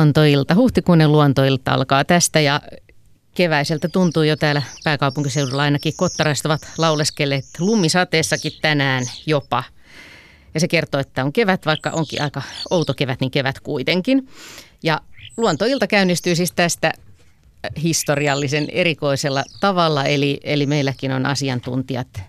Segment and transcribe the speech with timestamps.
[0.00, 2.60] Luontoilta, huhtikuinen luontoilta alkaa tästä ja
[3.34, 9.64] keväiseltä tuntuu jo täällä pääkaupunkiseudulla ainakin kottaraiset ovat lauleskelleet lumisateessakin tänään jopa.
[10.54, 14.28] Ja se kertoo, että on kevät, vaikka onkin aika outo kevät, niin kevät kuitenkin.
[14.82, 15.00] Ja
[15.36, 16.92] luontoilta käynnistyy siis tästä
[17.82, 22.22] historiallisen erikoisella tavalla, eli, eli meilläkin on asiantuntijat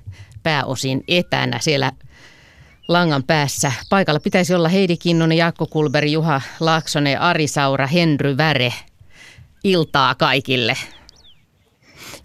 [0.43, 1.91] pääosin etänä siellä
[2.93, 3.71] langan päässä.
[3.89, 8.73] Paikalla pitäisi olla Heidi Kinnunen, Jaakko Kulberi, Juha Laaksonen, Ari Saura, Henry Väre.
[9.63, 10.77] Iltaa kaikille.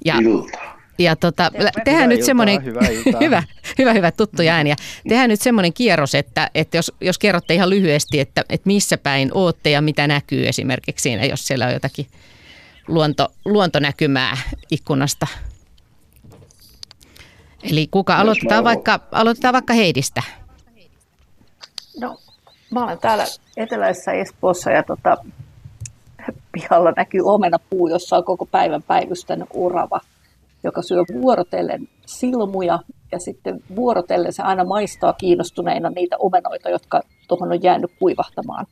[0.05, 0.77] Ja, iltaa.
[0.99, 1.51] Ja tota,
[1.85, 2.81] tehdään nyt semmoinen, hyvä,
[3.21, 3.43] hyvä,
[3.79, 4.77] hyvä, hyvä, tuttuja ääniä.
[5.09, 9.31] Tehdään nyt semmoinen kierros, että, että jos, jos kerrotte ihan lyhyesti, että, että missä päin
[9.35, 12.07] ootte ja mitä näkyy esimerkiksi siinä, jos siellä on jotakin
[12.89, 14.37] luonto, luontonäkymää
[14.71, 15.27] ikkunasta.
[17.63, 20.23] Eli kuka aloitetaan vaikka, aloitetaan vaikka Heidistä?
[22.01, 22.17] No,
[22.71, 23.25] mä olen täällä
[23.57, 25.17] eteläisessä Espoossa ja tota,
[26.53, 30.01] pihalla näkyy omenapuu, jossa on koko päivän päivystänyt urava,
[30.65, 32.79] joka syö vuorotellen silmuja
[33.13, 38.67] ja sitten vuorotellen se aina maistaa kiinnostuneina niitä omenoita, jotka tuohon on jäänyt kuivahtamaan.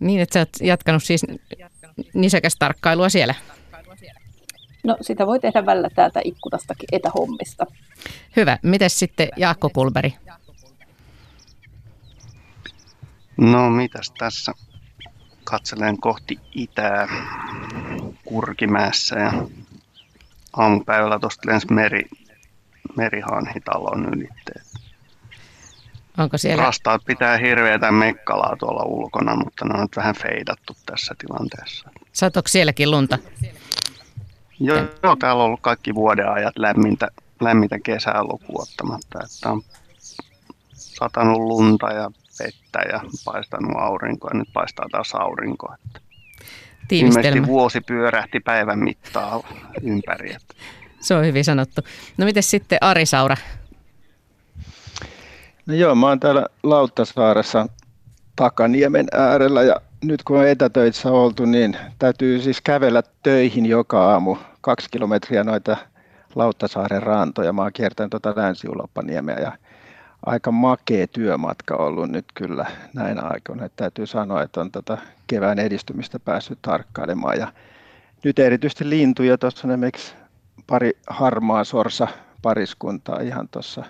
[0.00, 1.26] Niin, että sä oot jatkanut siis
[2.14, 3.34] nisäkästarkkailua siellä?
[4.84, 7.66] No sitä voi tehdä välillä täältä ikkunastakin etähommista.
[8.36, 8.58] Hyvä.
[8.62, 10.14] Mites sitten Jaakko Kulberi?
[13.36, 14.52] No mitäs tässä?
[15.44, 17.08] Katselen kohti itää
[18.24, 19.32] Kurkimäessä ja
[20.56, 22.02] aamupäivällä tuosta lensi meri,
[22.96, 24.66] merihanhitalon ylitteet.
[26.18, 26.62] Onko siellä...
[26.62, 31.90] Rastaat pitää hirveätä mekkalaa tuolla ulkona, mutta ne on nyt vähän feidattu tässä tilanteessa.
[32.12, 33.18] Satoiko sielläkin lunta?
[34.60, 37.08] Joo, joo, täällä on ollut kaikki vuoden ajat lämmintä,
[37.40, 39.18] lämmintä kesää lukuottamatta.
[39.24, 39.62] Että on
[40.72, 45.74] satanut lunta ja vettä ja paistanut aurinkoa ja nyt paistaa taas aurinko.
[45.74, 46.00] Että
[46.90, 49.42] Ilmeisesti vuosi pyörähti päivän mittaa
[49.82, 50.34] ympäri.
[50.34, 50.54] Että.
[51.00, 51.80] Se on hyvin sanottu.
[52.16, 53.36] No miten sitten Ari Saura?
[55.66, 57.66] No joo, mä oon täällä Lauttasaaressa
[58.36, 64.36] Takaniemen äärellä ja nyt kun on etätöissä oltu, niin täytyy siis kävellä töihin joka aamu
[64.60, 65.76] kaksi kilometriä noita
[66.34, 67.52] Lauttasaaren rantoja.
[67.52, 68.66] Mä oon kiertänyt tuota länsi
[69.40, 69.52] ja
[70.26, 73.64] aika makea työmatka ollut nyt kyllä näin aikoina.
[73.64, 77.38] Että täytyy sanoa, että on tota kevään edistymistä päässyt tarkkailemaan.
[77.38, 77.52] Ja
[78.24, 80.14] nyt erityisesti lintuja, tuossa on esimerkiksi
[80.66, 82.08] pari harmaa sorsa
[82.42, 83.84] pariskuntaa ihan tuossa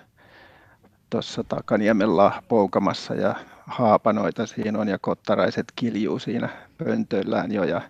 [1.09, 3.35] tuossa Takaniemellä poukamassa ja
[3.67, 7.81] haapanoita siinä on ja kottaraiset kiljuu siinä pöntöillään jo ja,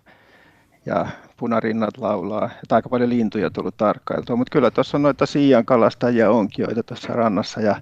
[0.85, 2.49] ja punarinnat laulaa.
[2.63, 6.83] Että aika paljon lintuja tullut tarkkailtua, mutta kyllä tuossa on noita siian kalastajia onkin, joita
[6.83, 7.81] tuossa rannassa ja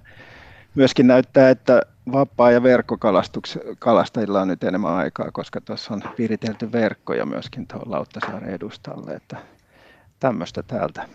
[0.74, 7.26] myöskin näyttää, että vapaa- ja verkkokalastajilla on nyt enemmän aikaa, koska tuossa on viritelty verkkoja
[7.26, 9.36] myöskin tuohon Lauttasaaren edustalle, että
[10.20, 11.08] tämmöistä täältä.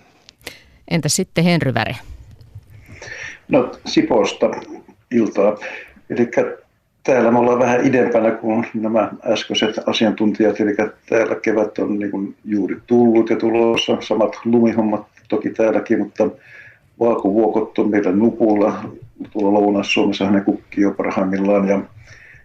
[0.91, 1.95] Entä sitten Henry Väre?
[3.47, 4.51] No Siposta
[5.11, 5.57] iltaa.
[6.09, 6.31] Eli
[7.03, 10.75] täällä me ollaan vähän idempänä kuin nämä äskeiset asiantuntijat, eli
[11.09, 16.29] täällä kevät on niin juuri tullut ja tulossa, samat lumihommat toki täälläkin, mutta
[16.99, 18.83] vaakuvuokot on meillä nupulla,
[19.31, 21.81] tuolla Lounais-Suomessa ne kukkii jo parhaimmillaan ja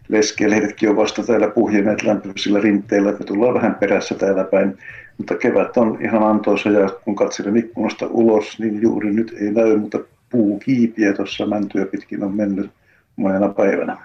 [0.08, 4.78] leskelehdetkin on vasta täällä puhjeneet lämpöisillä rinteillä, että me tullaan vähän perässä täällä päin.
[5.18, 9.76] Mutta kevät on ihan antoisa ja kun katselen ikkunasta ulos, niin juuri nyt ei näy,
[9.76, 9.98] mutta
[10.30, 12.70] puukiipiä tuossa mäntyä pitkin on mennyt
[13.16, 13.96] monena päivänä.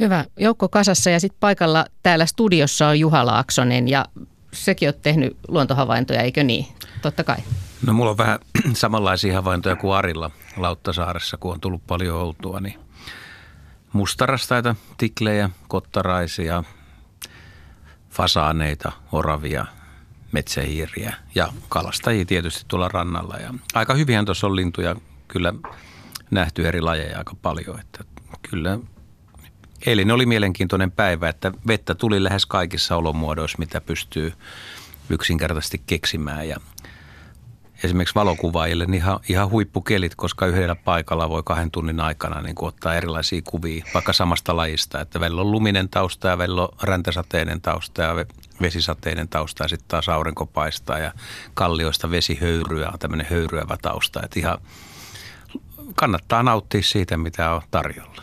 [0.00, 0.24] Hyvä.
[0.36, 4.04] Joukko kasassa ja sitten paikalla täällä studiossa on Juha Laaksonen ja
[4.52, 6.66] sekin on tehnyt luontohavaintoja, eikö niin?
[7.02, 7.36] Totta kai.
[7.86, 8.38] No mulla on vähän
[8.72, 12.60] samanlaisia havaintoja kuin Arilla Lauttasaaressa, kun on tullut paljon oltua.
[12.60, 12.78] Niin
[13.92, 16.64] mustarastaita, tiklejä, kottaraisia,
[18.10, 19.66] fasaaneita, oravia,
[20.32, 23.36] metsähiiriä ja kalastajia tietysti tuolla rannalla.
[23.36, 24.96] Ja aika hyvinhän tuossa on lintuja
[25.28, 25.54] kyllä
[26.30, 27.80] nähty eri lajeja aika paljon.
[27.80, 28.04] Että
[28.50, 28.78] kyllä
[29.86, 34.32] eilen oli mielenkiintoinen päivä, että vettä tuli lähes kaikissa olomuodoissa, mitä pystyy
[35.10, 36.48] yksinkertaisesti keksimään.
[36.48, 36.60] Ja
[37.84, 42.94] esimerkiksi valokuvaajille niin ihan, ihan huippukelit, koska yhdellä paikalla voi kahden tunnin aikana niin ottaa
[42.94, 45.00] erilaisia kuvia vaikka samasta lajista.
[45.00, 48.14] Että välillä on luminen tausta ja välillä on räntäsateinen tausta ja
[48.62, 51.12] vesisateinen tausta ja sitten taas aurinko paistaa ja
[51.54, 54.20] kallioista vesihöyryä on tämmöinen höyryävä tausta.
[54.24, 54.58] Että ihan
[55.94, 58.22] kannattaa nauttia siitä, mitä on tarjolla.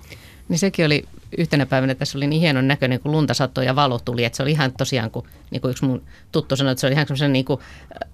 [0.50, 1.04] Niin sekin oli
[1.38, 4.44] yhtenä päivänä tässä oli niin hienon näköinen, kun lunta satoi ja valo tuli, että se
[4.44, 7.34] oli ihan tosiaan, kun niin kuin yksi mun tuttu sanoi, että se oli ihan semmoisen
[7.34, 7.60] niin kuin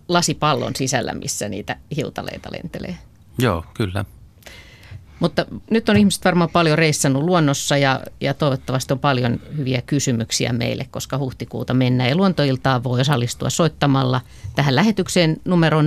[0.08, 2.98] lasipallon sisällä, missä niitä hiltaleita lentelee.
[3.38, 4.06] Joo, kyllä.
[5.22, 10.54] Mutta nyt on ihmiset varmaan paljon reissannut luonnossa ja, ja toivottavasti on paljon hyviä kysymyksiä
[10.54, 12.10] meille, koska huhtikuuta mennään.
[12.10, 14.22] Ja luontoiltaa voi osallistua soittamalla
[14.56, 15.84] tähän lähetykseen numero 020317600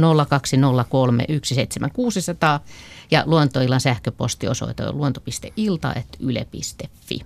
[3.14, 7.20] ja luontoillan sähköpostiosoite on luonto.ilta.yle.fi.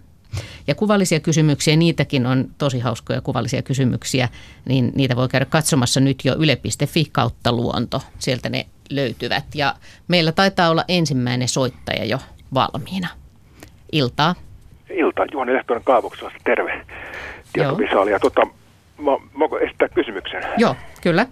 [0.66, 4.28] Ja kuvallisia kysymyksiä, niitäkin on tosi hauskoja kuvallisia kysymyksiä,
[4.64, 8.02] niin niitä voi käydä katsomassa nyt jo yle.fi kautta luonto.
[8.18, 9.44] Sieltä ne löytyvät.
[9.54, 9.74] Ja
[10.08, 12.18] meillä taitaa olla ensimmäinen soittaja jo
[12.54, 13.08] valmiina.
[13.92, 14.34] Iltaa.
[14.90, 15.26] Iltaa.
[15.32, 16.38] Juhani Lehtonen Kaavokselasta.
[16.44, 16.86] Terve.
[17.52, 18.10] Tietovisaali.
[18.10, 18.42] Ja tota,
[18.98, 20.42] mä, mä esittää kysymyksen.
[20.58, 21.26] Joo, kyllä.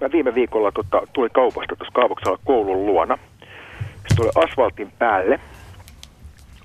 [0.00, 3.18] Mä viime viikolla tota, tuli kaupasta tuossa Kaavoksella koulun luona.
[4.08, 5.40] Se tuli asfaltin päälle.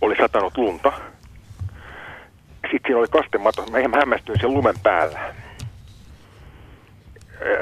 [0.02, 0.94] Oli satanut lunta.
[2.62, 3.66] Sitten siinä oli kastemato.
[3.72, 5.34] Mä hämmästyin sen lumen päällä.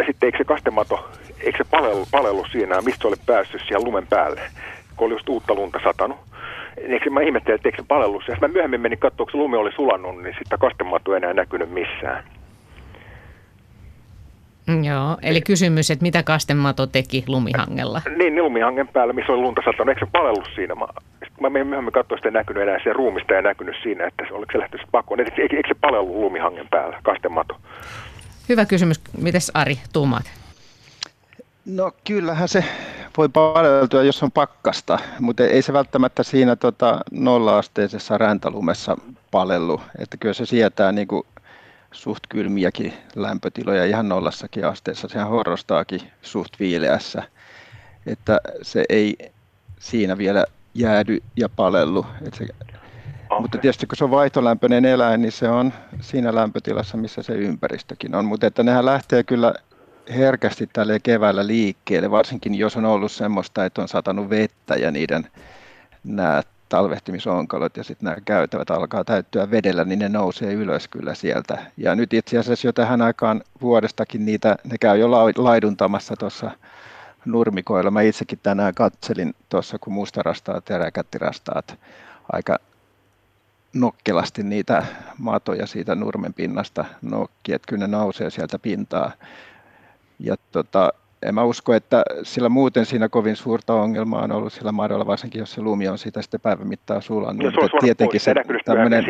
[0.05, 1.09] Sitten eikö se kastemato
[1.41, 4.41] eikö se palelu, palelu siinä, mistä se oli päässyt siihen lumen päälle,
[4.95, 6.17] kun oli just uutta lunta satanut.
[6.77, 8.23] Eikö mä ihmettelin, että eikö se palellut.
[8.27, 11.33] Ja mä myöhemmin menin katsoa, kun se lumi oli sulannut, niin sitä kastematua ei enää
[11.33, 12.23] näkynyt missään.
[14.69, 18.01] Mm, joo, eli kysymys, että mitä kastemato teki lumihangella?
[18.05, 19.89] Niin, niin lumihangen päällä, missä oli lunta satanut.
[19.89, 20.75] Eikö se palellut siinä?
[20.75, 20.87] Mä,
[21.41, 24.51] mä myöhemmin katsoin, että ei näkynyt enää se ruumista ei näkynyt siinä, että se, oliko
[24.51, 25.19] se lähtenyt pakoon.
[25.19, 27.57] Eikö, eikö se palellut lumihangen päällä, kastemato?
[28.49, 29.01] Hyvä kysymys.
[29.21, 30.31] Mites Ari, tuumaat?
[31.65, 32.63] No kyllähän se
[33.17, 38.97] voi paleltua, jos on pakkasta, mutta ei se välttämättä siinä tota, nolla-asteisessa räntalumessa
[39.31, 39.81] palellu.
[39.99, 41.23] Että kyllä se sietää niin kuin
[41.91, 45.07] suht kylmiäkin lämpötiloja ihan nollassakin asteessa.
[45.07, 47.23] Sehän horrostaakin suht viileässä.
[48.05, 49.31] Että se ei
[49.79, 52.05] siinä vielä jäädy ja palellu.
[52.27, 53.41] Et se, okay.
[53.41, 58.15] Mutta tietysti kun se on vaihtolämpöinen eläin, niin se on siinä lämpötilassa, missä se ympäristökin
[58.15, 58.25] on.
[58.25, 59.53] Mutta että nehän lähtee kyllä
[60.09, 65.27] herkästi tälle keväällä liikkeelle, varsinkin jos on ollut semmoista, että on satanut vettä ja niiden
[66.03, 71.57] nämä talvehtimisonkalot ja sitten nämä käytävät alkaa täyttyä vedellä, niin ne nousee ylös kyllä sieltä.
[71.77, 76.51] Ja nyt itse asiassa jo tähän aikaan vuodestakin niitä, ne käy jo laiduntamassa tuossa
[77.25, 77.91] nurmikoilla.
[77.91, 81.79] Mä itsekin tänään katselin tuossa, kun mustarastaat ja räkättirastaat
[82.33, 82.57] aika
[83.73, 84.85] nokkelasti niitä
[85.17, 89.11] matoja siitä nurmen pinnasta nokki, että kyllä ne nousee sieltä pintaa.
[90.19, 94.71] Ja tota, en mä usko, että sillä muuten siinä kovin suurta ongelmaa on ollut sillä
[94.71, 97.43] madolla, varsinkin jos se lumi on sitä sitten päivän mittaan sulannut.
[97.45, 98.33] No, se on tietenkin se
[98.65, 99.05] tämmöinen,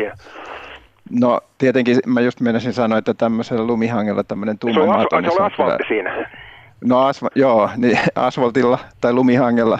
[1.10, 5.06] No tietenkin mä just menisin sanoa, että tämmöisellä lumihangella tämmöinen tumma mato.
[5.10, 6.30] Se on, niin se on asfaltti siinä.
[6.84, 9.78] No asfa, joo, niin asfaltilla tai lumihangella,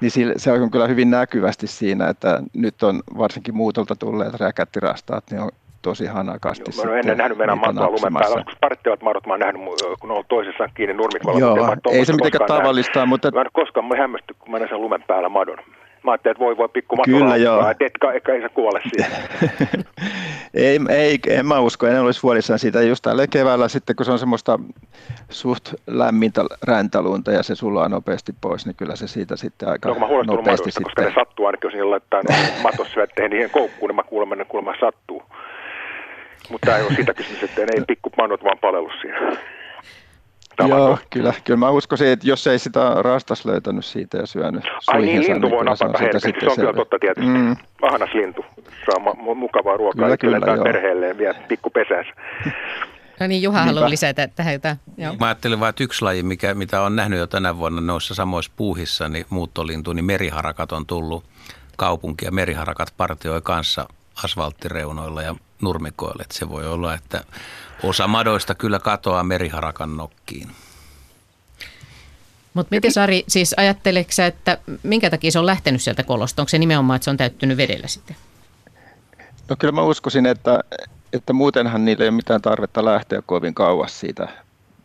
[0.00, 5.40] niin se on kyllä hyvin näkyvästi siinä, että nyt on varsinkin muutolta tulleet räkättirastaat, niin
[5.40, 5.50] on
[5.82, 6.70] tosi hanakasti.
[6.76, 8.44] Joo, mä olen ennen nähnyt meidän matoa lumen päällä.
[8.44, 9.62] Kun parittivat madot mä oon nähnyt,
[10.00, 11.38] kun ne on toisessaan kiinni nurmikolla.
[11.38, 13.30] Joo, ei se mitenkään tavallista, mutta...
[13.30, 15.58] Mä en koskaan mä hämmästy, kun mä näin sen lumen päällä madon.
[16.04, 17.70] Mä ajattelin, että voi voi pikku mato Kyllä joo.
[17.70, 17.84] että
[18.14, 19.12] etkä, ei se kuole siihen.
[20.54, 22.82] ei, ei, en mä usko, en olisi huolissaan siitä.
[22.82, 24.58] Just tällä keväällä sitten, kun se on semmoista
[25.30, 29.94] suht lämmintä räntälunta ja se sulaa nopeasti pois, niin kyllä se siitä sitten aika no,
[29.94, 30.84] mä nopeasti madosta, sitten...
[30.84, 32.22] koska ne sattuu ainakin, jos niillä laittaa
[32.62, 35.22] matossa veteen niihin koukkuun, niin mä kuulemma ne kuulemma sattuu.
[36.50, 39.36] Mutta ei ole sitä kysymys, että ei pikkupanot vaan palellu siinä.
[40.68, 45.02] Joo, kyllä, kyllä mä uskoisin, että jos ei sitä rastas löytänyt siitä ja syönyt Ai
[45.02, 47.30] niin, lintu voi napata herkästi, se on kyllä totta tietysti.
[47.30, 47.56] Mm.
[47.82, 48.44] Ahnas lintu
[48.86, 52.12] saa mukavaa ruokaa kyllä, kyllä, tai perheelleen vielä pikku pesässä.
[53.20, 54.76] No niin, Juha haluaa lisätä tähän jotain.
[54.96, 55.14] Joo.
[55.20, 58.52] Mä ajattelin vain, että yksi laji, mikä, mitä on nähnyt jo tänä vuonna noissa samoissa
[58.56, 61.24] puuhissa, niin muuttolintu, niin meriharakat on tullut
[61.76, 63.88] kaupunki ja meriharakat partioi kanssa
[64.24, 66.22] asfalttireunoilla ja nurmikoille.
[66.22, 67.24] Että se voi olla, että
[67.82, 70.50] osa madoista kyllä katoaa meriharakan nokkiin.
[72.54, 76.42] Mutta miten Sari, siis ajatteleksä, että minkä takia se on lähtenyt sieltä kolosta?
[76.42, 78.16] Onko se nimenomaan, että se on täyttynyt vedellä sitten?
[79.48, 80.60] No kyllä mä uskoisin, että,
[81.12, 84.28] että muutenhan niillä ei ole mitään tarvetta lähteä kovin kauas siitä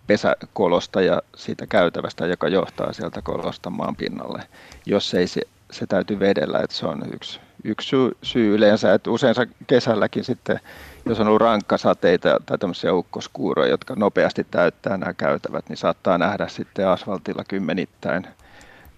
[0.08, 4.44] pesäkolosta ja siitä käytävästä, joka johtaa sieltä kolosta maan pinnalle,
[4.86, 5.42] jos ei se,
[5.72, 9.36] se täytyy vedellä, että se on yksi yksi syy, syy yleensä, että usein
[9.68, 10.60] kesälläkin sitten,
[11.06, 16.48] jos on ollut rankkasateita tai tämmöisiä ukkoskuuroja, jotka nopeasti täyttää nämä käytävät, niin saattaa nähdä
[16.48, 18.28] sitten asfaltilla kymmenittäin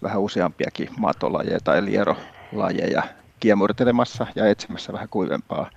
[0.03, 3.03] vähän useampiakin matolajeja tai lierolajeja
[3.39, 5.69] kiemurtelemassa ja etsimässä vähän kuivempaa,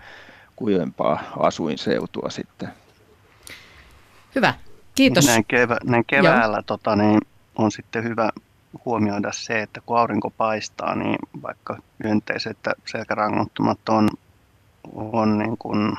[0.56, 2.68] kuivempaa asuinseutua sitten.
[4.34, 4.54] Hyvä,
[4.94, 5.26] kiitos.
[5.26, 7.20] Näin, kevä, näin keväällä tota, niin
[7.56, 8.30] on sitten hyvä
[8.85, 14.09] huomioida se, että kun aurinko paistaa, niin vaikka hyönteiset ja selkärangottomat on,
[14.95, 15.97] on niin kuin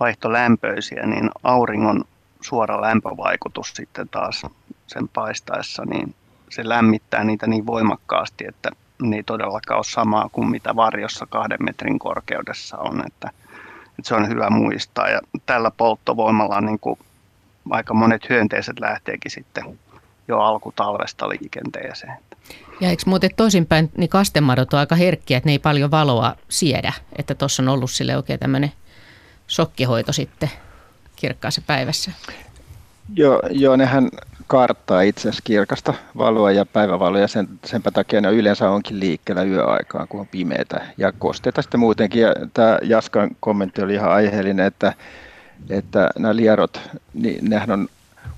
[0.00, 2.04] vaihtolämpöisiä, niin auringon
[2.40, 4.46] suora lämpövaikutus sitten taas
[4.86, 6.14] sen paistaessa, niin
[6.50, 8.70] se lämmittää niitä niin voimakkaasti, että
[9.02, 13.06] niin todellakaan ole samaa kuin mitä varjossa kahden metrin korkeudessa on.
[13.06, 13.30] Että,
[13.88, 15.08] että se on hyvä muistaa.
[15.08, 16.98] Ja tällä polttovoimalla niin kuin
[17.70, 19.78] aika monet hyönteiset lähteekin sitten
[20.28, 22.16] jo alkutalvesta liikenteeseen.
[22.80, 26.92] Ja eikö muuten toisinpäin, niin kastemadot on aika herkkiä, että ne ei paljon valoa siedä,
[27.18, 28.72] että tuossa on ollut sille oikein tämmöinen
[29.48, 30.50] shokkihoito sitten
[31.16, 32.10] kirkkaassa päivässä.
[33.14, 34.08] Joo, joo, nehän
[34.46, 39.42] karttaa itse asiassa kirkasta valoa ja päivävaloa ja sen, senpä takia ne yleensä onkin liikkeellä
[39.42, 42.22] yöaikaan, kun on pimeätä ja kosteita sitten muutenkin.
[42.22, 44.92] Ja tämä Jaskan kommentti oli ihan aiheellinen, että,
[45.70, 46.80] että nämä lierot,
[47.14, 47.88] niin nehän on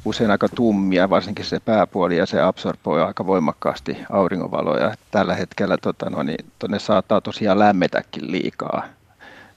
[0.04, 4.94] usein aika tummia, varsinkin se pääpuoli, ja se absorboi aika voimakkaasti auringonvaloja.
[5.10, 8.84] Tällä hetkellä tota, no, niin, ne saattaa tosiaan lämmetäkin liikaa,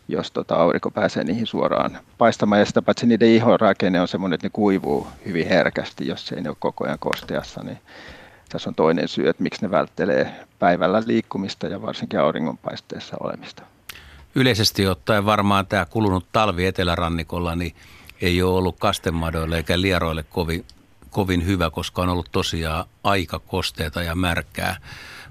[0.07, 2.59] jos tota, aurinko pääsee niihin suoraan paistamaan.
[2.59, 3.57] Ja sitä paitsi niiden ihon
[4.01, 7.63] on semmoinen, että ne kuivuu hyvin herkästi, jos ei ne ole koko ajan kosteassa.
[7.63, 7.77] Niin
[8.49, 13.63] tässä on toinen syy, että miksi ne välttelee päivällä liikkumista ja varsinkin auringonpaisteessa olemista.
[14.35, 17.75] Yleisesti ottaen varmaan tämä kulunut talvi etelärannikolla, niin
[18.23, 20.65] ei ole ollut kastemadoille eikä lieroille kovin,
[21.09, 24.77] kovin hyvä, koska on ollut tosiaan aika kosteita ja märkää.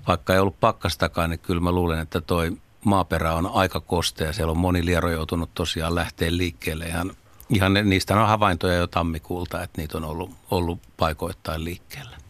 [0.07, 4.33] Vaikka ei ollut pakkastakaan, niin kyllä mä luulen, että toi maaperä on aika kostea.
[4.33, 6.87] Siellä on moni liero joutunut tosiaan lähteä liikkeelle.
[6.87, 7.13] Ihan,
[7.51, 12.22] ihan niistä on havaintoja jo tammikuulta, että niitä on ollut, ollut paikoittain liikkeellä.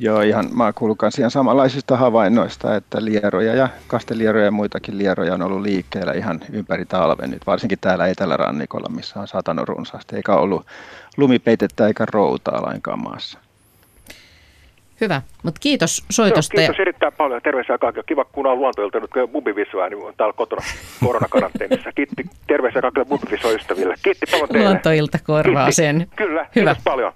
[0.00, 5.42] Joo, ihan mä kuulun ihan samanlaisista havainnoista, että lieroja ja kastelieroja ja muitakin lieroja on
[5.42, 10.66] ollut liikkeellä ihan ympäri talven nyt, varsinkin täällä etelärannikolla, missä on satanut runsaasti, eikä ollut
[11.16, 13.38] lumipeitettä eikä routaa lainkaan maassa.
[15.00, 16.56] Hyvä, mutta kiitos soitosta.
[16.56, 17.42] Joo, kiitos erittäin paljon.
[17.42, 18.04] Terveisiä kaikille.
[18.06, 20.62] Kiva kuunnella luontoilta nyt bubivisua, niin on täällä kotona
[21.04, 21.92] koronakaranteenissa.
[21.92, 23.94] Kiitti terveisiä kaikille bubivisoystäville.
[24.02, 24.68] Kiitti paljon teille.
[24.68, 25.74] Luontoilta korvaa Kiitti.
[25.76, 26.06] sen.
[26.16, 26.74] Kyllä, Hyvä.
[26.74, 27.12] kiitos paljon.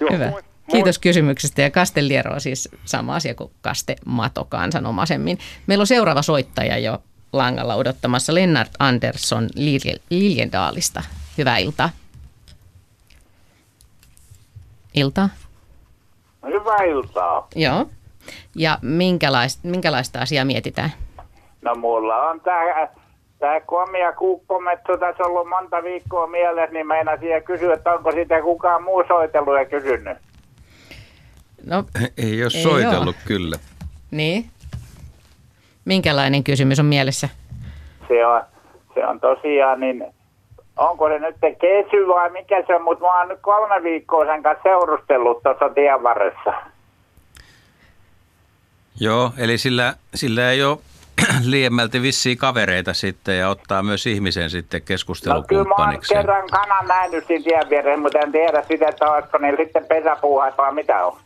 [0.00, 0.30] Joo, Hyvä.
[0.30, 0.42] Moi.
[0.72, 5.38] Kiitos kysymyksestä ja kasteliero on siis sama asia kuin kastemato kansanomaisemmin.
[5.66, 6.98] Meillä on seuraava soittaja jo
[7.32, 9.48] langalla odottamassa Lennart Andersson
[10.10, 11.02] Liljendaalista.
[11.38, 11.90] Hyvää iltaa.
[14.94, 15.28] Iltaa.
[16.46, 17.48] Hyvää iltaa.
[17.54, 17.86] Joo.
[18.56, 20.92] Ja minkälaista, minkälaista asiaa mietitään?
[21.62, 22.88] No mulla on tämä
[23.40, 28.82] Tämä komia kuukkometso tässä ollut monta viikkoa mielessä, niin meinasin kysyä, että onko sitä kukaan
[28.82, 30.18] muu soitellut ja kysynyt.
[31.66, 31.84] No,
[32.26, 33.24] ei ole ei soitellut ole.
[33.26, 33.56] kyllä.
[34.10, 34.50] Niin.
[35.84, 37.28] Minkälainen kysymys on mielessä?
[38.08, 38.42] Se on,
[38.94, 40.04] se on tosiaan, niin
[40.76, 44.42] onko se nyt kesy vai mikä se on, mutta mä oon nyt kolme viikkoa sen
[44.42, 46.52] kanssa seurustellut tuossa tien varressa.
[49.00, 50.78] Joo, eli sillä, sillä ei ole
[51.44, 56.14] liiemmälti vissiin kavereita sitten ja ottaa myös ihmisen sitten keskustelukumppaniksi.
[56.14, 59.10] No kyllä mä oon kerran kanan nähnyt siinä tien vieressä, mutta en tiedä sitä, että
[59.10, 61.16] olisiko niin sitten pesäpuuhat vai mitä on.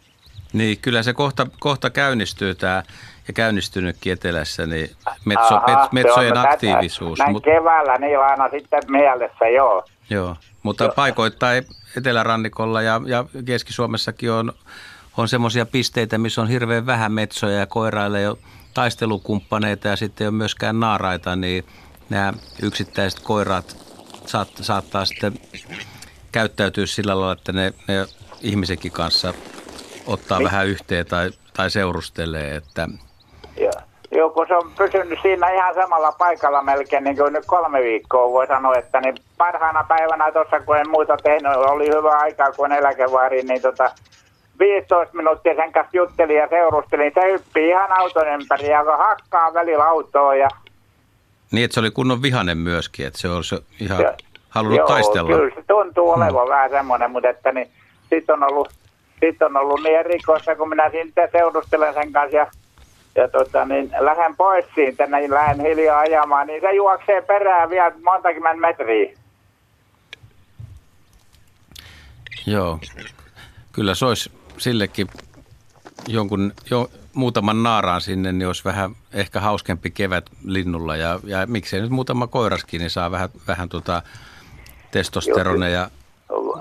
[0.55, 2.83] Niin, kyllä se kohta, kohta käynnistyy tämä
[3.29, 4.91] ja käynnistynytkin etelässä, niin
[5.25, 7.19] metso, Aha, metsojen aktiivisuus.
[7.19, 9.85] Näin mut, keväällä niin aina sitten mielessä, joo.
[10.11, 10.93] Joo, mutta joo.
[10.97, 11.65] paikoittain
[11.97, 14.53] etelärannikolla ja, ja Keski-Suomessakin on,
[15.17, 18.39] on semmoisia pisteitä, missä on hirveän vähän metsoja ja koiraille jo
[18.75, 21.65] taistelukumppaneita ja sitten ei ole myöskään naaraita, niin
[22.11, 22.33] nämä
[22.63, 23.77] yksittäiset koirat
[24.27, 25.35] saat, saattaa sitten
[26.33, 28.07] käyttäytyä sillä lailla, että ne, ne
[28.41, 29.35] ihmisenkin kanssa
[30.07, 32.57] ottaa Mi- vähän yhteen tai, tai seurustelee.
[32.57, 32.89] Että...
[33.61, 33.73] Joo.
[34.11, 38.33] Joo, kun se on pysynyt siinä ihan samalla paikalla melkein niin kuin nyt kolme viikkoa,
[38.33, 42.73] voi sanoa, että niin parhaana päivänä tuossa, kun en muuta tehnyt, oli hyvä aikaa, kun
[42.73, 43.91] eläkevaari, niin tota,
[44.59, 47.13] 15 minuuttia sen kanssa juttelin ja seurustelin.
[47.15, 50.35] Se hyppii ihan auton ympäri ja hakkaa välillä autoa.
[50.35, 50.49] Ja...
[51.53, 54.15] Niin, että se oli kunnon vihanen myöskin, että se olisi ihan ja,
[54.49, 55.29] halunnut joo, taistella.
[55.29, 56.51] kyllä se tuntuu olevan hmm.
[56.51, 57.71] vähän semmoinen, mutta että niin,
[58.11, 58.69] sitten on ollut
[59.27, 62.47] sitten on ollut niin erikoista, kun minä sitten seurustelen sen kanssa ja,
[63.15, 67.93] ja tota, niin lähden pois siitä, niin lähden hiljaa ajamaan, niin se juoksee perään vielä
[68.03, 69.19] montakymmentä metriä.
[72.47, 72.79] Joo,
[73.73, 75.07] kyllä se olisi sillekin
[76.09, 81.81] jonkun, jo, muutaman naaraan sinne, niin olisi vähän ehkä hauskempi kevät linnulla ja, ja miksei
[81.81, 84.03] nyt muutama koiraskin, niin saa vähän, vähän tota
[84.91, 85.91] testosteroneja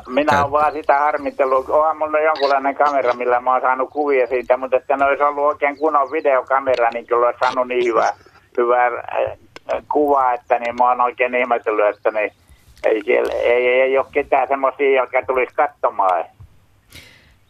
[0.08, 1.70] minä olen vaan sitä harmitellut.
[1.70, 5.44] Onhan mulla jonkunlainen kamera, millä mä oon saanut kuvia siitä, mutta että ne olisi ollut
[5.44, 8.14] oikein kunnon videokamera, niin kyllä olisi saanut niin hyvää,
[8.58, 12.32] hyvää äh, kuvaa, että niin mä oon oikein ihmetellyt, että niin,
[12.84, 16.26] ei, siellä, ei, ei, ei ole ketään semmoisia, jotka tulisi katsomaan.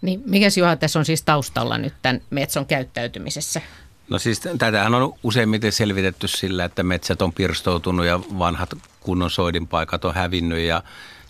[0.02, 3.62] Niin, mikäs Juha tässä on siis taustalla nyt tämän metson käyttäytymisessä?
[4.10, 8.70] No siis tätähän on useimmiten selvitetty sillä, että metsät on pirstoutunut ja vanhat
[9.00, 10.84] kunnon soidinpaikat on hävinnyt ja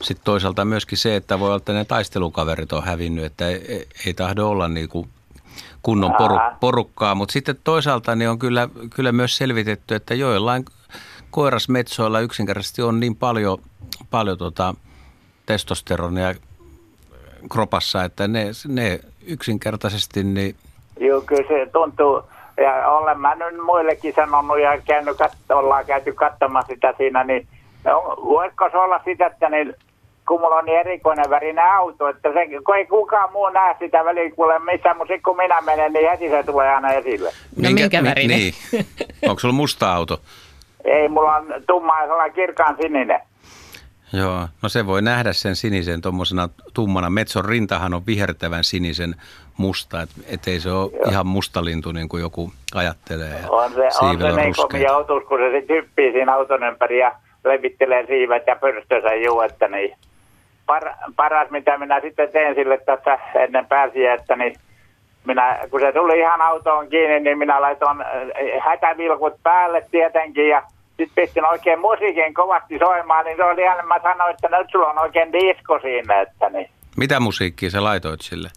[0.04, 4.14] sitten toisaalta myöskin se, että voi olla, että ne taistelukaverit on hävinnyt, että ei, ei
[4.14, 5.10] tahdo olla niin kuin
[5.84, 7.16] kunnon poru, porukkaa.
[7.16, 10.66] Mutta sitten toisaalta niin on kyllä, kyllä myös selvitetty, että joillain
[11.32, 13.58] koirasmetsoilla yksinkertaisesti on niin paljon,
[14.12, 14.76] paljon tota
[15.46, 16.34] testosteronia
[17.50, 20.56] kropassa, että ne, ne yksinkertaisesti niin
[21.00, 22.24] Joo, kyllä se tuntuu,
[22.58, 25.18] ja olen mä nyt muillekin sanonut ja käynyt,
[25.50, 27.48] ollaan käyty katsomaan sitä siinä, niin
[27.84, 29.76] no, voisiko se olla sitä, että niin,
[30.28, 34.06] kun mulla on niin erikoinen värinen auto, että se, kun ei kukaan muu näe sitä
[34.06, 37.30] väliä, kuule missä mun kun minä menen, niin heti se tulee aina esille.
[37.62, 38.38] No minkä värinen?
[38.38, 38.54] Niin.
[39.30, 40.22] Onko sulla musta auto?
[40.86, 43.20] Ei, mulla on tumma ja sellainen kirkaan sininen.
[44.14, 47.10] Joo, no se voi nähdä sen sinisen tuommoisena tummana.
[47.10, 49.16] Metson rintahan on vihertävän sinisen
[49.58, 51.12] musta, et, ettei se ole Joo.
[51.12, 53.40] ihan mustalintu niin kuin joku ajattelee.
[53.42, 56.64] Ja On se, on se siivet niin komia otus, kun se sitten hyppii siinä auton
[56.64, 57.12] ympäri ja
[57.44, 59.96] levittelee siivet ja pyrstönsä juu, että niin.
[60.66, 60.84] Par,
[61.16, 64.56] paras, mitä minä sitten teen sille tässä ennen pääsiäistä, niin
[65.26, 68.08] minä, kun se tuli ihan autoon kiinni, niin minä laitoin äh,
[68.66, 70.64] hätävilkut päälle tietenkin ja
[70.98, 74.90] sitten pistin oikein musiikin kovasti soimaan, niin se oli ihan, mä sanoin, että nyt sulla
[74.90, 76.70] on oikein disko siinä, että niin.
[76.98, 78.50] Mitä musiikkia sä laitoit sille?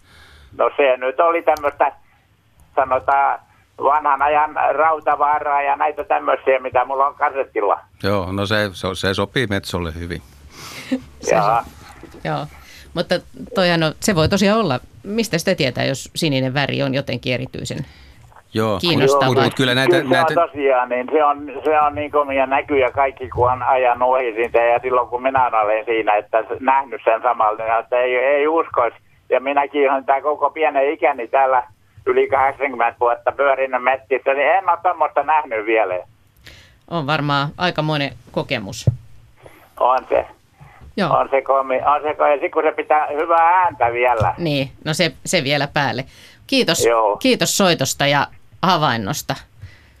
[0.57, 1.91] No se nyt oli tämmöistä,
[2.75, 3.39] sanotaan,
[3.83, 7.79] vanhan ajan rautavaaraa ja näitä tämmöisiä, mitä mulla on kasettilla.
[8.03, 10.21] Joo, no se, se, se sopii Metsolle hyvin.
[11.31, 11.63] Ja,
[12.23, 12.45] Joo,
[12.93, 13.15] mutta
[13.55, 17.85] toihan on, se voi tosiaan olla, mistä sitä tietää, jos sininen väri on jotenkin erityisen.
[18.53, 19.27] Joo, Kiinnostavaa.
[19.27, 22.11] mutta mut kyllä näitä, kyllä näitä se on tosiaan, niin se on, se on niin
[22.11, 26.43] komia näkyjä kaikki, kun on ajanut ohi siitä ja silloin kun minä olen siinä, että
[26.59, 28.97] nähnyt sen samalla, niin että ei, ei uskoisi.
[29.29, 31.63] Ja minäkin olen tämä koko pienen ikäni täällä
[32.05, 35.95] yli 80 vuotta pyörinyt metsissä, niin en ole tämmöistä nähnyt vielä.
[36.89, 38.89] On varmaan aika monen kokemus.
[39.79, 40.25] On se.
[40.97, 42.29] Joo, On se komi, on se komi.
[42.29, 44.33] Ja sitten kun se pitää hyvää ääntä vielä.
[44.37, 46.05] niin, no se, se vielä päälle.
[46.47, 47.17] Kiitos, Joo.
[47.17, 48.27] kiitos soitosta ja
[48.63, 49.35] havainnosta.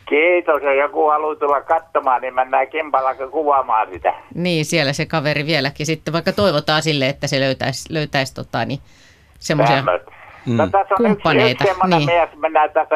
[0.09, 4.13] Kiitos, jos joku haluaa tulla katsomaan, niin mennään kimpalla kuvaamaan sitä.
[4.35, 8.79] Niin, siellä se kaveri vieläkin sitten, vaikka toivotaan sille, että se löytäisi, löytäisi tota, niin,
[9.39, 9.81] semmoisia...
[9.81, 9.99] No,
[10.45, 10.57] Mm.
[10.57, 12.09] tässä on yksi, Kumppaneita, yksi semmoinen niin.
[12.09, 12.95] mies, mennään tässä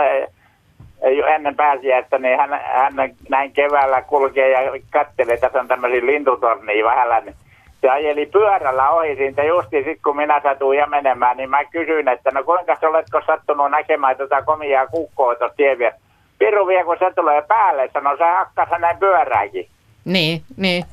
[1.17, 2.93] jo ennen pääsiäistä, niin hän, hän
[3.29, 7.35] näin keväällä kulkee ja kattelee, tässä on tämmöisiä lintutornia vähällä, niin
[7.81, 12.07] se ajeli pyörällä ohi siitä justi sitten kun minä satuin ja menemään, niin mä kysyin,
[12.07, 16.01] että no kuinka sä oletko sattunut näkemään tätä komiaa kukkoa tuossa tien vieressä?
[16.39, 19.67] Piru vie, kun se tulee päälle, sanoi se hakkas hänen pyörääkin.
[20.05, 20.85] Niin, niin.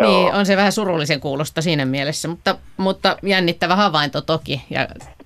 [0.00, 0.10] Joo.
[0.10, 4.80] Niin, on se vähän surullisen kuulosta siinä mielessä, mutta, mutta jännittävä havainto toki ja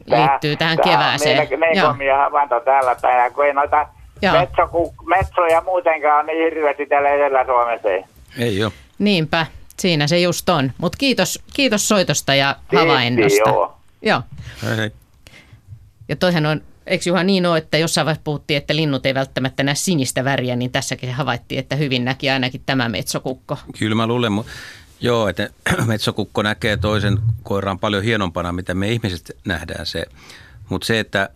[0.06, 1.48] liittyy tähän tää on kevääseen.
[1.48, 3.86] Niin, niin komia havainto täällä päin, ja kun ei noita
[4.22, 4.34] Joo.
[4.40, 7.88] metsoku, metsoja muutenkaan on niin hirveästi täällä Etelä-Suomessa.
[8.38, 8.72] ei ole.
[8.98, 9.46] Niinpä,
[9.80, 10.72] siinä se just on.
[10.78, 13.38] Mutta kiitos, kiitos soitosta ja Kiitti, havainnosta.
[13.50, 13.78] joo.
[14.02, 14.22] Joo.
[14.62, 14.90] Hei, hei.
[16.08, 19.62] Ja toihan on, eikö Juha niin ole, että jossain vaiheessa puhuttiin, että linnut ei välttämättä
[19.62, 23.58] näe sinistä väriä, niin tässäkin havaittiin, että hyvin näki ainakin tämä metsokukko.
[23.78, 24.44] Kyllä mä luulen, mu-
[25.00, 25.50] joo, että
[25.86, 30.04] metsokukko näkee toisen koiran paljon hienompana, mitä me ihmiset nähdään se.
[30.68, 31.28] Mutta se, että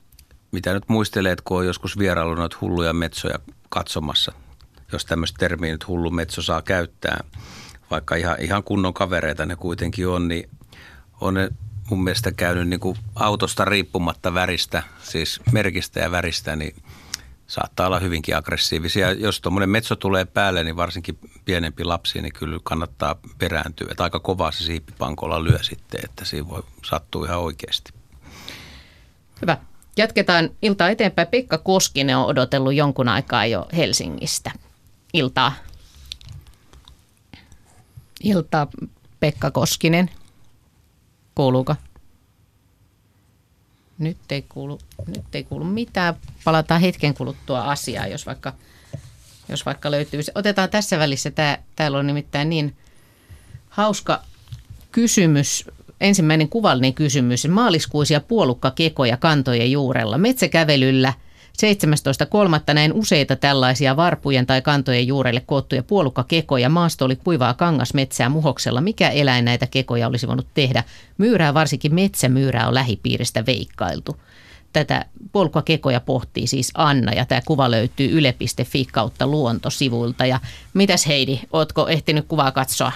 [0.52, 4.32] mitä nyt muistelee, että kun on joskus vierailu noita hulluja metsoja katsomassa,
[4.92, 7.24] jos tämmöistä termiä nyt hullu metso saa käyttää,
[7.90, 10.50] vaikka ihan, ihan kunnon kavereita ne kuitenkin on, niin
[11.20, 11.48] on ne
[11.90, 16.74] mun mielestä käynyt niin kuin autosta riippumatta väristä, siis merkistä ja väristä, niin
[17.46, 19.12] saattaa olla hyvinkin aggressiivisia.
[19.12, 23.88] Jos tuommoinen metso tulee päälle, niin varsinkin pienempi lapsi, niin kyllä kannattaa perääntyä.
[23.90, 27.92] Että aika kovaa se siipipankolla lyö sitten, että siinä voi sattua ihan oikeasti.
[29.42, 29.56] Hyvä.
[29.96, 31.28] Jatketaan iltaa eteenpäin.
[31.28, 34.50] Pekka Koskinen on odotellut jonkun aikaa jo Helsingistä.
[35.12, 35.52] Iltaa.
[38.20, 38.66] Iltaa,
[39.20, 40.10] Pekka Koskinen.
[41.34, 41.74] Kuuluuko?
[43.98, 46.14] Nyt ei kuulu, nyt ei kuulu mitään.
[46.44, 48.52] Palataan hetken kuluttua asiaan, jos vaikka,
[49.48, 50.20] jos vaikka löytyy.
[50.34, 52.76] Otetaan tässä välissä, tää, täällä on nimittäin niin
[53.68, 54.22] hauska
[54.92, 55.64] kysymys,
[56.00, 57.48] ensimmäinen kuvallinen kysymys.
[57.48, 60.18] Maaliskuisia puolukkakekoja kantojen juurella.
[60.18, 61.12] Metsäkävelyllä
[61.60, 62.74] 17.3.
[62.74, 66.68] näin useita tällaisia varpujen tai kantojen juurelle koottuja puolukkakekoja.
[66.68, 68.80] Maasto oli kuivaa kangasmetsää muhoksella.
[68.80, 70.84] Mikä eläin näitä kekoja olisi voinut tehdä?
[71.18, 74.16] Myyrää, varsinkin metsämyyrää, on lähipiiristä veikkailtu.
[74.72, 80.26] Tätä puolukkakekoja pohtii siis Anna ja tämä kuva löytyy yle.fi kautta luontosivuilta.
[80.26, 80.40] Ja
[80.74, 82.92] mitäs Heidi, ootko ehtinyt kuvaa katsoa?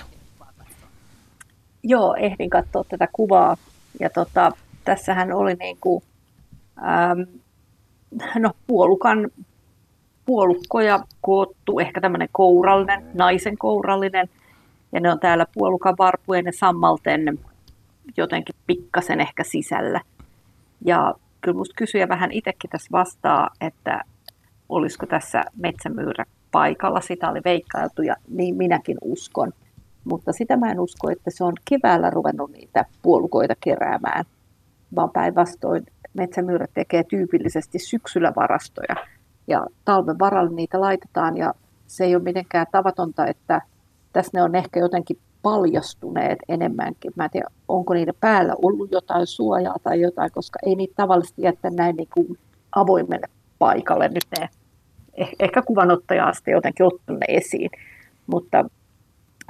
[1.83, 3.57] Joo, ehdin katsoa tätä kuvaa.
[4.01, 4.53] Ja tota,
[4.85, 6.05] tässähän oli niin kuin,
[6.79, 7.21] ähm,
[8.39, 9.31] no, puolukan
[10.27, 14.29] puolukkoja koottu, ehkä tämmöinen kourallinen, naisen kourallinen.
[14.93, 17.39] Ja ne on täällä puolukan varpujen ja sammalten
[18.17, 20.01] jotenkin pikkasen ehkä sisällä.
[20.85, 24.01] Ja kyllä musta kysyjä vähän itsekin tässä vastaa, että
[24.69, 27.01] olisiko tässä metsämyyrä paikalla.
[27.01, 29.53] Sitä oli veikkailtu ja niin minäkin uskon.
[30.05, 34.25] Mutta sitä mä en usko, että se on keväällä ruvennut niitä puolukoita keräämään,
[34.97, 38.97] vaan päinvastoin metsämyyrät tekee tyypillisesti syksyllä varastoja
[39.47, 41.55] ja talven varalle niitä laitetaan ja
[41.87, 43.63] se ei ole mitenkään tavatonta, että
[44.13, 47.13] tässä ne on ehkä jotenkin paljastuneet enemmänkin.
[47.17, 51.43] Mä en tiedä, onko niiden päällä ollut jotain suojaa tai jotain, koska ei niitä tavallisesti
[51.43, 52.39] jättä näin niin kuin
[52.77, 53.27] avoimelle
[53.59, 54.09] paikalle.
[54.09, 54.49] Nyt ne
[55.15, 57.71] eh, ehkä kuvanottaja asti jotenkin ottanut ne esiin,
[58.27, 58.65] mutta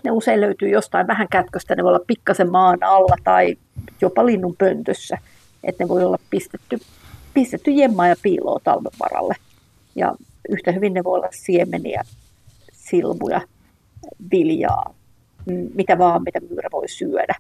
[0.05, 3.57] ne usein löytyy jostain vähän kätköstä, ne voi olla pikkasen maan alla tai
[4.01, 5.19] jopa linnun pöntössä,
[5.65, 6.79] että ne voi olla pistetty,
[7.35, 9.35] pistetty jemmaa ja piiloa talven varalle.
[9.95, 10.15] Ja
[10.49, 12.03] yhtä hyvin ne voi olla siemeniä,
[12.73, 13.41] silmuja,
[14.33, 14.95] viljaa,
[15.75, 17.35] mitä vaan, mitä myyrä voi syödä.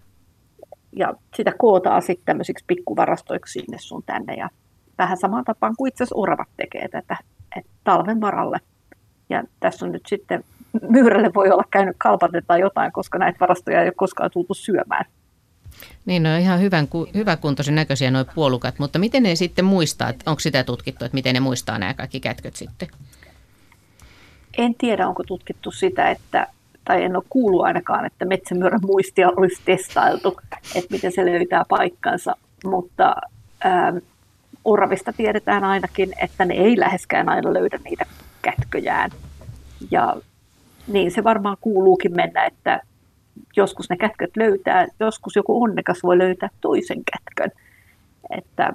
[0.96, 4.34] Ja sitä kootaan sitten tämmöisiksi pikkuvarastoiksi sinne sun tänne.
[4.34, 4.50] Ja
[4.98, 7.16] vähän samaan tapaan kuin itse asiassa oravat tekee tätä,
[7.56, 8.60] että talven varalle.
[9.28, 10.44] Ja tässä on nyt sitten,
[10.88, 15.04] myyrälle voi olla käynyt kalpatetaan jotain, koska näitä varastoja ei ole koskaan tultu syömään.
[16.06, 20.30] Niin, ne on ihan hyvän, hyväkuntoisen näköisiä nuo puolukat, mutta miten ne sitten muistaa, että
[20.30, 22.88] onko sitä tutkittu, että miten ne muistaa nämä kaikki kätköt sitten?
[24.58, 26.46] En tiedä, onko tutkittu sitä, että
[26.84, 30.40] tai en ole kuullut ainakaan, että metsämyörän muistia olisi testailtu,
[30.74, 33.16] että miten se löytää paikkansa, mutta
[33.64, 33.92] ää,
[34.64, 38.06] oravista tiedetään ainakin, että ne ei läheskään aina löydä niitä
[38.42, 39.10] kätköjään.
[39.90, 40.16] Ja
[40.86, 42.80] niin se varmaan kuuluukin mennä, että
[43.56, 47.60] joskus ne kätköt löytää, joskus joku onnekas voi löytää toisen kätkön.
[48.30, 48.72] Että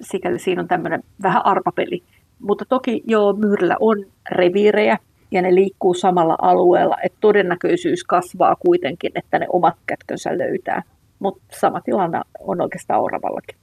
[0.00, 2.02] sikäli siinä on tämmöinen vähän arpapeli.
[2.38, 4.98] Mutta toki joo, myyrällä on reviirejä,
[5.30, 10.82] ja ne liikkuu samalla alueella, että todennäköisyys kasvaa kuitenkin, että ne omat kätkönsä löytää.
[11.18, 13.58] Mutta sama tilanne on oikeastaan oravallakin.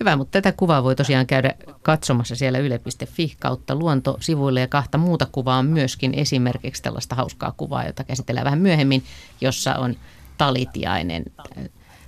[0.00, 5.26] Hyvä, mutta tätä kuvaa voi tosiaan käydä katsomassa siellä yle.fi kautta luontosivuille ja kahta muuta
[5.32, 9.02] kuvaa on myöskin esimerkiksi tällaista hauskaa kuvaa, jota käsitellään vähän myöhemmin,
[9.40, 9.96] jossa on
[10.38, 11.24] talitiainen
[11.58, 11.64] äh,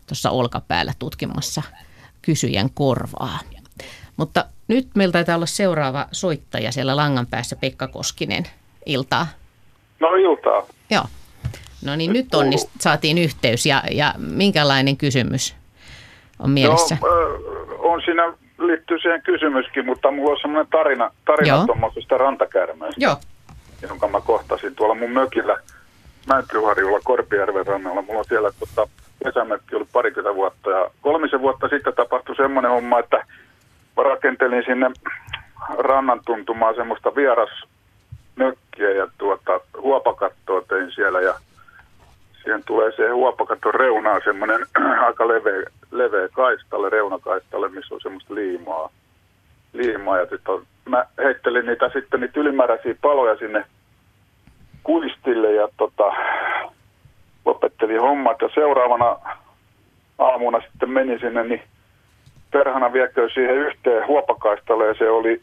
[0.07, 1.63] tuossa olkapäällä tutkimassa
[2.23, 3.39] kysyjän korvaa.
[4.17, 8.45] Mutta nyt meillä taitaa olla seuraava soittaja siellä langan päässä, Pekka Koskinen.
[8.87, 9.27] Iltaa.
[10.01, 10.67] No iltaa.
[10.91, 11.05] Joo.
[11.85, 15.55] No niin, nyt, nyt onnist, saatiin yhteys ja, ja minkälainen kysymys
[16.39, 16.97] on mielessä?
[17.03, 17.09] No,
[17.79, 23.17] on siinä, liittyy siihen kysymyskin, mutta mulla on semmoinen tarina, tarina tuommoisesta rantakärmeestä, Joo.
[23.89, 25.57] jonka mä kohtasin tuolla mun mökillä
[26.29, 28.03] Mäntyharjulla Korpijärven rannalla.
[28.03, 28.89] Mulla on siellä tota,
[29.25, 33.17] kesämökki ollut parikymmentä vuotta ja kolmisen vuotta sitten tapahtui semmoinen homma, että
[33.97, 34.91] mä rakentelin sinne
[35.79, 41.35] rannan tuntumaan semmoista vierasmökkiä ja tuota, huopakattoa tein siellä ja
[42.43, 44.67] siihen tulee se huopakaton reunaan semmoinen
[45.07, 48.91] aika leveä, leveä kaistalle, reunakaistalle, missä on semmoista liimaa.
[49.73, 53.65] liimaa ja on, mä heittelin niitä sitten niitä ylimääräisiä paloja sinne
[54.83, 56.13] kuistille ja tota,
[57.45, 59.17] lopettelin hommat ja seuraavana
[60.19, 61.63] aamuna sitten menin sinne, niin
[62.51, 65.41] perhana viekö siihen yhteen huopakaistalle ja se oli,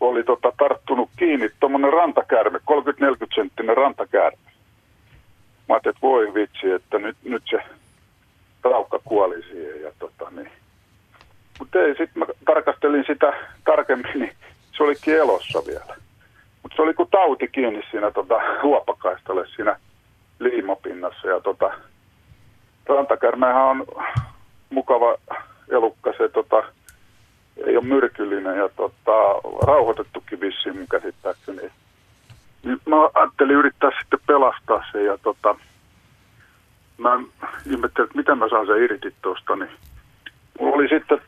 [0.00, 2.62] oli tota, tarttunut kiinni tuommoinen rantakärme, 30-40
[3.34, 4.53] senttinen rantakärme.
[5.68, 7.58] Mä ajattelin, että voi vitsi, että nyt, nyt se
[8.64, 9.82] raukka kuoli siihen.
[9.82, 10.50] Ja tota, niin.
[11.58, 13.32] Mutta ei, sitten mä tarkastelin sitä
[13.64, 14.32] tarkemmin, niin
[14.76, 15.96] se oli elossa vielä.
[16.62, 19.76] Mutta se oli kuin tauti kiinni siinä tota, huopakaistalle siinä
[20.38, 21.28] liimapinnassa.
[21.28, 21.72] Ja tota,
[22.86, 23.86] rantakärmehän on
[24.70, 25.16] mukava
[25.70, 26.62] elukka, se tota,
[27.66, 29.12] ei ole myrkyllinen ja tota,
[29.66, 31.70] rauhoitettukin vissiin mun käsittääkseni.
[32.64, 35.56] Niin mä ajattelin yrittää sitten pelastaa se ja tota,
[36.98, 37.20] mä
[37.70, 39.70] ihmettelin, että miten mä saan sen irti tuosta, niin
[40.60, 41.20] mulla oli sitten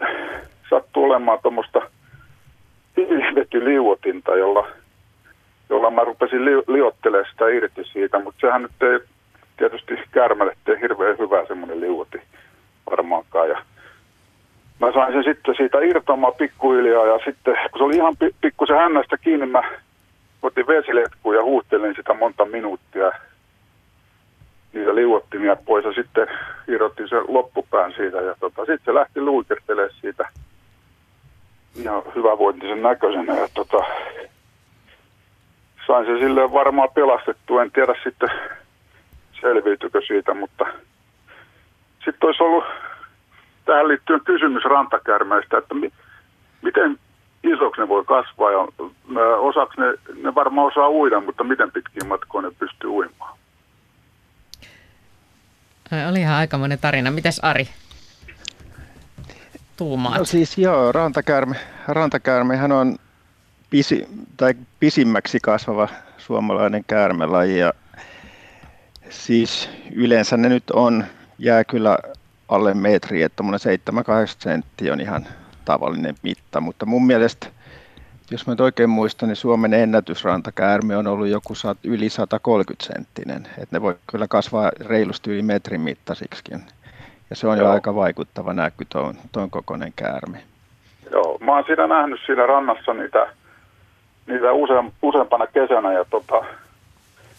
[0.70, 1.80] sattu olemaan tuommoista
[2.96, 4.66] hiilivetyliuotinta, jolla,
[5.68, 9.00] jolla mä rupesin li, liottelemaan sitä irti siitä, mutta sehän nyt ei
[9.56, 12.20] tietysti kärmälle tee hirveän hyvää semmoinen liuoti
[12.90, 13.48] varmaankaan.
[13.48, 13.62] Ja
[14.80, 19.18] mä sain sen sitten siitä irtoamaan pikkuhiljaa ja sitten kun se oli ihan pikkusen hännästä
[19.18, 19.62] kiinni, mä
[20.42, 23.12] otin vesiletkuun ja huuttelin sitä monta minuuttia.
[24.72, 26.28] Niitä liuottimia pois ja sitten
[26.68, 30.28] irrotin sen loppupään siitä ja tota, sitten se lähti luikertelemaan siitä.
[31.74, 33.78] Ihan hyvävointisen näköisenä ja tota,
[35.86, 38.28] sain se silleen varmaan pelastettua, en tiedä sitten
[39.40, 40.66] selviytykö siitä, mutta
[42.04, 42.64] sitten olisi ollut
[43.64, 45.92] tähän liittyen kysymys rantakärmeistä, että mi,
[46.62, 46.98] miten
[47.48, 48.58] isoksi ne voi kasvaa ja
[49.38, 49.86] osaksi ne,
[50.22, 53.38] ne varmaan osaa uida, mutta miten pitkin matkoin ne pystyy uimaan?
[56.10, 57.10] Oli ihan aikamoinen tarina.
[57.10, 57.68] Mitäs Ari?
[59.76, 60.18] tuumaat?
[60.18, 61.56] No siis joo, rantakäärme,
[61.88, 62.96] rantakäärmehän on
[63.70, 67.72] pisi, tai pisimmäksi kasvava suomalainen käärmelaji ja
[69.08, 71.04] siis yleensä ne nyt on,
[71.38, 71.98] jää kyllä
[72.48, 73.46] alle metri, että 7-8
[74.38, 75.26] senttiä on ihan
[75.66, 77.46] tavallinen mitta, mutta mun mielestä
[78.30, 83.46] jos mä nyt oikein muistan, niin Suomen ennätysrantakäärme on ollut joku yli 130 senttinen.
[83.58, 86.60] Että ne voi kyllä kasvaa reilusti yli metrin mittaisiksikin.
[87.30, 87.66] Ja se on Joo.
[87.66, 90.42] jo aika vaikuttava näky tuon, tuon kokoinen käärme.
[91.10, 93.26] Joo, mä oon siinä nähnyt siinä rannassa niitä,
[94.26, 96.44] niitä useam, useampana kesänä ja tota,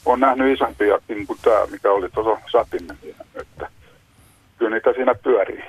[0.05, 2.95] on nähnyt isompiakin kuin tämä, mikä oli tuossa siinä.
[3.35, 3.67] Että
[4.57, 5.63] kyllä niitä siinä pyörii.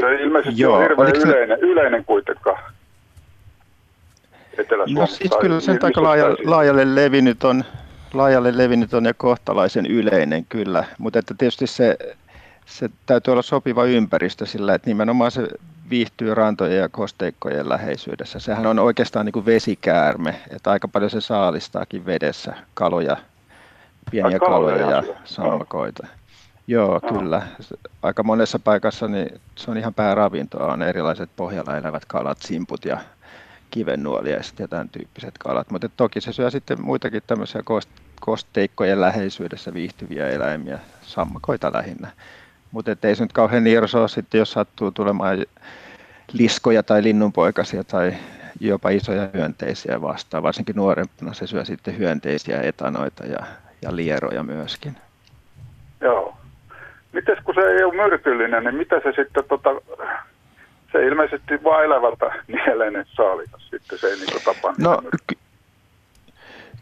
[0.00, 1.66] Se ilmeisesti Joo, on hirveän yleinen, se...
[1.66, 2.58] yleinen kuitenkaan
[4.94, 7.64] No siis kyllä sen aika laajalle, laajalle levinnyt on,
[8.14, 11.96] laajalle levinnyt on ja kohtalaisen yleinen kyllä, mutta että tietysti se,
[12.66, 15.48] se täytyy olla sopiva ympäristö sillä, että nimenomaan se
[15.90, 18.38] viihtyy rantojen ja kosteikkojen läheisyydessä.
[18.38, 23.16] Sehän on oikeastaan niin kuin vesikäärme, että aika paljon se saalistaakin vedessä kaloja,
[24.10, 26.06] pieniä kaloja, kaloja ja sammakoita.
[26.66, 27.42] Joo, Joo, kyllä.
[28.02, 32.98] Aika monessa paikassa niin se on ihan pääravintoa, on erilaiset pohjalla elävät kalat, simput ja
[33.70, 35.70] kivennuoliaiset ja tämän tyyppiset kalat.
[35.70, 37.62] Mutta toki se syö sitten muitakin tämmöisiä
[38.20, 42.08] kosteikkojen läheisyydessä viihtyviä eläimiä, sammakoita lähinnä.
[42.70, 45.46] Mutta ei se nyt kauhean nirsoa sitten, jos sattuu tulemaan
[46.32, 48.14] liskoja tai linnunpoikasia tai
[48.60, 50.42] jopa isoja hyönteisiä vastaan.
[50.42, 53.46] Varsinkin nuorempana se syö sitten hyönteisiä, etanoita ja,
[53.82, 54.96] ja lieroja myöskin.
[56.00, 56.25] Joo.
[57.16, 59.70] Mites kun se ei ole myrkyllinen, niin mitä se sitten tota,
[60.92, 62.26] se ilmeisesti vaan elävältä
[62.66, 65.38] nielee saalikas sitten, se ei niin tapa No, ky-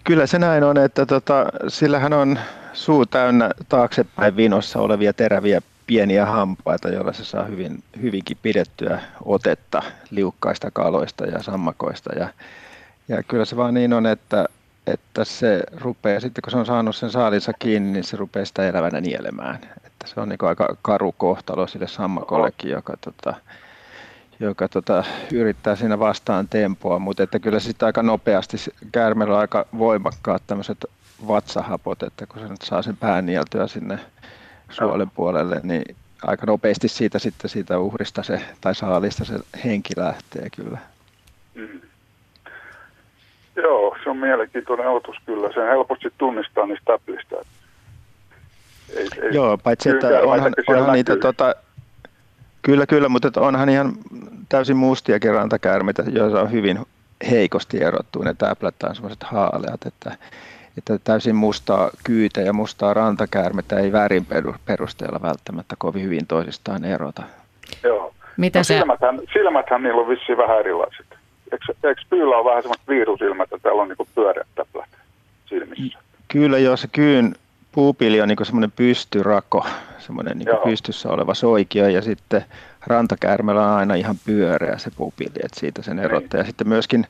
[0.05, 2.39] kyllä se näin on, että tota, sillähän on
[2.73, 9.83] suu täynnä taaksepäin vinossa olevia teräviä pieniä hampaita, joilla se saa hyvin, hyvinkin pidettyä otetta
[10.11, 12.15] liukkaista kaloista ja sammakoista.
[12.19, 12.29] Ja,
[13.09, 14.47] ja kyllä se vaan niin on, että,
[14.87, 18.69] että se rupeaa, sitten kun se on saanut sen saalinsa kiinni, niin se rupeaa sitä
[18.69, 19.59] elävänä nielemään.
[20.05, 23.35] Että se on niin aika karu kohtalo sille sammakollekin, joka tota,
[24.41, 28.57] joka tota, yrittää siinä vastaan tempoa, mutta että kyllä sitten aika nopeasti
[28.93, 30.85] käärmeellä on aika voimakkaat tämmöiset
[31.29, 33.99] vatsahapot, että kun se nyt saa sen pään nieltyä sinne
[34.71, 40.49] suolen puolelle, niin aika nopeasti siitä sitten siitä uhrista se, tai saalista se henki lähtee
[40.57, 40.79] kyllä.
[41.55, 41.81] Mm.
[43.57, 45.53] Joo, se on mielenkiintoinen otus kyllä.
[45.55, 47.37] Se helposti tunnistaa niistä täplistä.
[48.97, 51.55] Ei, ei, Joo, paitsi että onhan, onhan niitä tota,
[52.65, 53.93] Kyllä, kyllä, mutta onhan ihan
[54.49, 56.79] täysin mustiakin rantakäärmeitä, joissa on hyvin
[57.31, 58.23] heikosti erottu.
[58.23, 60.17] Ne täplät on semmoiset haaleat, että,
[60.79, 64.27] että täysin mustaa kyytä ja mustaa rantakäärmettä ei värin
[64.67, 67.23] perusteella välttämättä kovin hyvin toisistaan erota.
[67.83, 68.15] Joo.
[68.37, 68.75] Mitä no, se...
[68.79, 71.07] silmäthän, silmäthän niillä on vissiin vähän erilaiset.
[71.53, 74.91] Eikö, eikö pyyllä ole vähän semmoista virusilmät, että täällä on niin pyöreät täplät
[75.47, 75.99] silmissä?
[76.29, 77.35] Kyllä joo, se kyyn
[77.75, 79.67] puupili on niin semmoinen pystyrako,
[79.99, 82.45] semmoinen niin pystyssä oleva soikio ja sitten
[82.87, 86.05] rantakäärmellä on aina ihan pyöreä se puupili, että siitä sen niin.
[86.05, 86.41] erottaa.
[86.41, 87.07] Ja sitten myöskin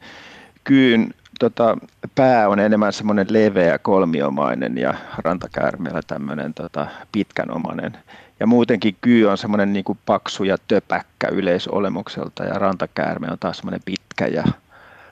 [0.64, 1.76] kyyn tota,
[2.14, 7.98] pää on enemmän semmoinen leveä kolmiomainen ja rantakäärmeellä tämmöinen tota, pitkänomainen.
[8.40, 13.56] Ja muutenkin kyy on semmoinen niin kuin paksu ja töpäkkä yleisolemukselta ja rantakäärme on taas
[13.56, 14.44] semmoinen pitkä ja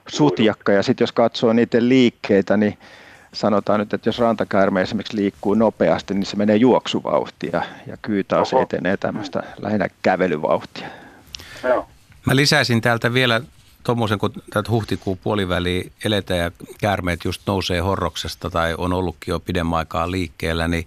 [0.08, 0.72] sutjakka.
[0.72, 2.78] Ja sitten jos katsoo niiden liikkeitä, niin
[3.32, 8.52] sanotaan nyt, että jos rantakäärme esimerkiksi liikkuu nopeasti, niin se menee juoksuvauhtia ja kyy taas
[8.52, 8.62] Oho.
[8.62, 10.86] etenee tämmöistä lähinnä kävelyvauhtia.
[11.64, 11.88] Joo.
[12.26, 13.40] Mä lisäisin täältä vielä
[13.84, 19.40] tuommoisen, kun tätä huhtikuun puoliväliin eletään ja käärmeet just nousee horroksesta tai on ollutkin jo
[19.40, 20.86] pidemmän aikaa liikkeellä, niin,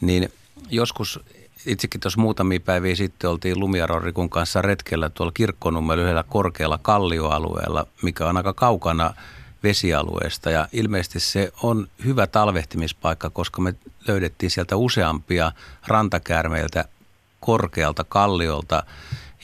[0.00, 0.32] niin
[0.70, 1.20] joskus
[1.66, 8.26] itsekin tuossa muutamia päiviä sitten oltiin Lumiarorikun kanssa retkellä tuolla Kirkkonummen yhdellä korkealla kallioalueella, mikä
[8.26, 9.14] on aika kaukana–
[9.64, 10.50] vesialueesta.
[10.50, 13.74] Ja ilmeisesti se on hyvä talvehtimispaikka, koska me
[14.08, 15.52] löydettiin sieltä useampia
[15.86, 16.84] rantakäärmeiltä
[17.40, 18.82] korkealta kalliolta.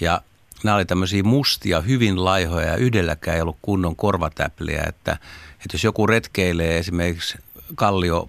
[0.00, 0.22] Ja
[0.64, 5.12] nämä oli tämmöisiä mustia, hyvin laihoja ja yhdelläkään ei ollut kunnon korvatäpliä, että,
[5.52, 7.38] että jos joku retkeilee esimerkiksi
[7.74, 8.28] kallio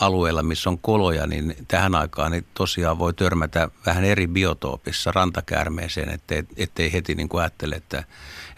[0.00, 6.08] alueella, missä on koloja, niin tähän aikaan niin tosiaan voi törmätä vähän eri biotoopissa rantakäärmeeseen,
[6.08, 8.04] ettei, ettei heti niin kuin ajattele, että,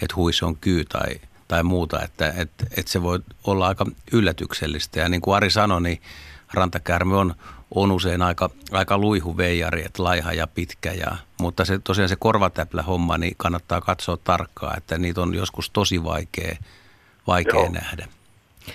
[0.03, 1.21] että hui se on kyy tai,
[1.55, 5.01] tai muuta, että, että, että se voi olla aika yllätyksellistä.
[5.01, 6.01] Ja niin kuin Ari sanoi, niin
[6.55, 7.35] rantakäärme on,
[7.75, 10.93] on usein aika, aika luihuveijari, että laiha ja pitkä.
[10.93, 15.71] Ja, mutta se, tosiaan se korvatäplä homma, niin kannattaa katsoa tarkkaan, että niitä on joskus
[15.71, 16.57] tosi vaikea,
[17.27, 17.73] vaikea Joo.
[17.73, 18.07] nähdä.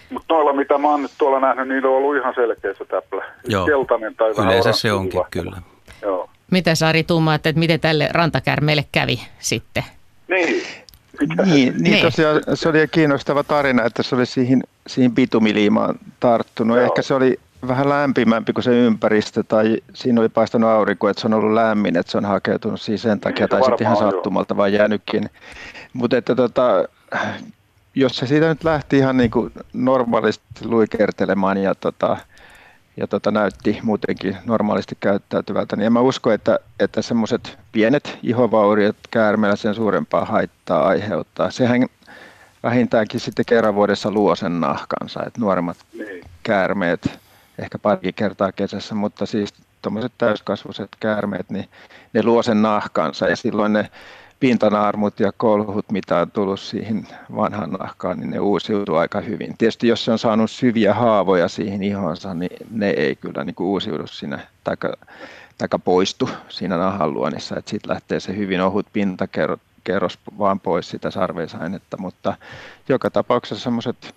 [0.09, 3.25] Mutta noilla, mitä mä oon nyt tuolla nähnyt, niillä on ollut ihan selkeä se täplä.
[3.47, 3.65] Joo.
[3.65, 5.61] Keltainen tai Yleensä se onkin, kyllä.
[6.01, 6.29] Joo.
[6.51, 9.83] Mitä Sari tuumaat, että miten tälle rantakärmeelle kävi sitten?
[10.27, 10.63] Niin.
[11.45, 16.77] Niin, niin, tosiaan se oli kiinnostava tarina, että se oli siihen, siihen bitumiliimaan tarttunut.
[16.77, 16.85] Joo.
[16.85, 21.27] Ehkä se oli vähän lämpimämpi kuin se ympäristö tai siinä oli paistanut aurinko, että se
[21.27, 24.57] on ollut lämmin, että se on hakeutunut siihen sen takia niin, tai sitten ihan sattumalta
[24.57, 25.29] vaan jäänytkin.
[25.93, 26.87] Mutta että tota,
[27.95, 32.17] jos se siitä nyt lähti ihan niin kuin normaalisti luikertelemaan ja, tota,
[32.99, 38.95] ja tota, näytti muutenkin normaalisti käyttäytyvältä, niin en mä usko, että, että semmoiset pienet ihovauriot
[39.11, 41.51] käärmeellä sen suurempaa haittaa aiheuttaa.
[41.51, 41.85] Sehän
[42.63, 46.23] vähintäänkin sitten kerran vuodessa luo sen nahkansa, että nuoremmat niin.
[46.43, 47.19] käärmeet
[47.59, 51.69] ehkä pari kertaa kesässä, mutta siis tuommoiset täyskasvuiset käärmeet, niin
[52.13, 53.89] ne luo sen nahkansa ja silloin ne
[54.39, 59.57] pintanaarmut ja kolhut, mitä on tullut siihen vanhaan nahkaan, niin ne uusiutuu aika hyvin.
[59.57, 63.67] Tietysti jos se on saanut syviä haavoja siihen ihonsa, niin ne ei kyllä niin kuin
[63.67, 64.93] uusiudu siinä, taika,
[65.57, 71.11] taika poistu siinä nahan luonnissa, että sitten lähtee se hyvin ohut pintakerros vaan pois sitä
[71.11, 72.33] sarveisainetta, mutta
[72.89, 74.15] joka tapauksessa semmoiset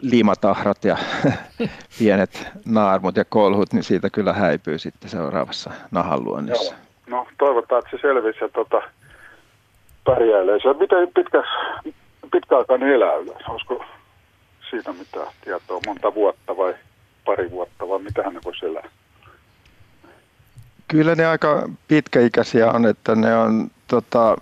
[0.00, 0.96] liimatahrat ja
[1.98, 6.74] pienet naarmut ja kolhut, niin siitä kyllä häipyy sitten seuraavassa nahan luonnissa.
[7.06, 8.82] No toivotaan, että se selvisi ja tota,
[10.04, 10.58] pärjäilee.
[10.62, 11.42] Se miten pitkä,
[12.32, 13.50] pitkäaikainen elää yleensä?
[13.52, 13.84] Olisiko
[14.70, 15.80] siitä mitään tietoa?
[15.86, 16.74] Monta vuotta vai
[17.24, 18.88] pari vuotta vai mitä ne voisi elää?
[20.88, 24.36] Kyllä ne aika pitkäikäisiä on, että ne on, tota,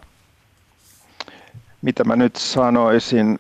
[1.83, 3.39] mitä mä nyt sanoisin,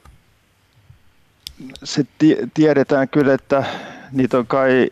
[1.84, 2.06] se
[2.54, 3.64] tiedetään kyllä, että
[4.12, 4.90] niitä on kai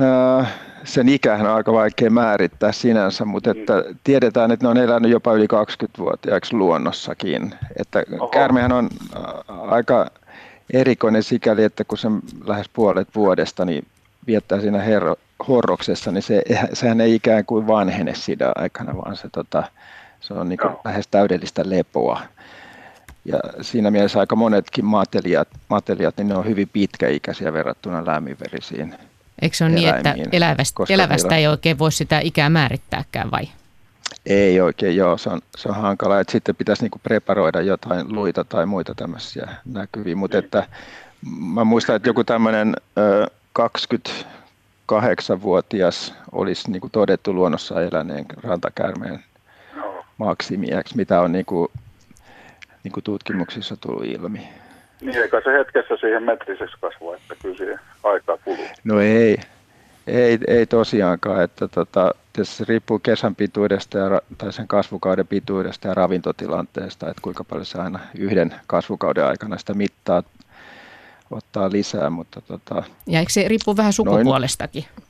[0.00, 0.46] ää,
[0.86, 5.32] sen ikähän on aika vaikea määrittää sinänsä, mutta että tiedetään, että ne on elänyt jopa
[5.32, 7.54] yli 20-vuotiaaksi luonnossakin.
[7.76, 8.88] Että käärmehän on
[9.48, 10.10] aika
[10.72, 12.08] erikoinen sikäli, että kun se
[12.46, 13.86] lähes puolet vuodesta niin
[14.26, 15.16] viettää siinä herro,
[15.48, 19.62] horroksessa, niin se, sehän ei ikään kuin vanhene siinä aikana, vaan se, tota,
[20.20, 22.20] se on niin lähes täydellistä lepoa.
[23.24, 28.94] Ja siinä mielessä aika monetkin mateliat, mateliat niin ne on hyvin pitkäikäisiä verrattuna lämminverisiin
[29.42, 33.48] Eikö se ole niin, että elävästä, elävästä ei oikein voi sitä ikää määrittääkään vai?
[34.26, 36.20] Ei oikein, joo, se on, se on hankala.
[36.20, 40.16] Että sitten pitäisi niinku preparoida jotain luita tai muita tämmöisiä näkyviä.
[40.16, 40.66] Mutta että
[41.40, 42.76] mä muistan, että joku tämmöinen
[43.58, 49.24] 28-vuotias olisi niinku todettu luonnossa eläneen rantakäärmeen
[50.18, 51.70] maksimiäksi, mitä on niinku,
[52.84, 54.48] niinku tutkimuksissa tullut ilmi.
[55.00, 58.66] Niin, eikä se hetkessä siihen metriseksi kasvaa, että kyllä siihen aikaa kuluu.
[58.84, 59.36] No ei,
[60.06, 65.94] ei, ei tosiaankaan, että tota, se riippuu kesän pituudesta ja, tai sen kasvukauden pituudesta ja
[65.94, 70.22] ravintotilanteesta, että kuinka paljon se aina yhden kasvukauden aikana sitä mittaa
[71.30, 72.10] ottaa lisää.
[72.10, 74.84] Mutta tota, ja eikö se riippuu vähän sukupuolestakin?
[74.96, 75.06] Noin,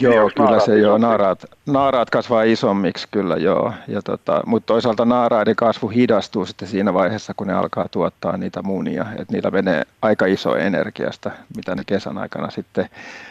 [0.00, 5.56] Joo, kyllä se joo, naaraat, naaraat kasvaa isommiksi kyllä joo, ja tota, mutta toisaalta naaraiden
[5.56, 10.26] kasvu hidastuu sitten siinä vaiheessa, kun ne alkaa tuottaa niitä munia, että niillä menee aika
[10.26, 12.88] iso energiasta, mitä ne kesän aikana sitten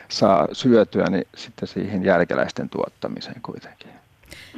[0.07, 3.89] saa syötyä, niin sitten siihen jälkeläisten tuottamiseen kuitenkin.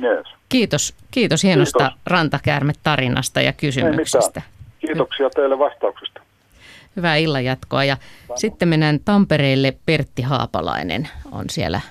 [0.03, 0.27] Yes.
[0.49, 1.99] Kiitos, kiitos hienosta kiitos.
[2.05, 4.41] rantakäärme-tarinasta ja kysymyksestä.
[4.79, 6.21] Kiitoksia teille vastauksesta.
[6.95, 7.97] Hyvää illanjatkoa ja
[8.35, 9.73] sitten mennään Tampereelle.
[9.85, 11.81] Pertti Haapalainen on siellä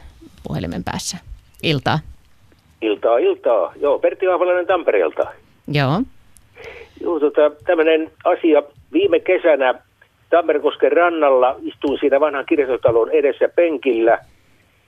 [0.48, 1.16] puhelimen päässä.
[1.62, 1.98] Iltaa.
[2.82, 3.72] Iltaa, iltaa.
[3.80, 5.26] Joo, Pertti Haapalainen Tampereelta.
[5.68, 6.02] Joo.
[7.00, 8.62] Joo, tota, tämmöinen asia.
[8.92, 9.74] Viime kesänä
[10.30, 14.18] Tammerkosken rannalla istuin siinä vanhan kirjastotalon edessä penkillä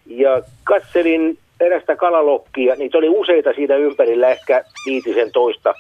[0.07, 2.75] ja katselin erästä kalalokkia.
[2.75, 5.75] Niitä oli useita siinä ympärillä, ehkä viitisen toista.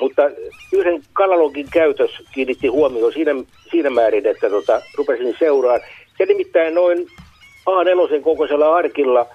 [0.00, 0.22] Mutta
[0.72, 3.30] yhden kalalokin käytös kiinnitti huomioon siinä,
[3.70, 5.80] siinä määrin, että tota, rupesin seuraan.
[6.18, 7.06] Se nimittäin noin
[7.70, 9.26] A4 kokoisella arkilla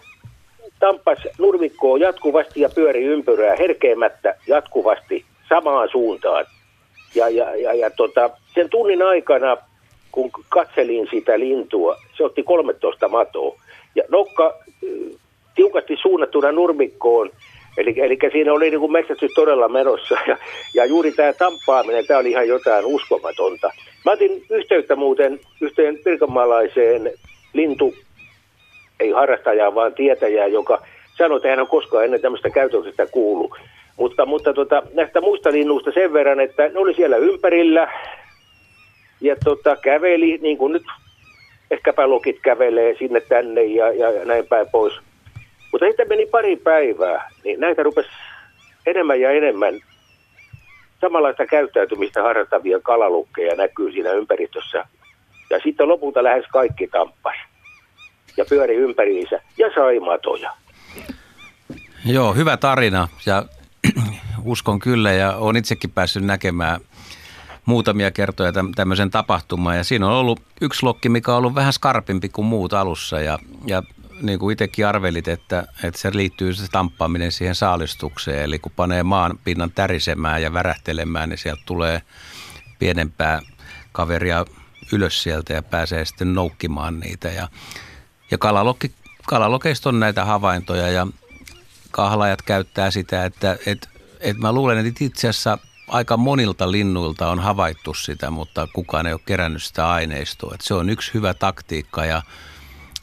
[0.79, 6.45] tampas nurmikkoa jatkuvasti ja pyöri ympyrää herkeämättä jatkuvasti samaan suuntaan.
[7.15, 9.57] Ja, ja, ja, ja tota, sen tunnin aikana,
[10.11, 13.55] kun katselin sitä lintua, se otti 13 matoa.
[13.95, 14.53] Ja nokka
[15.55, 17.29] tiukasti suunnattuna nurmikkoon,
[17.77, 20.15] eli, eli siinä oli niin kuin metsästys todella menossa.
[20.27, 20.37] Ja,
[20.73, 23.71] ja juuri tämä tamppaaminen, tämä oli ihan jotain uskomatonta.
[24.05, 27.11] Mä otin yhteyttä muuten yhteen pirkanmaalaiseen
[27.53, 27.93] lintu
[28.99, 30.81] ei harrastajaa, vaan tietäjää, joka
[31.17, 33.55] sanoi, että hän on koskaan ennen tämmöistä käytöksestä kuullut.
[33.97, 37.91] Mutta, mutta tota, näistä muista linnuista sen verran, että ne oli siellä ympärillä
[39.21, 40.83] ja tota, käveli, niin kuin nyt
[41.71, 44.93] ehkäpä lokit kävelee sinne tänne ja, ja näin päin pois.
[45.71, 48.09] Mutta sitten meni pari päivää, niin näitä rupesi
[48.85, 49.79] enemmän ja enemmän
[51.01, 54.85] samanlaista käyttäytymistä harrastavia kalalukkeja näkyy siinä ympäristössä.
[55.49, 57.35] Ja sitten lopulta lähes kaikki tampas.
[58.39, 60.53] Ja pyöri ympäriinsä ja sai matoja.
[62.05, 63.45] Joo, hyvä tarina ja
[64.43, 66.81] uskon kyllä ja olen itsekin päässyt näkemään
[67.65, 72.29] muutamia kertoja tämmöisen tapahtuman ja siinä on ollut yksi lokki, mikä on ollut vähän skarpimpi
[72.29, 73.83] kuin muut alussa ja, ja
[74.21, 78.43] niin kuin itsekin arvelit, että, että se liittyy se tamppaaminen siihen saalistukseen.
[78.43, 82.01] Eli kun panee maan pinnan tärisemään ja värähtelemään, niin sieltä tulee
[82.79, 83.41] pienempää
[83.91, 84.45] kaveria
[84.93, 87.27] ylös sieltä ja pääsee sitten noukkimaan niitä.
[87.27, 87.47] Ja,
[88.31, 88.91] ja kalalokki,
[89.27, 91.07] kalalokeista on näitä havaintoja ja
[91.91, 93.87] kahlajat käyttää sitä, että, että,
[94.19, 95.57] että mä luulen, että itse asiassa
[95.87, 100.53] aika monilta linnuilta on havaittu sitä, mutta kukaan ei ole kerännyt sitä aineistoa.
[100.53, 102.21] Että se on yksi hyvä taktiikka ja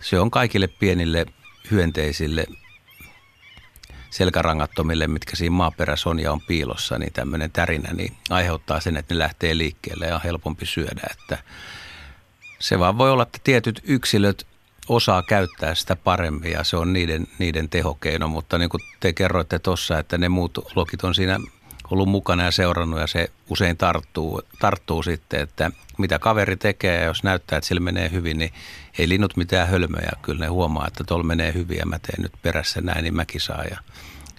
[0.03, 1.27] se on kaikille pienille
[1.71, 2.47] hyönteisille
[4.11, 9.15] selkärangattomille, mitkä siinä maaperässä on ja on piilossa, niin tämmöinen tärinä niin aiheuttaa sen, että
[9.15, 11.03] ne lähtee liikkeelle ja on helpompi syödä.
[11.11, 11.39] Että
[12.59, 14.47] se vaan voi olla, että tietyt yksilöt
[14.89, 19.59] osaa käyttää sitä paremmin ja se on niiden, niiden tehokeino, mutta niin kuin te kerroitte
[19.59, 21.39] tuossa, että ne muut lokit on siinä
[21.91, 27.05] ollut mukana ja seurannut ja se usein tarttuu, tarttuu sitten, että mitä kaveri tekee ja
[27.05, 28.51] jos näyttää, että sillä menee hyvin, niin
[28.99, 30.11] ei linnut mitään hölmöjä.
[30.23, 33.41] Kyllä ne huomaa, että tuolla menee hyvin ja mä teen nyt perässä näin, niin mäkin
[33.41, 33.67] saan.
[33.71, 33.77] Ja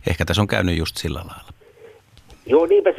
[0.10, 1.54] ehkä tässä on käynyt just sillä lailla.
[2.45, 2.89] Joo, niinpä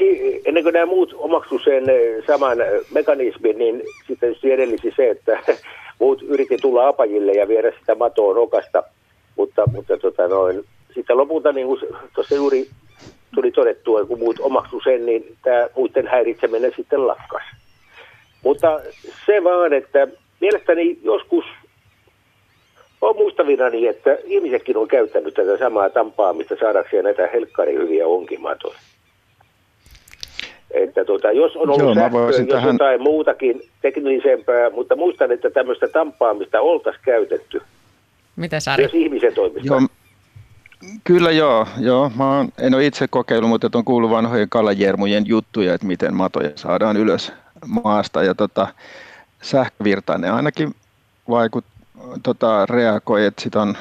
[0.44, 5.32] ennen kuin nämä muut omaksu sen eh, saman eh, mekanismin, niin sitten edellisi se, että
[5.98, 8.82] muut yritti tulla apajille ja viedä sitä matoa nokasta,
[9.36, 11.80] mutta, mutta tota noin, sitten lopulta niin kuin
[12.14, 12.68] tuossa juuri
[13.34, 17.42] tuli todettua, kun muut omaksu sen, niin tämä muiden häiritseminen sitten lakkas.
[18.44, 18.80] Mutta
[19.26, 20.08] se vaan, että
[20.40, 21.44] mielestäni joskus
[23.00, 28.78] on muistavinani, että ihmisetkin on käyttänyt tätä samaa tampaamista saadakseen näitä helkkari hyviä onkimatoja.
[30.70, 32.72] Että tuota, jos on ollut Joo, sähköä, jos tähän...
[32.72, 37.62] jotain muutakin teknisempää, mutta muistan, että tämmöistä tampaamista oltaisiin käytetty.
[38.36, 38.82] Mitä Sari?
[38.82, 39.66] Jos ihmisen toimista.
[39.66, 39.80] Joo,
[41.04, 42.10] Kyllä joo, joo.
[42.16, 46.50] Mä oon, en ole itse kokeillut, mutta on kuullut vanhojen kalajermujen juttuja, että miten matoja
[46.54, 47.32] saadaan ylös
[47.66, 48.22] maasta.
[48.22, 48.68] Ja tota,
[49.42, 50.74] sähkövirtainen ainakin
[51.28, 51.64] vaikut,
[52.22, 53.76] tota, reagoi, että sit on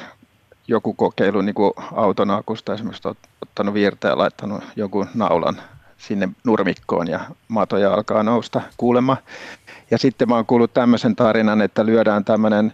[0.68, 3.08] joku kokeilu niin kuin auton akusta esimerkiksi
[3.42, 5.56] ottanut virta ja laittanut joku naulan
[5.98, 9.16] sinne nurmikkoon ja matoja alkaa nousta kuulemma.
[9.90, 12.72] Ja sitten mä oon kuullut tämmöisen tarinan, että lyödään tämmöinen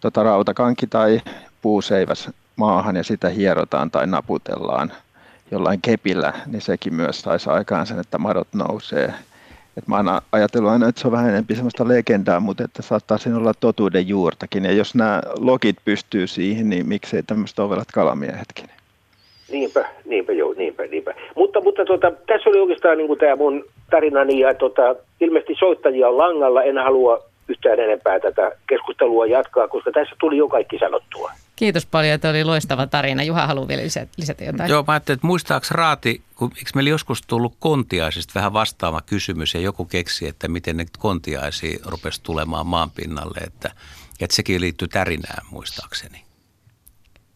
[0.00, 1.20] tota, rautakanki tai
[1.62, 4.92] puuseiväs maahan ja sitä hierotaan tai naputellaan
[5.50, 9.14] jollain kepillä, niin sekin myös saisi aikaan sen, että madot nousee.
[9.76, 13.18] Et mä oon ajatellut aina, että se on vähän enemmän semmoista legendaa, mutta että saattaa
[13.18, 14.64] siinä olla totuuden juurtakin.
[14.64, 18.68] Ja jos nämä logit pystyy siihen, niin miksei tämmöistä ovelat kalamiehetkin.
[19.52, 21.14] Niinpä, niinpä joo, niinpä, niinpä.
[21.36, 26.18] Mutta, mutta tota, tässä oli oikeastaan niin tämä mun tarinani ja tota, ilmeisesti soittajia on
[26.18, 26.62] langalla.
[26.62, 31.32] En halua yhtään enempää tätä keskustelua jatkaa, koska tässä tuli jo kaikki sanottua.
[31.56, 33.22] Kiitos paljon, että oli loistava tarina.
[33.22, 33.82] Juha haluaa vielä
[34.16, 34.70] lisätä jotain.
[34.70, 39.54] Joo, mä ajattelin, että muistaaks Raati, kun eikö meillä joskus tullut kontiaisista vähän vastaava kysymys
[39.54, 43.70] ja joku keksi, että miten ne kontiaisia rupesi tulemaan maan pinnalle, että,
[44.20, 46.25] että sekin liittyy tärinään muistaakseni.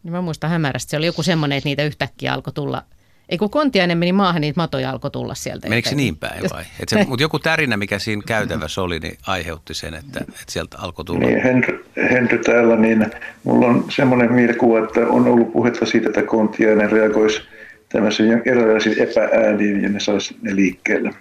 [0.02, 2.82] Niin mä muistan hämärästi, se oli joku semmoinen, että niitä yhtäkkiä alkoi tulla
[3.30, 5.68] ei kun kontiainen meni maahan, niitä matoja alkoi tulla sieltä.
[5.68, 6.64] Menikö se niin päin vai?
[6.88, 11.04] se, mutta joku tärinä, mikä siinä käytävässä oli, niin aiheutti sen, että, että sieltä alkoi
[11.04, 11.26] tulla.
[11.26, 13.06] Niin, Henry, Henry täällä, niin
[13.44, 17.42] mulla on semmoinen mielikuva, että on ollut puhetta siitä, että kontiainen reagoisi
[17.88, 21.14] tämmöisiin erilaisiin epäääniin ja ne saisi ne liikkeelle.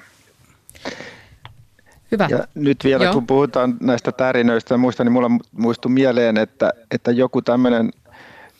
[2.12, 2.28] Hyvä.
[2.30, 3.14] Ja nyt vielä Joo.
[3.14, 7.92] kun puhutaan näistä tärinöistä, muistan, niin mulla muistui mieleen, että, että joku tämmöinen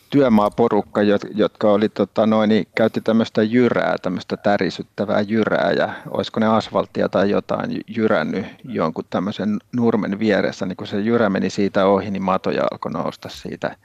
[0.10, 1.02] työmaaporukka,
[1.36, 7.10] jotka oli, tota, noin, niin käytti tämmöistä jyrää, tämmöistä tärisyttävää jyrää ja olisiko ne asfalttia
[7.10, 12.24] tai jotain jyrännyt jonkun tämmöisen nurmen vieressä, niin kun se jyrä meni siitä ohi, niin
[12.24, 13.76] matoja alkoi nousta siitä,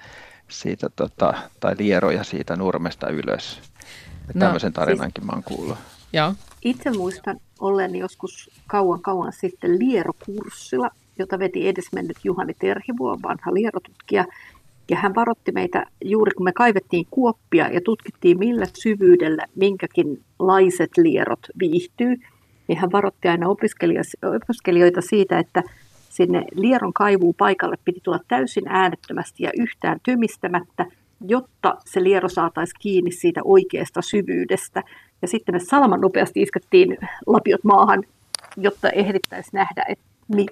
[0.48, 3.60] siitä tota, tai lieroja siitä nurmesta ylös.
[4.34, 5.78] No, tämmöisen siis tarinankin siis, mä oon kuullut.
[6.12, 6.34] Joo.
[6.62, 14.24] Itse muistan olleeni joskus kauan kauan sitten lierokurssilla, jota veti edesmennyt Juhani Terhivuo, vanha lierotutkija,
[14.90, 20.90] ja hän varotti meitä juuri kun me kaivettiin kuoppia ja tutkittiin millä syvyydellä minkäkin laiset
[20.96, 22.16] lierot viihtyy,
[22.68, 23.48] niin hän varoitti aina
[24.22, 25.62] opiskelijoita siitä, että
[26.10, 30.86] sinne lieron kaivuun paikalle piti tulla täysin äänettömästi ja yhtään tymistämättä,
[31.26, 34.82] jotta se liero saataisiin kiinni siitä oikeasta syvyydestä.
[35.22, 38.02] Ja sitten me salaman nopeasti iskettiin lapiot maahan,
[38.56, 40.04] jotta ehdittäisiin nähdä, että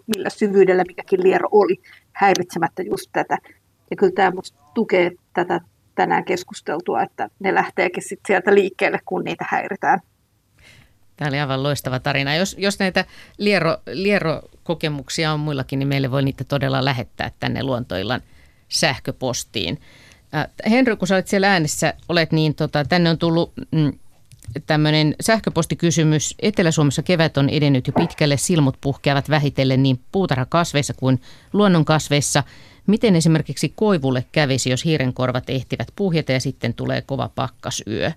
[0.07, 1.81] millä syvyydellä mikäkin liero oli
[2.13, 3.39] häiritsemättä just tätä.
[3.93, 4.33] Ja kyllä tämä
[4.75, 5.61] tukee tätä
[5.95, 10.01] tänään keskusteltua, että ne lähteekin sit sieltä liikkeelle, kun niitä häiritään.
[11.17, 12.35] Tämä oli aivan loistava tarina.
[12.35, 13.05] Jos, jos näitä
[13.39, 18.21] liero, lierokokemuksia on muillakin, niin meille voi niitä todella lähettää tänne luontoillan
[18.69, 19.81] sähköpostiin.
[20.71, 23.93] Henry, kun sä olet siellä äänessä, olet niin, tota, tänne on tullut mm,
[24.67, 26.35] tämmöinen sähköpostikysymys.
[26.43, 31.21] Etelä-Suomessa kevät on edennyt jo pitkälle, silmut puhkeavat vähitellen niin puutarhakasveissa kuin
[31.53, 32.43] luonnonkasveissa.
[32.87, 38.13] Miten esimerkiksi koivulle kävisi, jos hiirenkorvat ehtivät puhjeta ja sitten tulee kova pakkasyö?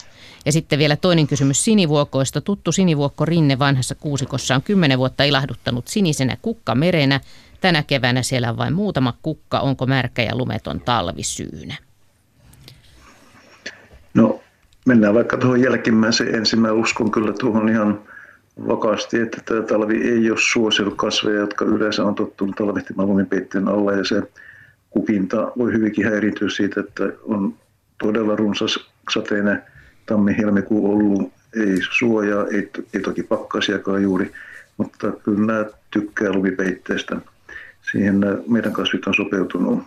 [0.46, 2.42] Ja sitten vielä toinen kysymys sinivuokoista.
[2.42, 7.20] Tuttu sinivuokko Rinne vanhassa kuusikossa on kymmenen vuotta ilahduttanut sinisenä kukkamerenä.
[7.62, 9.60] Tänä keväänä siellä on vain muutama kukka.
[9.60, 11.76] Onko märkä ja lumeton talvisyynä?
[14.14, 14.40] No
[14.86, 16.60] mennään vaikka tuohon jälkimmäiseen ensin.
[16.60, 18.02] Mä uskon kyllä tuohon ihan
[18.68, 23.92] vakaasti, että tämä talvi ei ole suosinut kasveja, jotka yleensä on tottunut talvehtimaan lumipeitteen alla
[23.92, 24.22] ja se
[24.96, 27.54] kukinta voi hyvinkin häiriintyä siitä, että on
[27.98, 29.64] todella runsas sateinen
[30.06, 34.32] tammi-helmikuu ollut, ei suojaa, ei, ei toki pakkasiakaan juuri,
[34.78, 37.16] mutta kyllä nämä tykkää lumipeitteestä.
[37.92, 39.84] Siihen nämä meidän kasvit on sopeutunut.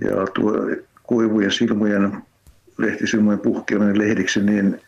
[0.00, 0.52] Ja tuo
[1.02, 2.22] koivujen silmujen
[2.78, 4.80] lehtisilmojen puhkeaminen lehdiksi, niin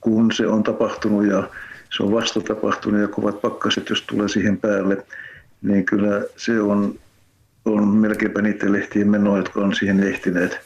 [0.00, 1.48] kun se on tapahtunut ja
[1.96, 5.06] se on vasta tapahtunut ja kovat pakkaset, jos tulee siihen päälle,
[5.62, 6.94] niin kyllä se on,
[7.72, 10.60] on melkeinpä niiden lehtien menoa, jotka on siihen ehtineet.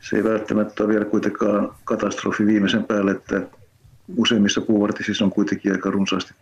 [0.00, 3.42] Se ei välttämättä ole vielä kuitenkaan katastrofi viimeisen päälle, että
[4.16, 6.34] useimmissa puuvartisissa on kuitenkin aika runsaasti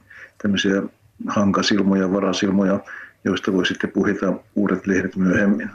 [0.42, 0.82] tämmöisiä
[1.26, 2.80] hankasilmoja, varasilmoja,
[3.24, 5.70] joista voi sitten puhita uudet lehdet myöhemmin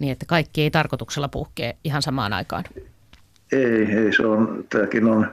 [0.00, 2.64] niin että kaikki ei tarkoituksella puhkee ihan samaan aikaan?
[3.52, 5.32] Ei, ei se on, tämäkin on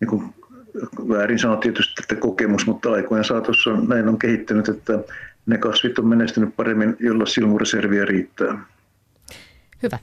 [0.00, 0.34] niin kuin
[1.08, 4.98] väärin sanoa tietysti että kokemus, mutta aikojen saatossa näin on kehittynyt, että
[5.46, 8.58] ne kasvit on menestynyt paremmin, jolla silmureserviä riittää.
[9.82, 9.98] Hyvä.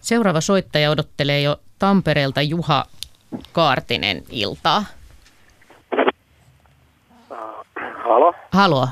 [0.00, 2.84] Seuraava soittaja odottelee jo Tampereelta Juha
[3.52, 4.84] Kaartinen iltaa.
[8.04, 8.34] Halo?
[8.52, 8.88] Halo.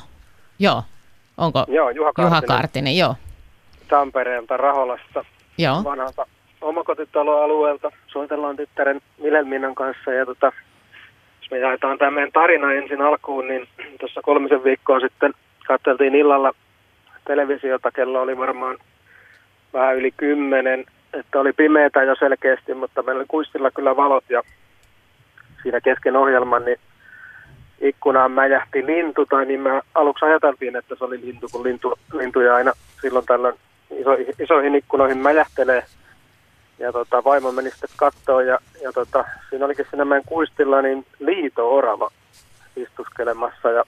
[0.59, 0.82] Joo.
[1.36, 2.26] Onko joo, Juha Kaartinen.
[2.26, 3.14] Juha Kaartinen, joo.
[3.89, 5.24] Tampereelta Raholasta
[5.59, 5.84] Joo.
[5.84, 6.26] vanhalta
[6.61, 7.91] omakotitaloalueelta.
[8.07, 10.53] Soitellaan tyttären Vilhelminan kanssa ja tota,
[11.41, 13.68] jos me jaetaan tämä meidän tarina ensin alkuun, niin
[14.01, 15.34] tuossa kolmisen viikkoa sitten
[15.69, 16.53] katseltiin illalla
[17.27, 18.79] televisiota, kello oli varmaan
[19.73, 24.43] vähän yli kymmenen, että oli pimeätä jo selkeästi, mutta meillä oli kuistilla kyllä valot ja
[25.62, 26.79] siinä kesken ohjelman niin
[27.81, 32.55] ikkunaan mäjähti lintu, tai niin me aluksi ajateltiin, että se oli lintu, kun lintu, lintuja
[32.55, 33.55] aina silloin tällöin
[33.91, 35.85] iso, isoihin ikkunoihin mäjähtelee.
[36.79, 41.07] Ja tota, vaimo meni sitten kattoon ja, ja tota, siinä olikin siinä meidän kuistilla niin
[41.19, 42.11] liito-orava
[42.77, 43.85] istuskelemassa ja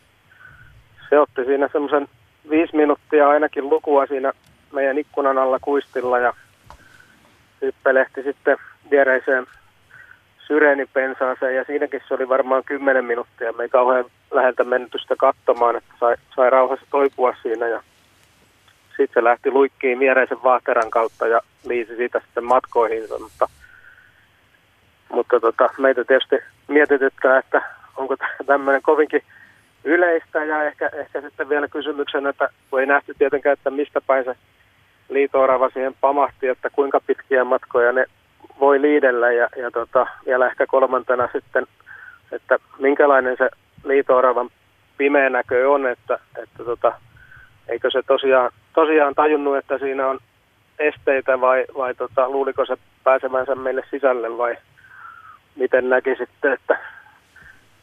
[1.10, 2.08] se otti siinä semmoisen
[2.50, 4.32] viisi minuuttia ainakin lukua siinä
[4.72, 6.34] meidän ikkunan alla kuistilla ja
[7.62, 8.56] hyppelehti sitten
[8.90, 9.46] viereiseen
[10.46, 13.52] syreenipensaaseen ja siinäkin se oli varmaan kymmenen minuuttia.
[13.52, 17.68] Me ei kauhean läheltä mennyt sitä katsomaan, että sai, sai rauhassa toipua siinä.
[17.68, 17.82] Ja
[18.86, 23.48] sitten se lähti luikkiin viereisen vaahteran kautta ja liisi siitä sitten matkoihinsa, mutta,
[25.12, 26.36] mutta tota, meitä tietysti
[26.68, 27.62] mietityttää, että
[27.96, 29.22] onko tämmöinen kovinkin
[29.84, 34.24] yleistä ja ehkä, ehkä sitten vielä kysymyksen, että kun ei nähty tietenkään, että mistä päin
[34.24, 34.34] se
[35.08, 38.06] liitoorava siihen pamahti, että kuinka pitkiä matkoja ne
[38.60, 41.66] voi liidellä ja, ja tota, vielä ehkä kolmantena sitten,
[42.32, 43.50] että minkälainen se
[43.84, 44.50] liitooravan
[44.96, 46.92] pimeä näkö on, että, että tota,
[47.68, 50.18] eikö se tosiaan, tosiaan tajunnut, että siinä on
[50.78, 54.56] esteitä vai, vai tota, luuliko se pääsemänsä meille sisälle vai
[55.56, 56.78] miten näki sitten, että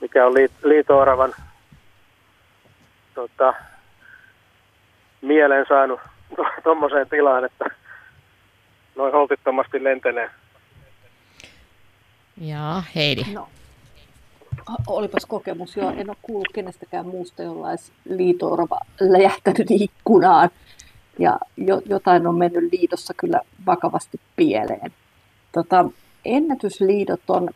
[0.01, 0.33] mikä on
[0.63, 1.33] liitooravan
[3.17, 3.53] tota,
[5.21, 5.99] mielen saanut
[6.63, 7.65] tuommoiseen tilaan, että
[8.95, 10.29] noin holtittomasti lentelee.
[12.41, 13.23] Ja Heidi.
[13.33, 13.47] No,
[14.87, 15.89] olipas kokemus, joo.
[15.97, 20.49] En ole kuullut kenestäkään muusta, jolla olisi liitoorava läjähtänyt ikkunaan.
[21.19, 24.91] Ja jo, jotain on mennyt liitossa kyllä vakavasti pieleen.
[25.51, 25.85] Tota,
[26.25, 27.49] ennätysliidot on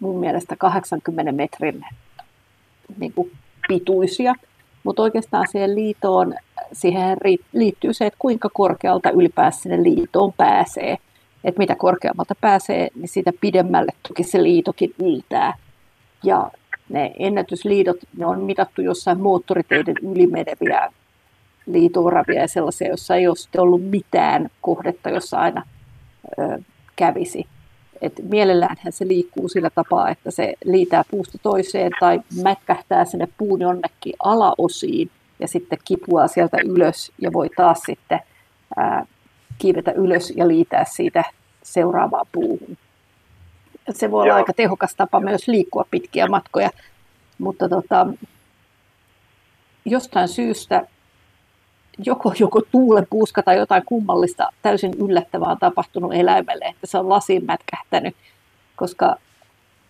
[0.00, 1.84] mun mielestä 80 metrin
[2.96, 3.32] niin kuin
[3.68, 4.34] pituisia,
[4.88, 6.34] mutta oikeastaan siihen liitoon
[6.72, 7.18] siihen
[7.52, 10.96] liittyy se, että kuinka korkealta ylipäänsä sinne liitoon pääsee.
[11.44, 15.54] Että mitä korkeammalta pääsee, niin sitä pidemmälle toki se liitokin yltää.
[16.24, 16.50] Ja
[16.88, 20.92] ne ennätysliidot, ne on mitattu jossain moottoriteiden ylimeneviä
[21.66, 25.62] liitooravia ja sellaisia, joissa ei ole ollut mitään kohdetta, jossa aina
[26.38, 26.58] ö,
[26.96, 27.46] kävisi.
[28.02, 33.60] Et mielelläänhän se liikkuu sillä tapaa, että se liitää puusta toiseen tai mätkähtää sinne puun
[33.60, 38.20] jonnekin alaosiin ja sitten kipuaa sieltä ylös ja voi taas sitten
[38.76, 39.06] ää,
[39.58, 41.24] kiivetä ylös ja liitää siitä
[41.62, 42.76] seuraavaan puuhun.
[43.90, 44.24] Se voi Joo.
[44.24, 46.70] olla aika tehokas tapa myös liikkua pitkiä matkoja,
[47.38, 48.06] mutta tota,
[49.84, 50.86] jostain syystä
[51.98, 57.44] joko, joko tuulenpuuska tai jotain kummallista täysin yllättävää on tapahtunut eläimelle, että se on lasiin
[57.44, 58.16] mätkähtänyt,
[58.76, 59.16] koska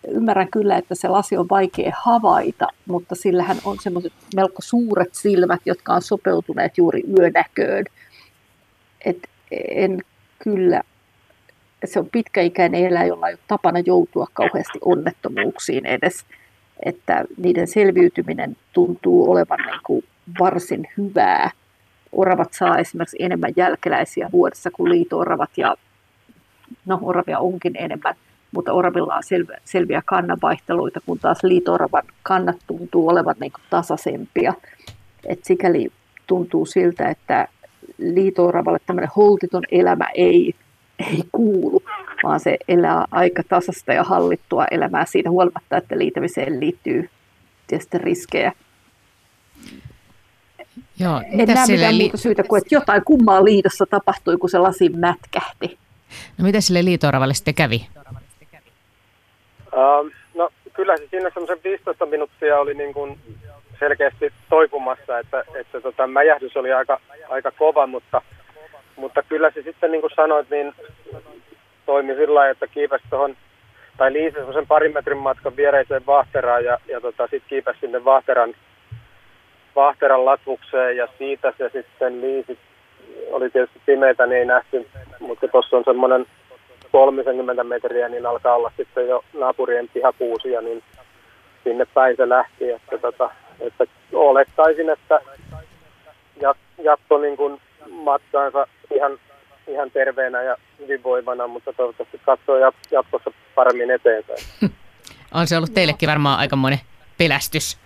[0.07, 5.61] ymmärrän kyllä, että se lasi on vaikea havaita, mutta sillähän on semmoiset melko suuret silmät,
[5.65, 7.85] jotka on sopeutuneet juuri yönäköön.
[9.05, 9.17] Et
[9.51, 10.01] en
[10.39, 10.81] kyllä,
[11.85, 16.25] se on pitkäikäinen eläin, jolla ei ole tapana joutua kauheasti onnettomuuksiin edes.
[16.85, 20.03] Että niiden selviytyminen tuntuu olevan niin kuin
[20.39, 21.51] varsin hyvää.
[22.11, 25.75] Oravat saa esimerkiksi enemmän jälkeläisiä vuodessa kuin liito-oravat ja
[26.85, 28.15] no oravia onkin enemmän–
[28.51, 34.53] mutta oravilla on selviä, selviä kannanvaihteluita, kun taas liitooravan kannat tuntuu olevan niin tasaisempia.
[35.25, 35.91] Et sikäli
[36.27, 37.47] tuntuu siltä, että
[37.97, 40.53] liitooravalle tämmöinen holtiton elämä ei,
[40.99, 41.83] ei kuulu,
[42.23, 47.09] vaan se elää aika tasasta ja hallittua elämää siitä huolimatta, että liitämiseen liittyy
[47.67, 48.51] tietysti riskejä.
[50.99, 54.57] Joo, en näe mitään li- muuta syytä kuin, että jotain kummaa liitossa tapahtui, kun se
[54.57, 55.77] lasi mätkähti.
[56.37, 57.87] No mitä sille liitooravalle sitten kävi?
[59.73, 63.19] Uh, no kyllä se siinä semmoisen 15 minuuttia oli niin kuin
[63.79, 66.99] selkeästi toipumassa, että, että tota, mäjähdys oli aika,
[67.29, 68.21] aika kova, mutta,
[68.95, 70.73] mutta kyllä se sitten niin kuin sanoit, niin
[71.85, 73.35] toimi sillä lailla, että kiipesi tuohon
[73.97, 78.53] tai liisi semmoisen parin metrin matkan viereiseen vahteraan ja, ja tota, sitten kiipesi sinne vahteran,
[79.75, 82.57] vahteran latvukseen ja siitä se sitten liisi,
[83.31, 84.87] oli tietysti pimeitä, niin ei nähty,
[85.19, 86.25] mutta tuossa on semmoinen
[86.91, 90.83] 30 metriä, niin alkaa olla sitten jo naapurien pihakuusia, niin
[91.63, 92.69] sinne päin se lähti.
[92.71, 95.19] Että, tota, että olettaisin, että
[96.83, 99.19] jatko niin kuin matkaansa ihan,
[99.67, 102.55] ihan terveenä ja hyvinvoivana, mutta toivottavasti katsoo
[102.91, 104.39] jatkossa paremmin eteenpäin.
[105.33, 106.79] On se ollut teillekin varmaan aikamoinen
[107.17, 107.77] pelästys.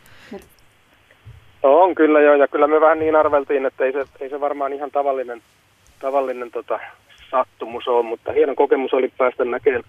[1.63, 4.39] No on kyllä joo, ja kyllä me vähän niin arveltiin, että ei se, ei se
[4.39, 5.41] varmaan ihan tavallinen,
[5.99, 6.79] tavallinen tota,
[7.31, 9.83] sattumus on, mutta hieno kokemus oli päästä näkemään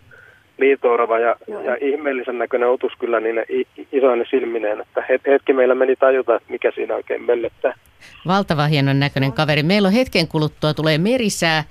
[0.59, 3.45] liitoorava ja, ja ihmeellisen näköinen otus kyllä niin
[3.93, 7.75] isoinen silmineen, että hetki meillä meni tajuta, että mikä siinä oikein mellettää.
[8.27, 9.62] Valtava hienon näköinen kaveri.
[9.62, 11.64] Meillä on hetken kuluttua, tulee merisää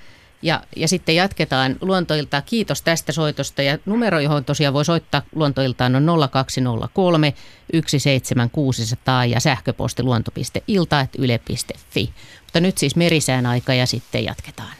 [0.43, 2.41] ja, ja sitten jatketaan luontoilta.
[2.41, 7.33] Kiitos tästä soitosta ja numero, johon tosiaan voi soittaa luontoiltaan on 0203
[7.73, 12.13] 17600 ja sähköposti luonto.ilta.yle.fi.
[12.43, 14.73] Mutta nyt siis merisään aika ja sitten jatketaan.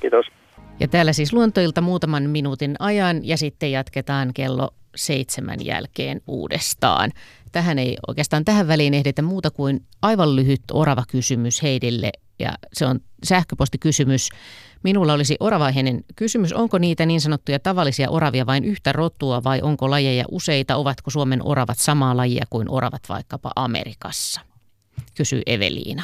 [0.00, 0.26] Kiitos.
[0.80, 7.10] Ja täällä siis luontoilta muutaman minuutin ajan ja sitten jatketaan kello seitsemän jälkeen uudestaan.
[7.52, 12.86] Tähän ei oikeastaan tähän väliin ehditä muuta kuin aivan lyhyt orava kysymys Heidille ja se
[12.86, 14.28] on sähköpostikysymys.
[14.82, 19.90] Minulla olisi oravaiheinen kysymys, onko niitä niin sanottuja tavallisia oravia vain yhtä rotua vai onko
[19.90, 20.76] lajeja useita?
[20.76, 24.40] Ovatko Suomen oravat samaa lajia kuin oravat vaikkapa Amerikassa?
[25.16, 26.02] Kysyy Eveliina.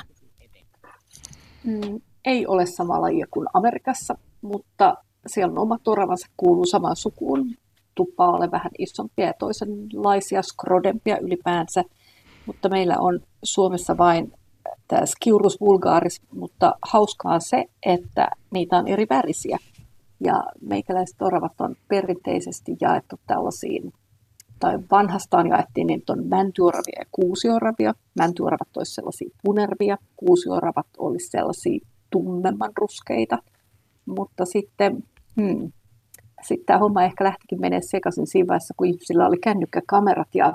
[1.65, 4.95] Mm, ei ole sama lajia kuin Amerikassa, mutta
[5.27, 7.55] siellä on omat oravansa, kuuluu samaan sukuun.
[7.95, 11.85] Tuppaa ole vähän isompia ja toisenlaisia, skrodempia ylipäänsä,
[12.47, 14.33] mutta meillä on Suomessa vain
[14.89, 19.59] tämä Skiurus vulgaris, mutta hauskaa on se, että niitä on eri värisiä.
[20.25, 23.93] Ja meikäläiset oravat on perinteisesti jaettu tällaisiin,
[24.59, 27.95] tai vanhastaan jaettiin, niin on mäntyoravia ja kuusioravia.
[28.19, 33.39] Mäntyoravat olisivat sellaisia punervia, kuusioravat olisivat sellaisia tummemman ruskeita.
[34.07, 35.03] Mutta sitten,
[35.41, 35.73] hmm,
[36.43, 40.53] sitten tämä homma ehkä lähtikin menee sekaisin siinä vaiheessa, kun ihmisillä oli kännykkäkamerat ja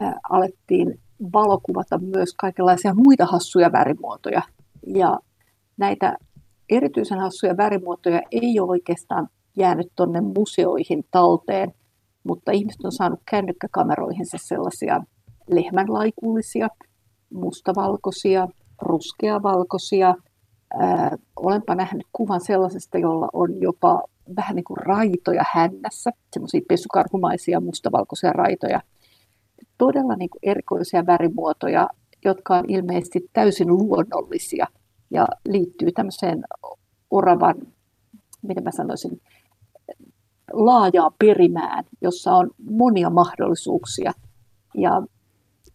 [0.00, 1.00] ää, alettiin
[1.32, 4.42] valokuvata myös kaikenlaisia muita hassuja värimuotoja.
[4.86, 5.18] Ja
[5.76, 6.16] näitä
[6.68, 11.72] erityisen hassuja värimuotoja ei ole oikeastaan jäänyt tuonne museoihin talteen,
[12.24, 15.02] mutta ihmiset on saanut kännykkäkameroihinsa sellaisia
[15.48, 16.68] lehmänlaikullisia,
[17.30, 18.48] mustavalkoisia,
[18.82, 20.14] ruskeavalkoisia,
[20.78, 24.02] Ää, olenpa nähnyt kuvan sellaisesta, jolla on jopa
[24.36, 28.80] vähän niin kuin raitoja hännässä, semmoisia pesukarhumaisia mustavalkoisia raitoja.
[29.78, 31.88] Todella niin kuin erikoisia värimuotoja,
[32.24, 34.66] jotka on ilmeisesti täysin luonnollisia
[35.10, 36.44] ja liittyy tämmöiseen
[37.10, 37.54] oravan,
[38.42, 39.20] miten mä sanoisin,
[40.52, 44.12] laajaan perimään, jossa on monia mahdollisuuksia.
[44.74, 45.02] Ja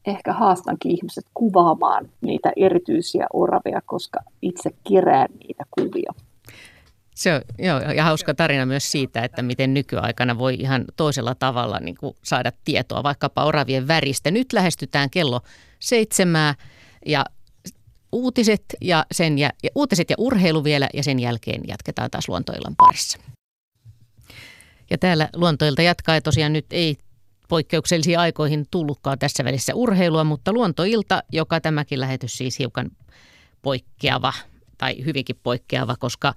[0.07, 6.13] ehkä haastankin ihmiset kuvaamaan niitä erityisiä oraveja, koska itse kerään niitä kuvia.
[7.15, 11.79] Se on joo, ja hauska tarina myös siitä, että miten nykyaikana voi ihan toisella tavalla
[11.79, 14.31] niin kuin saada tietoa vaikkapa oravien väristä.
[14.31, 15.41] Nyt lähestytään kello
[15.79, 16.55] seitsemää
[17.05, 17.25] ja
[18.11, 22.75] uutiset ja, sen ja, ja uutiset ja urheilu vielä ja sen jälkeen jatketaan taas luontoillan
[22.77, 23.17] parissa.
[24.89, 26.97] Ja täällä luontoilta jatkaa ja tosiaan nyt ei
[27.47, 32.91] poikkeuksellisiin aikoihin tullutkaan tässä välissä urheilua, mutta luontoilta, joka tämäkin lähetys siis hiukan
[33.61, 34.33] poikkeava
[34.77, 36.33] tai hyvinkin poikkeava, koska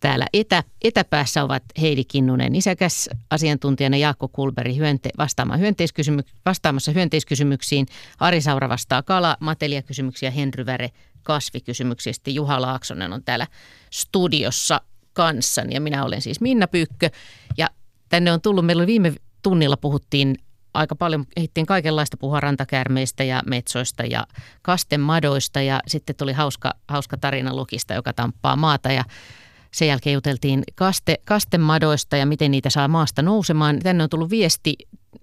[0.00, 5.10] täällä etä, etäpäässä ovat Heidi Kinnunen, isäkäs asiantuntijana Jaakko Kulberi hyönte,
[5.58, 7.86] hyönteiskysymyk, vastaamassa hyönteiskysymyksiin.
[8.20, 10.90] Ari Saura vastaa kala, materiakysymyksiä, Henry Väre
[11.22, 12.12] kasvikysymyksiä.
[12.12, 13.46] Sitten Juha Laaksonen on täällä
[13.90, 14.80] studiossa
[15.12, 17.10] kanssani ja minä olen siis Minna Pyykkö.
[17.56, 17.68] Ja
[18.08, 20.36] tänne on tullut, meillä viime tunnilla puhuttiin
[20.74, 24.26] aika paljon, ehittiin kaikenlaista puhua rantakärmeistä ja metsoista ja
[24.62, 29.04] kastemadoista ja sitten tuli hauska, hauska tarina Lukista, joka tamppaa maata ja
[29.70, 33.78] sen jälkeen juteltiin kaste, kastemadoista ja miten niitä saa maasta nousemaan.
[33.78, 34.76] Tänne on tullut viesti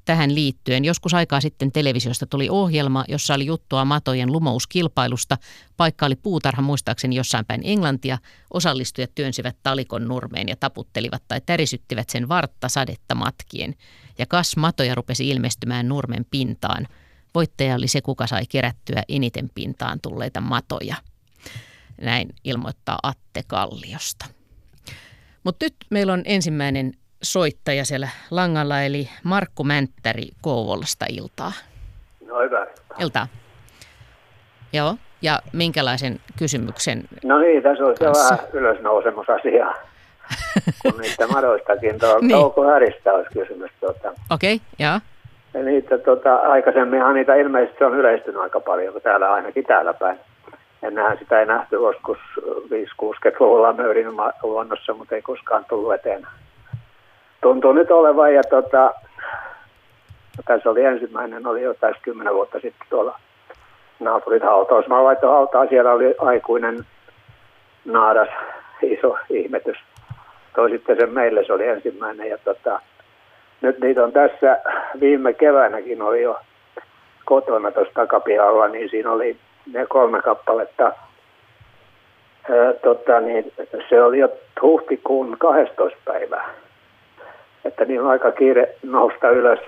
[0.05, 0.85] tähän liittyen.
[0.85, 5.37] Joskus aikaa sitten televisiosta tuli ohjelma, jossa oli juttua matojen lumouskilpailusta.
[5.77, 8.17] Paikka oli puutarha muistaakseni jossain päin Englantia.
[8.53, 13.75] Osallistujat työnsivät talikon nurmeen ja taputtelivat tai tärisyttivät sen vartta sadetta matkien.
[14.17, 16.87] Ja kas matoja rupesi ilmestymään nurmen pintaan.
[17.35, 20.95] Voittaja oli se, kuka sai kerättyä eniten pintaan tulleita matoja.
[22.01, 24.34] Näin ilmoittaa Atte Kalliosta.
[25.45, 26.91] Mutta nyt meillä on ensimmäinen
[27.23, 31.51] soittaja siellä langalla, eli Markku Mänttäri Kouvolasta iltaa.
[32.27, 32.67] No hyvä.
[32.99, 33.27] Iltaa.
[34.73, 37.03] Joo, ja minkälaisen kysymyksen?
[37.23, 38.35] No niin, tässä olisi kanssa?
[38.35, 39.73] vähän ylösnousemusasia.
[40.81, 42.31] kun niitä madoistakin, tuo niin.
[42.31, 43.71] Touko Häristä olisi kysymys.
[43.79, 44.13] Tuota.
[44.29, 44.99] Okei, okay, joo.
[45.53, 50.19] Ja niitä, tuota, aikaisemminhan niitä ilmeisesti on yleistynyt aika paljon, täällä ainakin täällä päin.
[50.83, 54.07] Ennenhän sitä ei nähty joskus 5-60-luvulla möyrin
[54.43, 56.27] luonnossa, mutta ei koskaan tullut eteen.
[57.41, 58.93] Tuntuu nyt olevan ja tota,
[60.45, 63.19] tässä oli ensimmäinen, oli jo tässä kymmenen vuotta sitten tuolla
[63.99, 64.87] naapurit hautaus.
[64.87, 66.85] Mä laitoin hautaa, siellä oli aikuinen
[67.85, 68.29] naaras,
[68.81, 69.77] iso ihmetys.
[70.55, 72.81] Toi sitten sen meille, se oli ensimmäinen ja tota,
[73.61, 74.57] nyt niitä on tässä
[74.99, 76.39] viime keväänäkin oli jo
[77.25, 79.37] kotona tuossa takapihalla, niin siinä oli
[79.73, 80.83] ne kolme kappaletta.
[80.83, 83.53] Ää, tota, niin,
[83.89, 84.29] se oli jo
[84.61, 86.49] huhtikuun 12 päivää.
[87.65, 89.59] Että niin on aika kiire nousta ylös,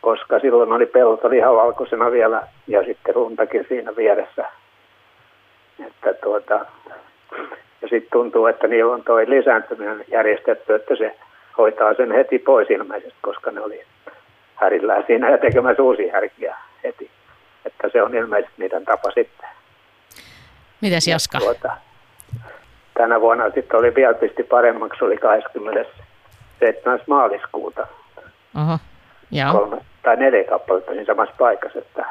[0.00, 4.44] koska silloin oli pellot oli ihan valkoisena vielä ja sitten runtakin siinä vieressä.
[5.86, 6.66] Että tuota,
[7.82, 11.16] ja sitten tuntuu, että niillä on toi lisääntyminen järjestetty, että se
[11.58, 13.82] hoitaa sen heti pois ilmeisesti, koska ne oli
[14.54, 17.10] härillään siinä ja tekemässä uusia härkiä heti.
[17.66, 19.48] Että se on ilmeisesti niiden tapa sitten.
[20.80, 21.38] Mitäs Jaska?
[21.38, 21.76] Tuota,
[22.94, 27.00] tänä vuonna sitten oli vielä pisti paremmaksi, oli 27.
[27.06, 27.86] maaliskuuta.
[28.60, 28.78] Oho,
[29.30, 29.52] joo.
[29.52, 32.06] Kolme, tai neljä kappaletta siinä samassa paikassa, että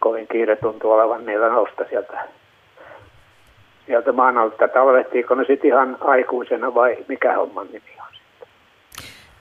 [0.00, 2.28] kovin kiire tuntuu olevan niillä nousta sieltä,
[3.86, 4.68] sieltä maan alta.
[4.68, 8.48] Talvehtiiko ne sitten ihan aikuisena vai mikä homman nimi on sitten?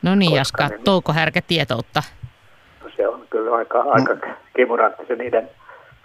[0.01, 2.03] No niin, Jaska, touko härkä tietoutta
[2.95, 4.17] se on kyllä aika, aika
[4.55, 5.49] kimurantti se niiden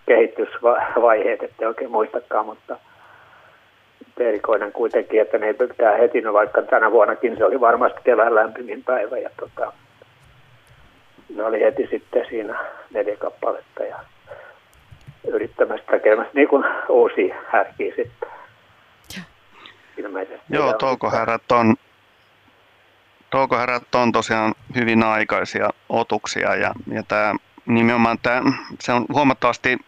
[0.07, 2.77] kehitysvaiheet, ettei oikein muistakaan, mutta
[4.21, 8.85] erikoinen kuitenkin, että ne pitää heti, no vaikka tänä vuonnakin se oli varmasti kevään lämpimin
[8.85, 9.73] päivä ja tota,
[11.37, 12.59] ne oli heti sitten siinä
[12.91, 13.97] neljä kappaletta ja
[15.29, 18.29] yrittämässä tekemässä niin kuin uusia härkiä sitten.
[19.97, 20.45] Ilmeisesti.
[20.51, 21.75] Joo, toukoherrat on
[23.31, 27.35] toukoherät on tosiaan hyvin aikaisia otuksia ja, ja tämä
[27.67, 29.79] nimenomaan tämä, se on huomattavasti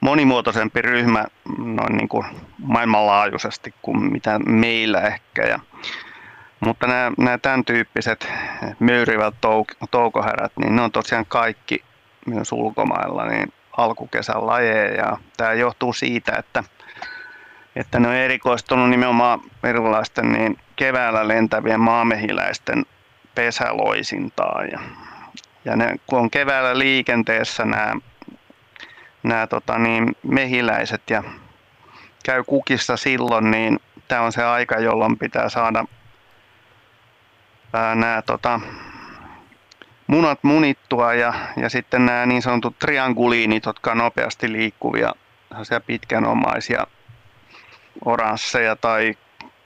[0.00, 1.24] monimuotoisempi ryhmä
[1.58, 2.26] noin niin kuin
[2.58, 5.42] maailmanlaajuisesti kuin mitä meillä ehkä.
[5.42, 5.58] Ja,
[6.60, 8.28] mutta nämä, nämä tämän tyyppiset
[8.78, 9.88] myyrivät touk-
[10.56, 11.84] niin ne on tosiaan kaikki
[12.26, 14.94] myös ulkomailla niin alkukesän lajeja.
[14.94, 16.64] Ja tämä johtuu siitä, että,
[17.76, 22.84] että ne on erikoistunut nimenomaan erilaisten niin keväällä lentävien maamehiläisten
[23.34, 24.70] pesäloisintaan.
[24.70, 24.80] Ja,
[25.64, 27.94] ja ne, kun on keväällä liikenteessä nämä,
[29.22, 31.22] nämä tota niin, mehiläiset ja
[32.24, 35.84] käy kukissa silloin, niin tämä on se aika, jolloin pitää saada
[37.72, 38.60] ää, nämä tota,
[40.06, 45.12] munat munittua ja, ja sitten nämä niin sanotut trianguliinit, jotka on nopeasti liikkuvia,
[45.86, 46.86] pitkänomaisia
[48.04, 49.14] oransseja tai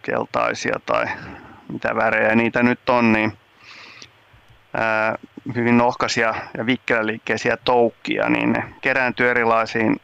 [0.02, 1.06] keltaisia tai
[1.72, 3.32] mitä värejä niitä nyt on, niin
[4.74, 5.18] ää,
[5.54, 9.96] hyvin nohkaisia ja vikkeläliikkeisiä toukkia, niin ne kerääntyy erilaisiin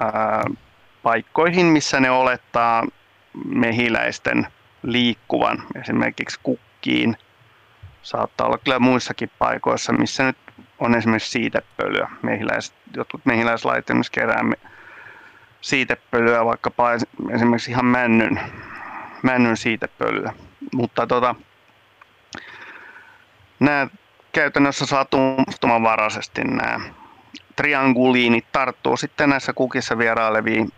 [0.00, 0.44] ää,
[1.02, 2.84] paikkoihin, missä ne olettaa
[3.44, 4.46] mehiläisten
[4.82, 7.16] liikkuvan, esimerkiksi kukkiin.
[8.02, 10.36] Saattaa olla kyllä muissakin paikoissa, missä nyt
[10.78, 12.10] on esimerkiksi siitepölyä.
[12.22, 14.42] Mehiläiset, jotkut esimerkiksi kerää
[15.60, 16.92] siitepölyä vaikkapa
[17.30, 18.40] esimerkiksi ihan männyn
[19.22, 20.32] männyn siitepölyä.
[20.74, 21.34] Mutta tota,
[23.60, 23.86] nämä
[24.32, 26.80] käytännössä sattumanvaraisesti nämä
[27.56, 30.68] trianguliinit tarttuu sitten näissä kukissa vieraileviin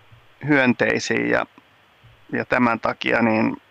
[0.48, 1.46] hyönteisiin ja,
[2.32, 3.62] ja tämän takia niin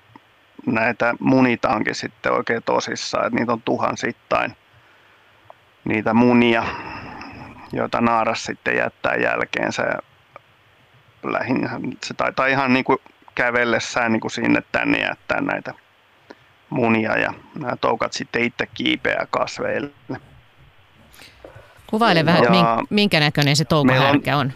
[0.66, 4.56] näitä munitaankin sitten oikein tosissaan, että niitä on tuhansittain
[5.86, 6.64] niitä munia,
[7.74, 9.84] joita naaras sitten jättää jälkeensä.
[11.24, 12.98] Lähinnä se taitaa ihan niin kuin
[13.36, 15.74] kävellessään niin kuin sinne tänne jättää näitä
[16.70, 19.92] munia ja nämä toukat sitten itse kiipeää kasveille.
[21.88, 24.54] Kuvaile vähän, ja minkä näköinen se toukohärkä on.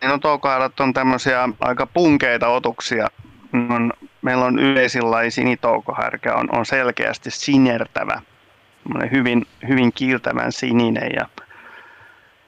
[0.00, 3.08] Meillä on toukohärät on tämmöisiä aika punkeita otuksia.
[3.70, 3.92] On,
[4.22, 8.22] meillä on yleisin laji sinitoukohärkä, on, on selkeästi sinertävä,
[9.12, 11.28] hyvin, hyvin kiiltävän sininen ja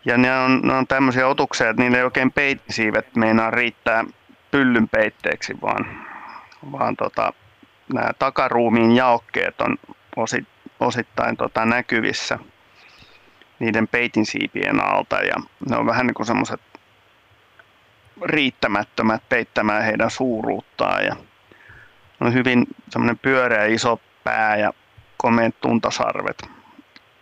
[0.05, 4.05] ja ne on, ne on tämmöisiä otuksia, että niille ei oikein peittisiivet meinaa riittää
[4.51, 6.07] pyllyn peitteeksi, vaan,
[6.73, 7.33] vaan tota,
[7.95, 9.77] nämä takaruumiin jaokkeet on
[10.17, 10.49] osit,
[10.81, 12.39] osittain tota, näkyvissä
[13.59, 15.17] niiden peitinsiipien alta.
[15.17, 15.35] Ja
[15.71, 16.61] ne on vähän niin kuin semmoiset
[18.25, 21.05] riittämättömät peittämään heidän suuruuttaan.
[21.05, 21.17] Ja
[22.21, 24.73] on hyvin semmoinen pyöreä iso pää ja
[25.17, 26.58] komeat tuntosarvet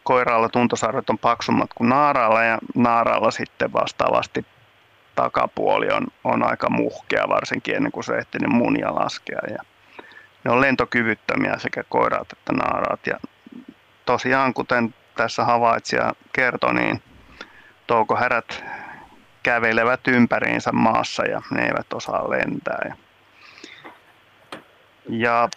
[0.07, 4.47] koiraalla tuntosarvet on paksummat kuin naaraalla ja naaraalla sitten vastaavasti
[5.15, 9.41] takapuoli on, on aika muhkea, varsinkin ennen kuin se ehtii ne munia laskea.
[9.51, 9.63] Ja
[10.45, 13.07] ne on lentokyvyttömiä sekä koiraat että naaraat.
[13.07, 13.19] Ja
[14.05, 17.03] tosiaan, kuten tässä havaitsija kertoi, niin
[17.87, 18.65] toukohärät
[19.43, 22.95] kävelevät ympäriinsä maassa ja ne eivät osaa lentää.
[25.09, 25.49] Ja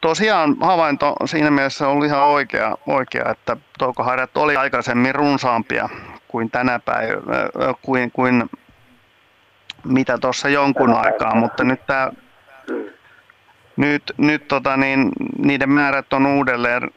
[0.00, 5.88] tosiaan havainto siinä mielessä oli ihan oikea, oikea että toukoharjat oli aikaisemmin runsaampia
[6.28, 7.48] kuin tänä päivänä,
[7.82, 8.50] kuin, kuin
[9.84, 12.10] mitä tuossa jonkun aikaa, mutta nyt tämä
[13.76, 16.90] nyt, nyt tota niin, niiden määrät on uudelleen,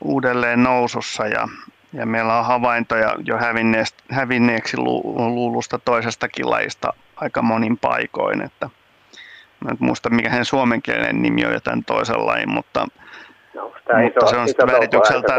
[0.00, 1.48] uudelleen nousussa ja,
[1.92, 3.38] ja meillä on havaintoja jo
[4.10, 8.70] hävinneeksi luulusta toisestakin lajista aika monin paikoin, että–
[9.64, 12.86] Mä en muista mikä hän suomenkielinen nimi on jotain toisenlainen, mutta,
[13.54, 15.34] no, mutta iso, se on sitten väritykseltä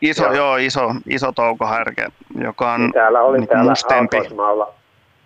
[0.00, 0.34] iso, joo.
[0.34, 0.56] joo.
[0.56, 2.06] iso, iso toukohärke,
[2.44, 4.16] joka on niin täällä oli niin täällä mustempi.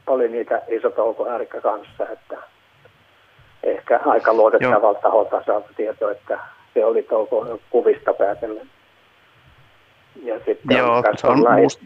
[0.06, 2.36] oli niitä iso toukohärkä kanssa, että
[3.62, 6.38] ehkä aika luotettavalta taholta saatu tieto, että
[6.74, 8.70] se oli touko kuvista päätellen.
[10.22, 11.80] Ja sitten Joo, se on lähi, must...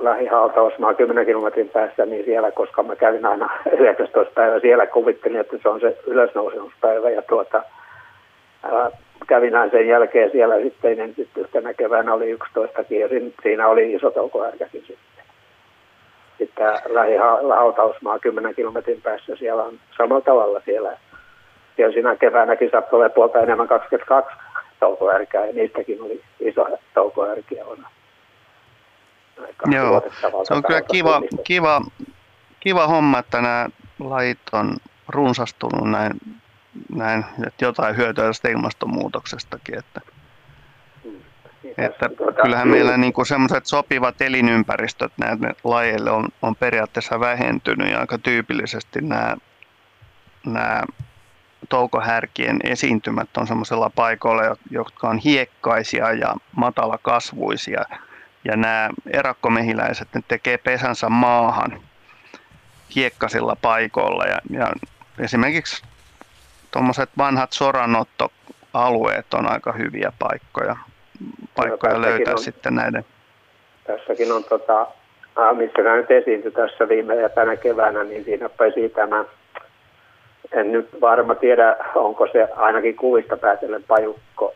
[0.00, 5.56] lähihautausmaa 10 kilometrin päässä, niin siellä, koska mä kävin aina 19 päivä siellä, kuvittelin, että
[5.62, 7.62] se on se ylösnousemuspäivä ja tuota,
[8.62, 8.90] ää,
[9.26, 13.08] kävin sen jälkeen siellä sitten, niin sitten yhtenä keväänä oli 11 ja
[13.42, 15.24] siinä oli iso toukohärkäkin sitten.
[16.38, 20.96] Sitten lähihautausmaa 10 kilometrin päässä siellä on samalla tavalla siellä.
[21.78, 24.36] Ja siinä keväänäkin saattoi olla puolta enemmän 22
[24.80, 27.78] toukohärkää ja niistäkin oli iso toukohärkiä on.
[29.66, 30.02] Joo,
[30.44, 31.82] se on kyllä kiva, kiva,
[32.60, 33.68] kiva homma, että nämä
[33.98, 34.76] lajit on
[35.08, 36.12] runsastunut näin,
[36.94, 39.78] näin että jotain hyötyä tästä ilmastonmuutoksestakin.
[39.78, 40.00] Että,
[41.78, 42.10] että
[42.42, 49.00] kyllähän meillä niin semmoiset sopivat elinympäristöt näille lajeille on, on periaatteessa vähentynyt ja aika tyypillisesti
[49.00, 49.36] nämä,
[50.46, 50.82] nämä
[51.68, 57.84] toukohärkien esiintymät on semmoisella paikoilla, jotka on hiekkaisia ja matalakasvuisia–
[58.44, 61.80] ja nämä erakkomehiläiset ne tekee pesänsä maahan
[62.94, 64.24] hiekkasilla paikoilla.
[64.24, 64.72] Ja, ja
[65.18, 65.82] esimerkiksi
[66.70, 70.76] tuommoiset vanhat soranottoalueet on aika hyviä paikkoja,
[71.54, 73.04] paikkoja no, löytää on, sitten näiden.
[73.86, 74.86] Tässäkin on, tota,
[75.52, 79.24] missä nämä nyt esiintyi tässä viime ja tänä keväänä, niin siinä pesi tämä,
[80.52, 84.54] en nyt varma tiedä, onko se ainakin kuvista päätellen pajukko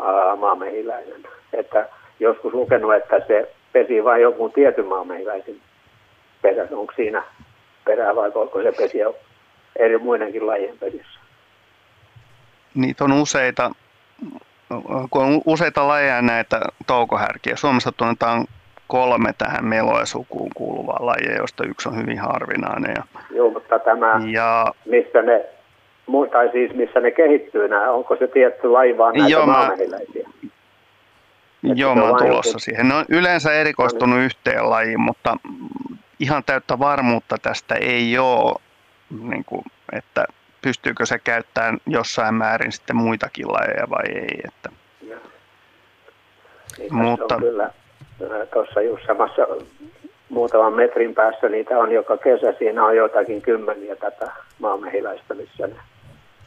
[0.00, 1.22] ää, maamehiläinen.
[1.52, 1.88] Että
[2.20, 5.56] joskus lukenut, että se pesi vain jonkun tietyn maamehiläisen
[6.42, 6.68] pesä.
[6.70, 7.22] Onko siinä
[7.84, 8.98] perää vai onko se pesi
[9.76, 11.20] eri muidenkin lajien pesissä?
[12.74, 13.70] Niitä on useita,
[15.10, 17.56] kun on useita lajeja näitä toukohärkiä.
[17.56, 18.46] Suomessa tunnetaan
[18.86, 22.94] kolme tähän meloesukuun kuuluvaa lajia, joista yksi on hyvin harvinainen.
[22.96, 25.44] Ja, Joo, mutta tämä, ja, missä ne,
[26.32, 30.28] tai siis missä ne kehittyy, nämä, onko se tietty laji vaan näitä joo, maamehiläisiä?
[31.70, 32.58] Että Joo, mä oon tulossa joku...
[32.58, 32.88] siihen.
[32.88, 34.24] Ne on yleensä erikoistunut no niin.
[34.24, 35.36] yhteen lajiin, mutta
[36.18, 38.54] ihan täyttä varmuutta tästä ei ole,
[39.20, 39.62] niin kuin,
[39.92, 40.24] että
[40.62, 44.40] pystyykö se käyttämään jossain määrin sitten muitakin lajeja vai ei.
[44.44, 44.70] Että.
[46.78, 47.34] Niin, mutta...
[47.34, 47.70] On kyllä
[48.52, 49.42] tuossa just samassa
[50.28, 52.54] muutaman metrin päässä niitä on joka kesä.
[52.58, 55.76] Siinä on jotakin kymmeniä tätä maamehiläistä, missä ne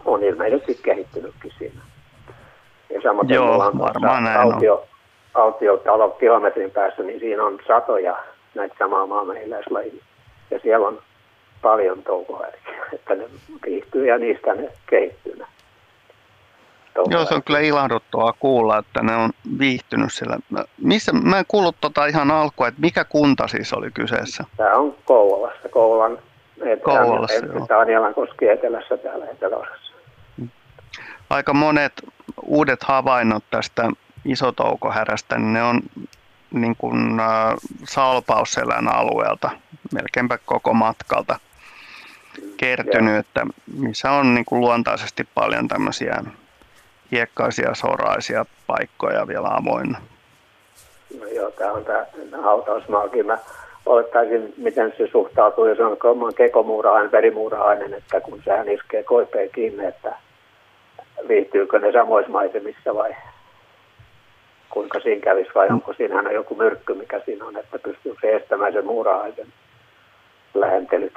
[0.05, 1.82] on ilmeisesti kehittynytkin siinä.
[2.89, 4.88] Ja samoin Joo, varmaan näin autio, on
[5.34, 8.18] autiotalo kilometrin päässä, niin siinä on satoja
[8.56, 10.04] näitä samaa maamehiläislajia.
[10.52, 11.02] Ja siellä on
[11.62, 13.26] paljon toukohärkiä, että ne
[13.66, 15.40] viihtyy ja niistä ne kehittyy.
[17.10, 20.38] Joo, se on kyllä ilahduttavaa kuulla, että ne on viihtynyt siellä.
[20.82, 24.44] Missä, mä en kuullut tota ihan alkua, että mikä kunta siis oli kyseessä?
[24.58, 26.20] Tämä on Kouvolassa, Kouvolan
[26.84, 29.94] Kouvolassa, Tämä on Jalankoski etelässä täällä eteläosassa.
[31.30, 31.94] Aika monet
[32.46, 33.90] uudet havainnot tästä
[34.32, 35.82] isotoukohärästä, niin ne on
[36.54, 37.54] niin kuin, äh,
[37.84, 39.50] salpausselän alueelta,
[39.94, 41.40] melkeinpä koko matkalta
[42.58, 43.46] kertynyt, että
[43.78, 46.24] missä on niin kuin luontaisesti paljon tämmöisiä
[47.12, 50.00] hiekkaisia, soraisia paikkoja vielä avoinna.
[51.20, 52.06] No joo, tämä on tämä
[52.42, 53.26] hautausmaakin.
[53.26, 53.38] Mä
[53.86, 59.86] olettaisin, miten se suhtautuu, jos on oman kekomuurahainen, verimuurahainen, että kun sehän iskee koipeen kiinni,
[59.86, 60.16] että
[61.28, 63.16] viihtyykö ne samoissa maisemissa vai
[64.70, 68.74] kuinka siinä kävisi vai onko siinähän joku myrkky, mikä siinä on, että pystyy se estämään
[68.74, 69.47] sen muurahaisen
[70.53, 71.13] lähentelyt.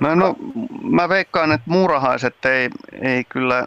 [0.00, 0.34] No, no,
[0.82, 2.68] mä veikkaan, että muurahaiset ei,
[3.02, 3.66] ei kyllä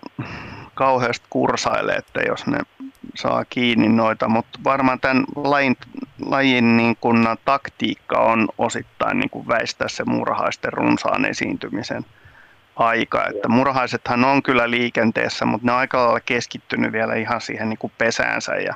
[0.76, 2.58] kauheasti kursaile, että jos ne
[3.16, 5.76] saa kiinni noita, mutta varmaan tämän lajin,
[6.26, 12.06] lajin niin kun, taktiikka on osittain niin kun väistää se muurahaisten runsaan esiintymisen
[12.76, 13.28] aika.
[13.36, 17.78] Että murhaisethan on kyllä liikenteessä, mutta ne on aika lailla keskittynyt vielä ihan siihen niin
[17.78, 18.74] kuin pesäänsä ja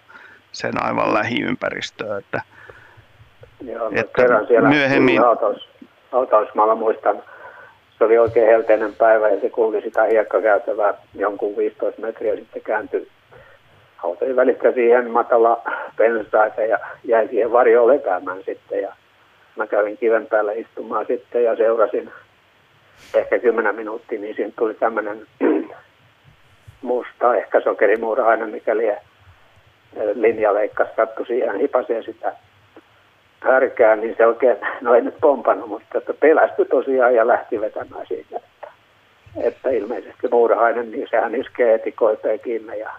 [0.51, 2.19] sen aivan lähiympäristöön.
[2.19, 2.41] Että,
[3.61, 5.21] Joo, että kerran siellä myöhemmin...
[5.21, 5.69] hautaus,
[6.11, 7.23] hautausmaalla muistan,
[7.97, 13.07] se oli oikein helteinen päivä ja se kulki sitä hiekkakäytävää jonkun 15 metriä sitten kääntyi
[14.03, 15.61] autojen välistä siihen matala
[15.97, 18.95] pensaita ja jäi siihen varjoon lepäämään sitten ja
[19.55, 22.11] mä kävin kiven päällä istumaan sitten ja seurasin
[23.13, 25.27] ehkä kymmenen minuuttia, niin siinä tuli tämmöinen
[26.81, 28.91] musta, ehkä sokerimuurahainen, mikäli
[30.13, 32.33] linjaleikkas sattui siihen, hipaseen sitä
[33.39, 38.07] härkää, niin se oikein, no ei nyt pompannut, mutta että pelästyi tosiaan ja lähti vetämään
[38.07, 38.35] siitä.
[38.37, 38.67] Että,
[39.37, 42.91] että ilmeisesti muurahainen, niin sehän iskee heti koipeen kiinni ja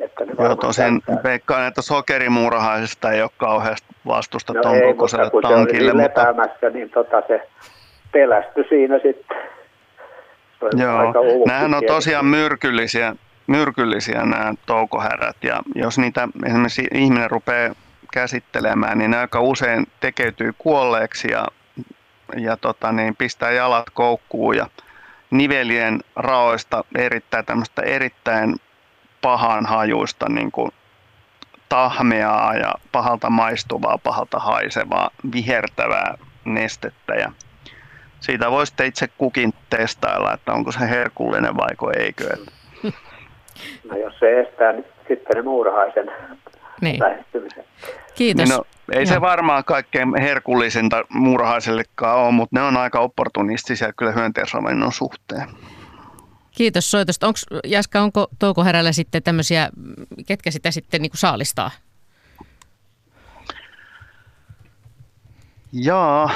[0.00, 5.92] että ne Joo, tosin veikkaan, että sokerimuurahaisesta ei ole kauheasti vastusta no tuon kokoiselle tankille.
[5.92, 6.02] Mutta...
[6.02, 7.48] lepäämässä, niin tota se
[8.12, 9.38] pelästy siinä sitten.
[10.76, 11.14] Joo,
[11.46, 15.36] nämähän on tosiaan myrkyllisiä, myrkyllisiä nämä toukohärät.
[15.42, 17.74] Ja jos niitä esimerkiksi ihminen rupeaa
[18.12, 21.46] käsittelemään, niin ne aika usein tekeytyy kuolleeksi ja,
[22.36, 24.56] ja tota, niin pistää jalat koukkuun.
[24.56, 24.66] Ja
[25.30, 28.56] nivelien raoista erittäin tämmöistä erittäin
[29.22, 30.70] pahan hajuista niin kuin
[31.68, 37.14] tahmeaa ja pahalta maistuvaa, pahalta haisevaa, vihertävää nestettä.
[37.14, 37.32] Ja
[38.20, 42.36] siitä voi sitten itse kukin testailla, että onko se herkullinen vai eikö.
[43.90, 46.10] No jos se estää, niin sitten ne muurahaisen
[46.80, 47.00] niin.
[47.00, 47.64] lähestymisen.
[48.14, 48.48] Kiitos.
[48.48, 49.06] Niin no, ei Joo.
[49.06, 55.48] se varmaan kaikkein herkullisinta muurahaisellekaan ole, mutta ne on aika opportunistisia kyllä hyönteisravinnon suhteen.
[56.50, 57.26] Kiitos soitosta.
[57.26, 59.68] Onko, Jaska, onko toukoherällä sitten tämmöisiä,
[60.26, 61.70] ketkä sitä sitten niin kuin saalistaa?
[65.72, 66.30] Jaa,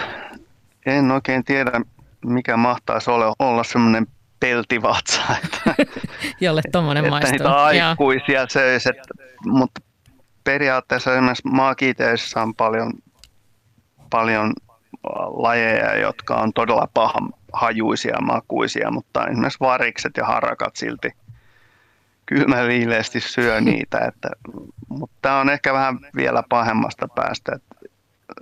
[0.86, 1.80] en oikein tiedä,
[2.26, 4.06] mikä mahtaisi olla, olla semmoinen
[4.40, 5.22] peltivatsa.
[5.44, 5.74] Että,
[6.40, 7.34] Jolle tuommoinen maistuu.
[7.36, 8.88] Että niitä aikuisia söisi,
[9.46, 9.80] mutta
[10.44, 12.92] periaatteessa esimerkiksi maakiiteissä on paljon,
[14.10, 14.52] paljon
[15.36, 21.10] lajeja, jotka on todella pahan hajuisia, makuisia, mutta esimerkiksi varikset ja harakat silti
[22.26, 23.98] kylmäviileesti syö niitä.
[23.98, 24.28] Että,
[24.88, 27.52] mutta tämä on ehkä vähän vielä pahemmasta päästä.
[27.54, 27.86] Että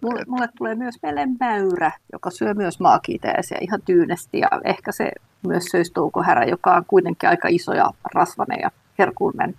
[0.02, 5.12] Mulle, mulle tulee myös mieleen mäyrä, joka syö myös maakiiteisiä ihan tyynesti ja ehkä se
[5.46, 9.54] myös söisi toukohärä, joka on kuitenkin aika iso ja rasvainen ja herkullinen.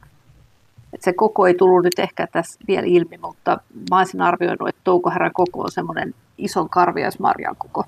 [0.94, 3.58] Et se koko ei tullut nyt ehkä tässä vielä ilmi, mutta
[3.90, 7.86] mä olisin arvioinut, että toukohärän koko on semmoinen ison karviaismarjan koko.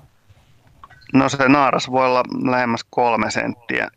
[1.14, 3.88] No se naaras voi olla lähemmäs kolme senttiä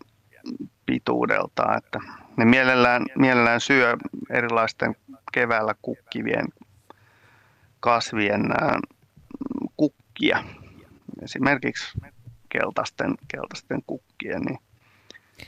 [0.85, 1.99] pituudelta, että
[2.37, 3.97] ne mielellään, mielellään syö
[4.29, 4.95] erilaisten
[5.33, 6.45] keväällä kukkivien
[7.79, 8.41] kasvien
[9.77, 10.43] kukkia,
[11.21, 11.97] esimerkiksi
[12.49, 14.59] keltaisten, keltaisten kukkien, niin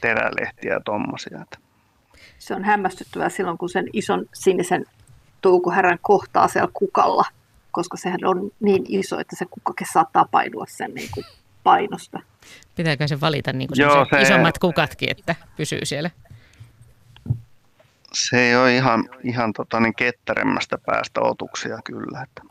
[0.01, 1.45] terälehtiä ja tuommoisia.
[2.39, 4.85] Se on hämmästyttävää silloin, kun sen ison sinisen
[5.41, 7.23] toukohärän kohtaa siellä kukalla,
[7.71, 11.25] koska sehän on niin iso, että se kukkake saattaa painua sen niin kuin
[11.63, 12.19] painosta.
[12.75, 14.21] Pitääkö se valita niin kuin Joo, se...
[14.21, 16.09] isommat kukatkin, että pysyy siellä?
[18.13, 22.21] Se ei ole ihan, ihan tota, niin ketteremmästä päästä otuksia kyllä.
[22.21, 22.41] Että.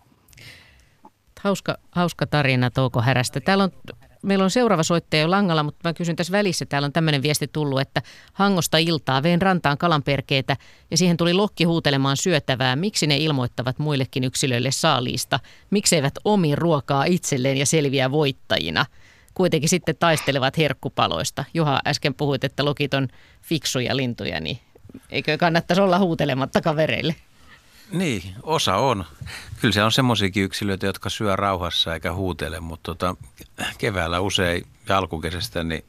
[1.40, 3.40] Hauska, hauska tarina Touko Härästä.
[3.40, 3.70] Täällä on
[4.22, 6.66] meillä on seuraava soittaja jo langalla, mutta mä kysyn tässä välissä.
[6.66, 8.02] Täällä on tämmöinen viesti tullut, että
[8.32, 10.56] Hangosta iltaa veen rantaan kalanperkeitä
[10.90, 12.76] ja siihen tuli lokki huutelemaan syötävää.
[12.76, 15.40] Miksi ne ilmoittavat muillekin yksilöille saaliista?
[15.70, 18.86] Mikseivät omi ruokaa itselleen ja selviä voittajina?
[19.34, 21.44] Kuitenkin sitten taistelevat herkkupaloista.
[21.54, 23.08] Juha, äsken puhuit, että lokit on
[23.42, 24.58] fiksuja lintuja, niin
[25.10, 27.14] eikö kannattaisi olla huutelematta kavereille?
[27.92, 29.04] Niin, osa on.
[29.60, 33.16] Kyllä se on semmoisiakin yksilöitä, jotka syö rauhassa eikä huutele, mutta tota,
[33.78, 35.84] keväällä usein ja alkukesästä niin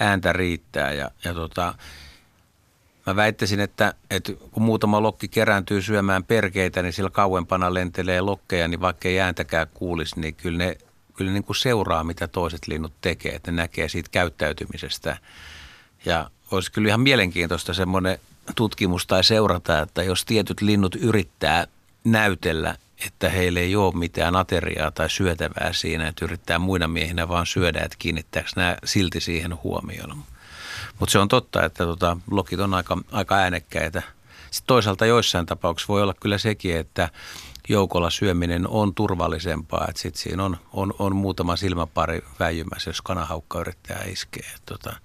[0.00, 0.92] ääntä riittää.
[0.92, 1.74] Ja, ja tota,
[3.06, 8.68] mä väittäisin, että, että kun muutama lokki kerääntyy syömään perkeitä, niin sillä kauempana lentelee lokkeja,
[8.68, 10.76] niin vaikka ei ääntäkään kuulisi, niin kyllä ne,
[11.14, 15.16] kyllä ne niin kuin seuraa, mitä toiset linnut tekee, että ne näkee siitä käyttäytymisestä.
[16.04, 18.18] Ja olisi kyllä ihan mielenkiintoista semmoinen
[18.56, 21.66] tutkimus tai seurata, että jos tietyt linnut yrittää
[22.04, 22.76] näytellä,
[23.06, 27.80] että heille ei ole mitään ateriaa tai syötävää siinä, että yrittää muina miehinä vaan syödä,
[27.80, 30.22] että kiinnittääkö nämä silti siihen huomioon.
[30.98, 34.02] Mutta se on totta, että tota, lokit on aika, aika äänekkäitä.
[34.50, 37.08] Sitten toisaalta joissain tapauksissa voi olla kyllä sekin, että
[37.68, 43.60] joukolla syöminen on turvallisempaa, että sitten siinä on, on, on muutama silmäpari väijymässä, jos kanahaukka
[43.60, 44.50] yrittää iskeä.
[44.66, 44.96] Tota,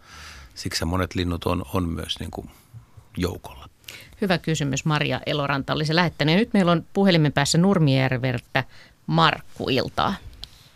[0.58, 2.49] siksi monet linnut on, on myös niin kuin
[3.18, 3.66] joukolla?
[4.22, 4.86] Hyvä kysymys.
[4.86, 6.34] Maria Eloranta olisi lähettänyt.
[6.34, 8.64] Ja nyt meillä on puhelimen päässä Nurmijärveltä
[9.08, 10.14] Markku Iltaa.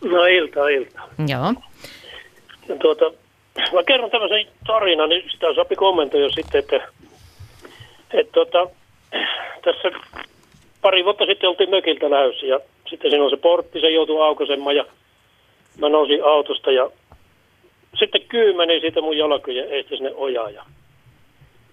[0.04, 1.08] No iltaa, iltaa.
[1.28, 1.54] Joo.
[2.70, 3.06] Ja tuota,
[3.74, 6.88] mä kerron tämmöisen tarinan, niin sitä sopi kommentoida sitten, että,
[8.14, 8.70] että tuota,
[9.64, 10.00] tässä
[10.82, 12.60] pari vuotta sitten oltiin mökiltä lähdössä ja
[12.90, 14.86] sitten siinä on se portti, se joutui aukaisemaan ja
[15.78, 16.90] mä nousin autosta ja
[18.00, 20.64] sitten kyy meni siitä mun jalkojen eestä sinne ojaan ja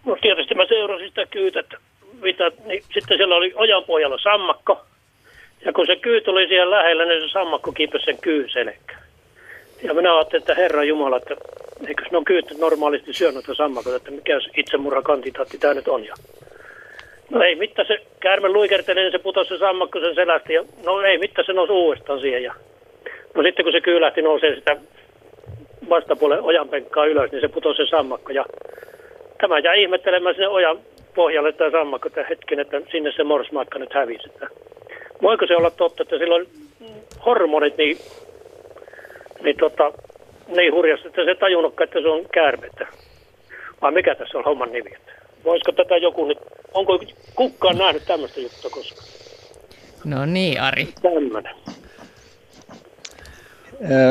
[0.07, 1.77] No tietysti mä seurasin sitä kyytettä,
[2.23, 4.81] mitä, niin sitten siellä oli ojan pohjalla sammakko.
[5.64, 9.03] Ja kun se kyyt oli siellä lähellä, niin se sammakko kiipesi sen kyyn selkään.
[9.83, 11.37] Ja minä ajattelin, että Herra Jumala, että
[11.87, 16.05] eikö ne on kyyt normaalisti syönyt sammakot, että mikä itsemurhakandidaatti tämä nyt on.
[16.05, 16.14] Ja
[17.31, 20.53] no ei mitään, se käärme luikerteli, niin se putosi se sammakko sen selästä.
[20.53, 22.43] Ja no ei mitään, se nousi uudestaan siihen.
[22.43, 22.55] Ja
[23.35, 24.77] no sitten kun se kyy lähti nousee sitä
[25.89, 28.33] vastapuolen ojanpenkkaa ylös, niin se putosi se sammakko.
[28.33, 28.45] Ja
[29.41, 30.79] tämä jäi ihmettelemään sinne ojan
[31.14, 34.29] pohjalle tämä sammakko, että hetken, että sinne se morsmaakka nyt hävisi.
[34.29, 34.49] Että
[35.22, 36.49] voiko se olla totta, että silloin
[37.26, 37.99] hormonit niin,
[39.43, 39.93] niin, tota,
[40.57, 42.87] niin hurjasti, että se tajunnutkaan, että se on käärmettä.
[43.83, 44.91] Vai mikä tässä on homman nimi?
[45.45, 46.39] Voisiko tätä joku nyt,
[46.74, 47.01] onko
[47.35, 49.09] kukaan nähnyt tämmöistä juttua koskaan?
[50.05, 50.89] No niin, Ari.
[51.03, 51.55] Tämmöinen.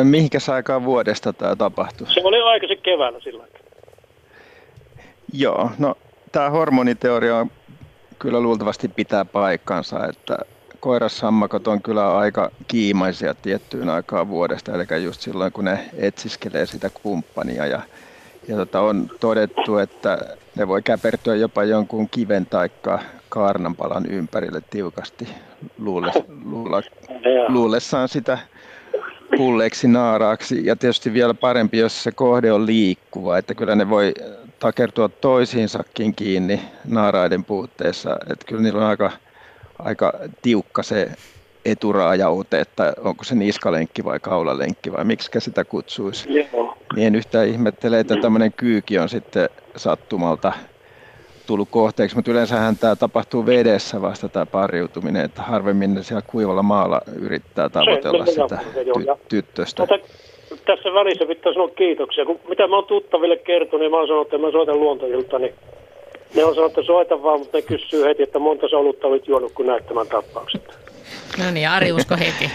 [0.04, 2.08] Mihinkäs aikaan vuodesta tämä tapahtui?
[2.14, 3.48] Se oli aikaisin keväällä sillä
[5.34, 5.96] Joo, no
[6.32, 7.48] tämä hormoniteoria
[8.20, 10.38] kyllä luultavasti pitää paikkansa, että
[10.80, 16.90] koirassammakot on kyllä aika kiimaisia tiettyyn aikaan vuodesta, eli just silloin kun ne etsiskelee sitä
[17.04, 17.82] kumppania ja,
[18.48, 22.70] ja tota, on todettu, että ne voi käpertyä jopa jonkun kiven tai
[23.30, 25.28] kaarnanpalan ympärille tiukasti
[25.78, 26.16] luules,
[27.48, 28.38] luullessaan sitä
[29.38, 30.66] pulleeksi naaraaksi.
[30.66, 34.14] Ja tietysti vielä parempi, jos se kohde on liikkuva, että kyllä ne voi
[34.60, 38.18] takertua toisiinsakin kiinni naaraiden puutteessa.
[38.30, 39.12] Että kyllä niillä on aika,
[39.80, 41.12] aika tiukka se
[41.66, 46.34] eturaajaute, että onko se niskalenkki vai kaulalenkki vai miksi sitä kutsuisi.
[46.34, 46.78] Joo.
[46.96, 50.54] Niin en yhtään ihmettele, että tämmöinen kyyki on sitten sattumalta
[51.48, 56.64] tullut kohteeksi, mutta yleensähän tämä tapahtuu vedessä vasta tämä pariutuminen, että harvemmin ne siellä kuivalla
[56.64, 59.82] maalla yrittää tavoitella se, sitä ty- tyttöstä.
[59.82, 62.26] Mutta tässä välissä pitää sanoa kiitoksia.
[62.26, 65.54] Kun, mitä mä oon tuttaville kertonut, niin mä oon sanonut, että mä soitan luontoilta, niin
[66.36, 69.28] ne on sanonut, että soita vaan, mutta ne kysyy heti, että monta sä olutta olit
[69.28, 70.62] juonut, kun näet tämän tapauksen.
[71.38, 72.52] No niin, Ari usko heti.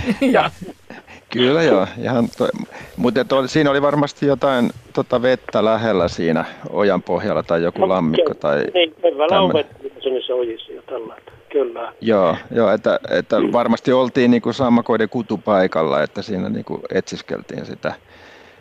[1.32, 2.48] Kyllä joo, ihan toi,
[2.96, 7.88] mutta toi, siinä oli varmasti jotain tota vettä lähellä siinä ojan pohjalla tai joku no,
[7.88, 8.94] lammikko tai Niin,
[9.30, 11.92] on vettä niissä ojissa ja tällaista, kyllä.
[12.00, 17.94] Joo, joo että, että varmasti oltiin niinku sammakoiden kutupaikalla, että siinä niinku etsiskeltiin sitä,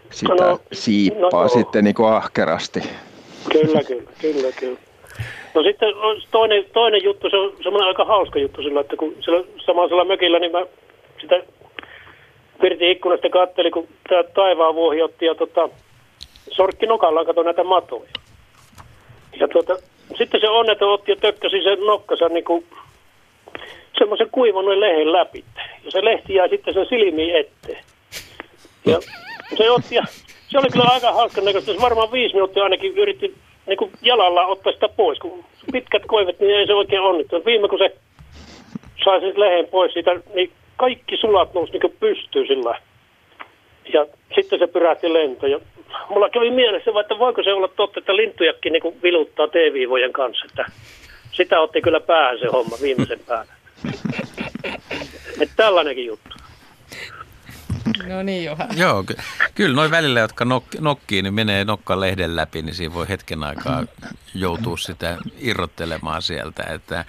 [0.09, 2.79] sitä no, siippaa no, sitten niinku ahkerasti.
[3.51, 4.79] Kyllä, kyllä, kyllä, kyllä.
[5.55, 5.89] No sitten
[6.31, 10.39] toinen, toinen juttu, se on semmoinen aika hauska juttu sillä, että kun sillä samaisella mökillä,
[10.39, 10.65] niin mä
[11.21, 11.43] sitä
[12.61, 15.69] Pirtin ikkunasta katteli, kun tämä taivaan vuohi otti ja tota,
[16.51, 18.09] sorkki nokalla katsoi näitä matoja.
[19.39, 19.77] Ja tuota,
[20.17, 22.65] sitten se onneton otti ja tökkäsi sen nokkansa niin kuin
[23.97, 25.43] semmoisen kuivannut lehen läpi.
[25.85, 27.83] Ja se lehti jäi sitten sen silmiin eteen.
[28.85, 28.99] Ja
[29.57, 30.03] se otti ja
[30.47, 31.73] se oli kyllä aika hauskan näköistä.
[31.73, 33.35] Se varmaan viisi minuuttia ainakin yritti
[33.67, 35.19] niin kuin jalalla ottaa sitä pois.
[35.19, 37.45] Kun pitkät koivet, niin ei se oikein onnittu.
[37.45, 37.95] Viime kun se
[39.05, 40.51] sai sen lehen pois siitä, niin
[40.81, 42.81] kaikki sulat nousi niin pystyy sillä.
[43.93, 44.05] Ja
[44.35, 45.47] sitten se pyrähti lento.
[45.47, 45.59] Ja
[46.09, 50.45] mulla kävi mielessä, että voiko se olla totta, että lintujakin niin viluttaa T-viivojen kanssa.
[50.45, 50.65] Että
[51.31, 53.51] sitä otti kyllä päähän se homma viimeisen päälle.
[55.41, 56.35] Että tällainenkin juttu.
[58.07, 58.67] No niin, Johan.
[58.77, 59.15] Joo, ky-
[59.55, 63.43] kyllä noin välillä, jotka nok- nokkii, niin menee nokkan lehden läpi, niin siinä voi hetken
[63.43, 63.83] aikaa
[64.35, 66.63] joutua sitä irrottelemaan sieltä.
[66.63, 67.05] Että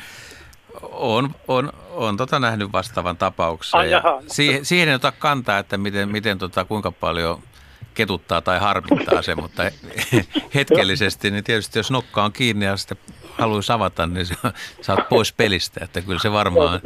[0.83, 3.81] on, on, on tota nähnyt vastaavan tapauksen.
[3.81, 7.43] Ai, ja siihen, siihen ei ota kantaa, että miten, miten tota, kuinka paljon
[7.95, 9.63] ketuttaa tai harmittaa se, mutta
[10.55, 12.99] hetkellisesti, niin tietysti jos nokka on kiinni ja sitten
[13.39, 14.27] haluaisi avata, niin
[14.81, 16.81] sä oot pois pelistä, että kyllä se varmaan,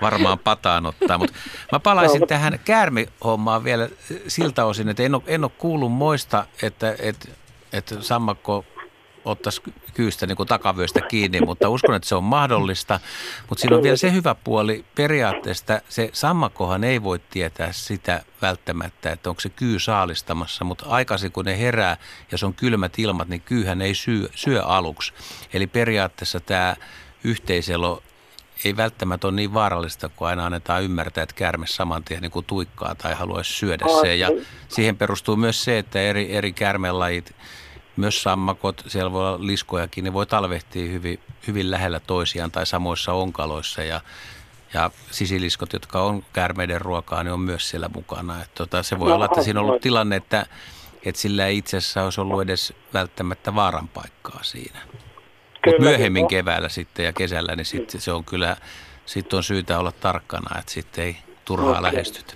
[0.00, 1.18] varmaan pataan ottaa.
[1.18, 1.34] Mutta
[1.72, 3.88] mä palaisin tähän käärmehommaan vielä
[4.28, 7.28] siltä osin, että en ole, en ole kuullut moista, että, että,
[7.72, 8.64] että sammakko
[9.24, 9.62] ottaisi
[9.94, 13.00] kyystä niin kuin takavyöstä kiinni, mutta uskon, että se on mahdollista.
[13.48, 19.12] Mutta siinä on vielä se hyvä puoli periaatteesta, se sammakkohan ei voi tietää sitä välttämättä,
[19.12, 21.96] että onko se kyy saalistamassa, mutta aikaisin kun ne herää,
[22.32, 25.12] jos on kylmät ilmat, niin kyyhän ei syö, syö aluksi.
[25.54, 26.76] Eli periaatteessa tämä
[27.24, 28.02] yhteiselo
[28.64, 32.46] ei välttämättä ole niin vaarallista, kun aina annetaan ymmärtää, että käärme saman tien niin kuin
[32.46, 34.16] tuikkaa tai haluaisi syödä se.
[34.16, 34.28] Ja
[34.68, 37.34] siihen perustuu myös se, että eri, eri käärmelajit
[37.96, 43.12] myös sammakot, siellä voi olla liskojakin, ne voi talvehtia hyvin, hyvin lähellä toisiaan tai samoissa
[43.12, 44.00] onkaloissa ja,
[44.74, 48.42] ja sisiliskot, jotka on käärmeiden ruokaa, ne on myös siellä mukana.
[48.42, 50.46] Et tota, se voi no, olla, että siinä on ollut tilanne, että,
[51.04, 54.78] että sillä ei itse asiassa olisi ollut edes välttämättä vaaran paikkaa siinä.
[55.66, 56.28] Mutta myöhemmin no.
[56.28, 58.56] keväällä sitten ja kesällä, niin sitten se on kyllä,
[59.06, 61.82] sitten on syytä olla tarkkana, että sitten ei turhaa okay.
[61.82, 62.34] lähestytä.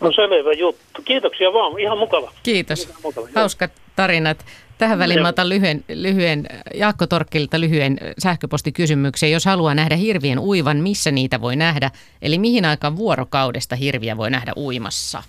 [0.00, 1.02] No selvä juttu.
[1.04, 2.32] Kiitoksia vaan, ihan mukava.
[2.42, 2.84] Kiitos.
[2.84, 3.28] Ihan mukava.
[3.34, 4.44] Hauskat tarinat.
[4.78, 9.30] Tähän väliin mä otan lyhyen, lyhyen Jaakko Torkkilta lyhyen sähköpostikysymyksen.
[9.30, 11.90] Jos haluaa nähdä hirvien uivan, missä niitä voi nähdä?
[12.22, 15.22] Eli mihin aikaan vuorokaudesta hirviä voi nähdä uimassa?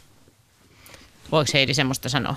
[1.32, 2.36] Voiko Heidi semmoista sanoa?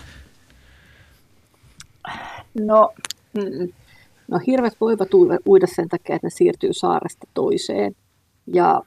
[2.54, 2.92] No,
[3.34, 3.72] mm,
[4.28, 5.08] no hirvet voivat
[5.46, 7.96] uida sen takia, että ne siirtyy saaresta toiseen.
[8.46, 8.82] Ja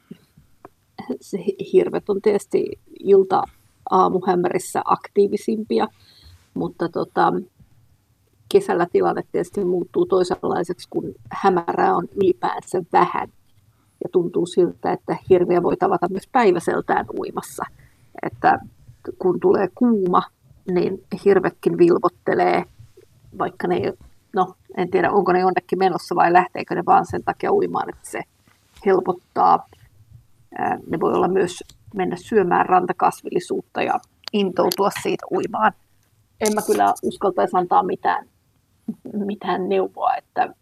[1.21, 1.37] se
[1.73, 3.43] hirvet on tietysti ilta
[3.89, 5.87] aamuhämärissä aktiivisimpia,
[6.53, 7.33] mutta tota,
[8.49, 13.27] kesällä tilanne tietysti muuttuu toisenlaiseksi, kun hämärää on ylipäänsä vähän.
[14.03, 17.63] Ja tuntuu siltä, että hirviä voi tavata myös päiväseltään uimassa.
[18.23, 18.59] Että
[19.19, 20.23] kun tulee kuuma,
[20.71, 22.63] niin hirvetkin vilvottelee,
[23.39, 23.93] vaikka ne
[24.35, 28.11] no en tiedä onko ne jonnekin menossa vai lähteekö ne vaan sen takia uimaan, että
[28.11, 28.21] se
[28.85, 29.67] helpottaa.
[30.89, 31.63] Ne voi olla myös
[31.95, 33.99] mennä syömään rantakasvillisuutta ja
[34.33, 35.71] intoutua siitä uimaan.
[36.41, 38.29] En mä kyllä uskaltaisi antaa mitään
[39.25, 40.53] mitään neuvoa, että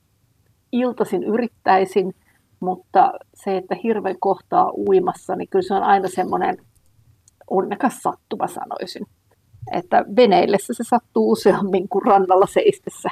[0.72, 2.16] iltasin yrittäisin,
[2.60, 6.58] mutta se, että hirveän kohtaa uimassa, niin kyllä se on aina semmoinen
[7.50, 9.08] onnekas sattuma sanoisin.
[9.72, 13.10] Että veneillessä se sattuu useammin kuin rannalla seistessä.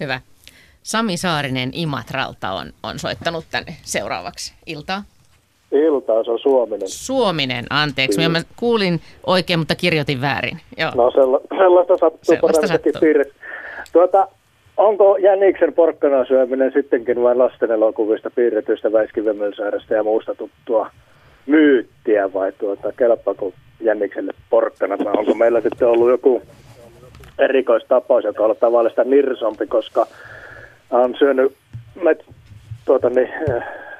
[0.00, 0.20] Hyvä.
[0.82, 4.54] Sami Saarinen Imatralta on, on soittanut tänne seuraavaksi.
[4.66, 5.04] Iltaa.
[5.72, 6.88] Iltaa, se on Suominen.
[6.88, 8.16] Suominen, anteeksi.
[8.18, 8.28] Kyllä.
[8.28, 10.58] Mä kuulin oikein, mutta kirjoitin väärin.
[10.78, 10.90] Joo.
[10.94, 12.18] No sellaista sattuu.
[12.22, 12.92] Sellaista sattuu.
[13.92, 14.28] Tuota,
[14.76, 20.90] onko Jäniksen porkkana syöminen sittenkin vain lasten elokuvista, piirretyistä väiskivemmelsäärästä ja muusta tuttua
[21.46, 26.42] myyttiä vai tuota, kelpaako Jännikselle porkkana vai onko meillä sitten ollut joku
[27.38, 30.06] erikoistapaus, joka on tavallista nirsompi, koska
[30.90, 31.52] on syönyt
[32.02, 32.24] met,
[32.84, 33.28] tuota, niin,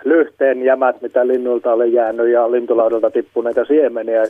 [0.04, 4.22] lyhteen jämät, mitä linnuilta oli jäänyt ja lintulaudalta tippuneita siemeniä.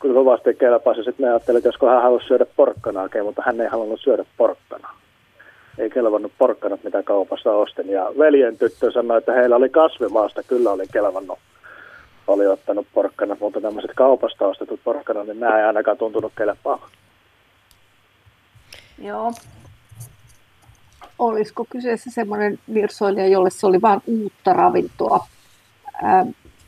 [0.00, 3.68] Kun kovasti kelpasi, sitten me ajattelin, että josko hän halusi syödä porkkanaakin, mutta hän ei
[3.68, 4.98] halunnut syödä porkkanaa.
[5.78, 7.90] Ei kelvannut porkkanat, mitä kaupassa ostin.
[7.90, 11.38] Ja veljen tyttö sanoi, että heillä oli kasvimaasta, kyllä oli kelvannut.
[12.26, 16.88] Oli ottanut porkkanat, mutta tämmöiset kaupasta ostetut porkkanat, niin nämä ei ainakaan tuntunut kelpaa.
[18.98, 19.32] Joo.
[21.24, 25.26] Olisiko kyseessä semmoinen virsoilija, jolle se oli vain uutta ravintoa?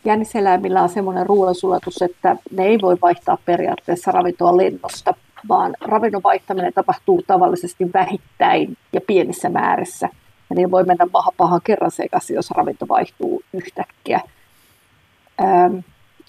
[0.05, 5.15] jänniseläimillä on semmoinen ruoansulatus, että ne ei voi vaihtaa periaatteessa ravintoa lennosta,
[5.49, 10.09] vaan ravinnon vaihtaminen tapahtuu tavallisesti vähittäin ja pienissä määrissä.
[10.51, 14.21] Ja niin voi mennä paha pahan kerran sekaisin, jos ravinto vaihtuu yhtäkkiä.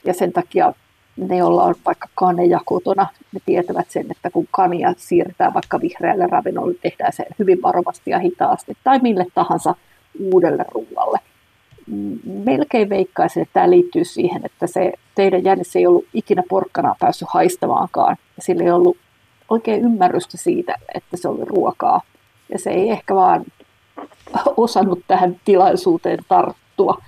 [0.05, 0.73] ja sen takia
[1.17, 6.27] ne, joilla on vaikka kaneja kotona, ne tietävät sen, että kun kania siirretään vaikka vihreälle
[6.27, 9.75] ravinnolle, tehdään se hyvin varovasti ja hitaasti tai mille tahansa
[10.19, 11.19] uudelle ruoalle
[12.23, 17.27] melkein veikkaisin, että tämä liittyy siihen, että se teidän jännis ei ollut ikinä porkkana päässyt
[17.31, 18.17] haistamaankaan.
[18.39, 18.97] Sillä ei ollut
[19.49, 22.01] oikein ymmärrystä siitä, että se oli ruokaa.
[22.49, 23.45] Ja se ei ehkä vaan
[24.57, 27.01] osannut tähän tilaisuuteen tarttua.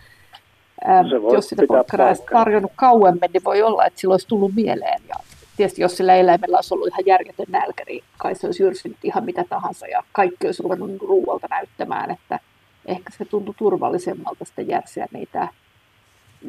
[1.33, 5.01] Jos sitä porkkanaa olisi tarjonnut kauemmin, niin voi olla, että sillä olisi tullut mieleen.
[5.09, 5.15] Ja
[5.57, 9.25] tietysti jos sillä eläimellä olisi ollut ihan järjetön nälkä, niin kai se olisi jyrsinyt ihan
[9.25, 12.39] mitä tahansa ja kaikki olisi ruvennut niin ruualta näyttämään, että
[12.85, 15.47] ehkä se tuntui turvallisemmalta sitten järsiä niitä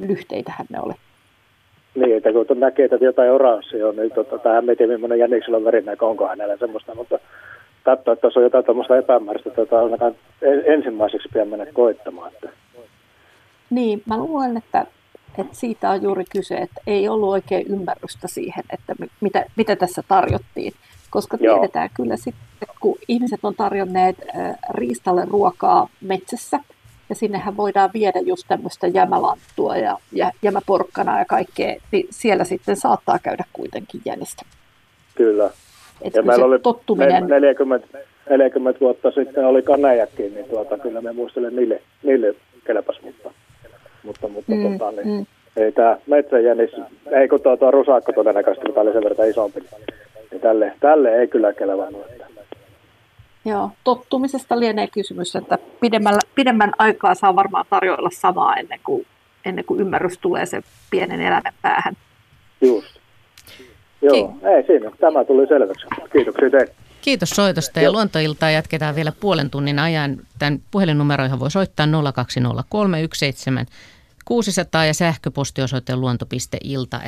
[0.01, 0.95] lyhteitähän ne oli.
[1.95, 5.65] Niin, että kun näkee, että jotain oranssia on, niin tota, tähän mietin, millainen jäniksellä on
[5.65, 7.19] verinäkö, onko hänellä semmoista, mutta
[7.83, 10.15] katsoa, että tuossa on jotain tuommoista epämääräistä, tota, ainakaan
[10.65, 12.33] ensimmäiseksi pian mennä koittamaan.
[12.33, 12.49] Että.
[13.71, 14.87] Niin, mä luulen, että,
[15.39, 20.03] että siitä on juuri kyse, että ei ollut oikein ymmärrystä siihen, että mitä, mitä tässä
[20.09, 20.73] tarjottiin.
[21.11, 21.95] Koska tiedetään Joo.
[21.95, 24.17] kyllä sitten, kun ihmiset on tarjonneet
[24.75, 26.61] riistalle ruokaa metsässä,
[27.09, 32.77] ja sinnehän voidaan viedä just tämmöistä jämälanttua ja, ja jämäporkkana ja kaikkea, niin siellä sitten
[32.77, 34.43] saattaa käydä kuitenkin jänistä.
[35.15, 35.51] Kyllä.
[36.03, 37.27] Et ja meillä oli tottuminen...
[37.27, 37.99] 40,
[38.31, 42.35] 40 vuotta sitten oli kanejakin, niin tuota, kyllä me muistelen niille, niille
[42.67, 43.31] kelpas, mutta,
[44.03, 45.27] mutta, mutta mm, tota, niin, mm.
[45.57, 46.71] ei tämä metsäjänis,
[47.11, 49.61] ei kun tuo, tuo rusakko todennäköisesti, mutta oli sen verran isompi,
[50.31, 52.07] niin tälle, tälle ei kyllä kelvannut.
[53.45, 55.59] Joo, tottumisesta lienee kysymys, että
[56.35, 59.07] pidemmän aikaa saa varmaan tarjoilla samaa ennen kuin,
[59.45, 61.97] ennen kuin ymmärrys tulee sen pienen eläimen päähän.
[62.61, 63.01] Just.
[64.03, 64.91] Joo, Ki- ei siinä.
[65.01, 65.87] Tämä tuli selväksi.
[66.13, 66.75] Kiitoksia teille.
[67.03, 70.19] Kiitos soitosta ja luontoiltaa jatketaan vielä puolen tunnin ajan.
[70.39, 71.91] Tämän puhelinnumeroihin voi soittaa 020317600
[74.87, 77.01] ja sähköpostiosoite luonto.ilta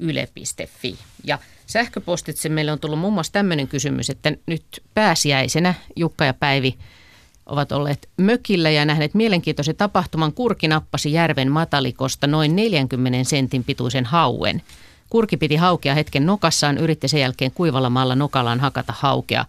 [0.00, 0.98] yle.fi.
[1.24, 4.64] Ja sähköpostitse meille on tullut muun muassa tämmöinen kysymys, että nyt
[4.94, 6.78] pääsiäisenä Jukka ja Päivi
[7.46, 10.32] ovat olleet mökillä ja nähneet mielenkiintoisen tapahtuman.
[10.32, 14.62] Kurki nappasi järven matalikosta noin 40 sentin pituisen hauen.
[15.14, 19.44] Kurki piti haukea hetken nokassaan, yritti sen jälkeen kuivalla maalla nokallaan hakata haukea.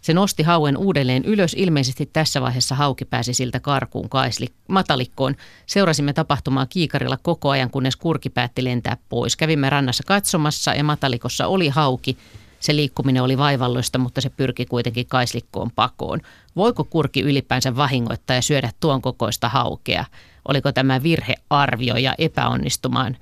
[0.00, 1.54] Se nosti hauen uudelleen ylös.
[1.58, 5.36] Ilmeisesti tässä vaiheessa hauki pääsi siltä karkuun kaisli, matalikkoon.
[5.66, 9.36] Seurasimme tapahtumaa kiikarilla koko ajan, kunnes kurki päätti lentää pois.
[9.36, 12.18] Kävimme rannassa katsomassa ja matalikossa oli hauki.
[12.60, 16.20] Se liikkuminen oli vaivalloista, mutta se pyrki kuitenkin kaislikkoon pakoon.
[16.56, 20.04] Voiko kurki ylipäänsä vahingoittaa ja syödä tuon kokoista haukea?
[20.48, 23.16] Oliko tämä virhearvio ja epäonnistumaan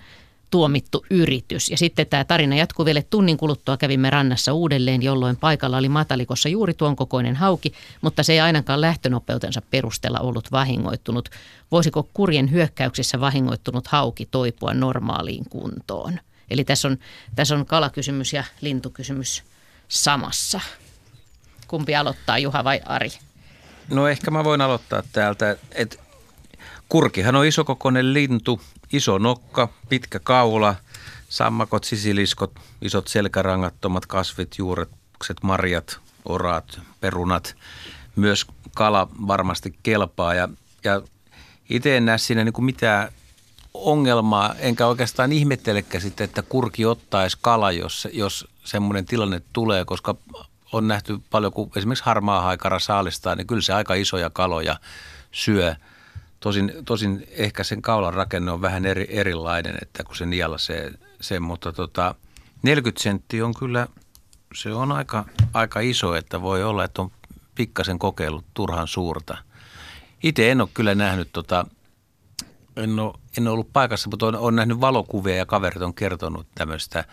[0.52, 1.70] tuomittu yritys.
[1.70, 3.76] Ja sitten tämä tarina jatkuu vielä tunnin kuluttua.
[3.76, 8.80] Kävimme rannassa uudelleen, jolloin paikalla oli matalikossa juuri tuon kokoinen hauki, mutta se ei ainakaan
[8.80, 11.28] lähtönopeutensa perusteella ollut vahingoittunut.
[11.70, 16.20] Voisiko kurjen hyökkäyksissä vahingoittunut hauki toipua normaaliin kuntoon?
[16.50, 16.98] Eli tässä on,
[17.34, 19.42] tässä on kalakysymys ja lintukysymys
[19.88, 20.60] samassa.
[21.68, 23.10] Kumpi aloittaa, Juha vai Ari?
[23.90, 25.96] No ehkä mä voin aloittaa täältä, että
[26.92, 28.60] kurkihan on isokokoinen lintu,
[28.92, 30.74] iso nokka, pitkä kaula,
[31.28, 32.52] sammakot, sisiliskot,
[32.82, 37.56] isot selkärangattomat kasvit, juurekset, marjat, oraat, perunat.
[38.16, 40.48] Myös kala varmasti kelpaa ja,
[40.84, 41.02] ja
[41.70, 43.08] itse en näe siinä niin kuin mitään
[43.74, 50.14] ongelmaa, enkä oikeastaan ihmettelekään sitten, että kurki ottaisi kala, jos, jos semmoinen tilanne tulee, koska
[50.72, 54.76] on nähty paljon, kun esimerkiksi harmaa haikara saalistaa, niin kyllä se aika isoja kaloja
[55.30, 55.74] syö–
[56.42, 61.42] Tosin, tosin ehkä sen kaulan rakenne on vähän eri, erilainen, että kun se nielasee sen,
[61.42, 62.14] mutta tota,
[62.62, 63.86] 40 senttiä on kyllä,
[64.54, 65.24] se on aika,
[65.54, 67.10] aika iso, että voi olla, että on
[67.54, 69.38] pikkasen kokeillut turhan suurta.
[70.22, 71.66] Itse en ole kyllä nähnyt, tota,
[72.76, 76.46] en, ole, en ole ollut paikassa, mutta olen, olen nähnyt valokuvia ja kaverit on kertonut
[76.54, 77.04] tämmöistä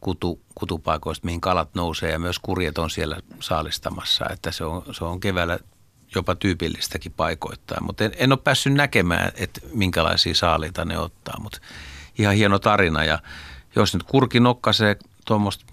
[0.00, 5.04] kutu, kutupaikoista, mihin kalat nousee ja myös kurjet on siellä saalistamassa, että se on, se
[5.04, 5.58] on keväällä
[6.14, 7.80] jopa tyypillistäkin paikoittaa.
[7.80, 11.58] Mutta en, en ole päässyt näkemään, että minkälaisia saaliita ne ottaa, mutta
[12.18, 13.04] ihan hieno tarina.
[13.04, 13.18] Ja
[13.76, 15.64] jos nyt kurki nokkasee tuommoista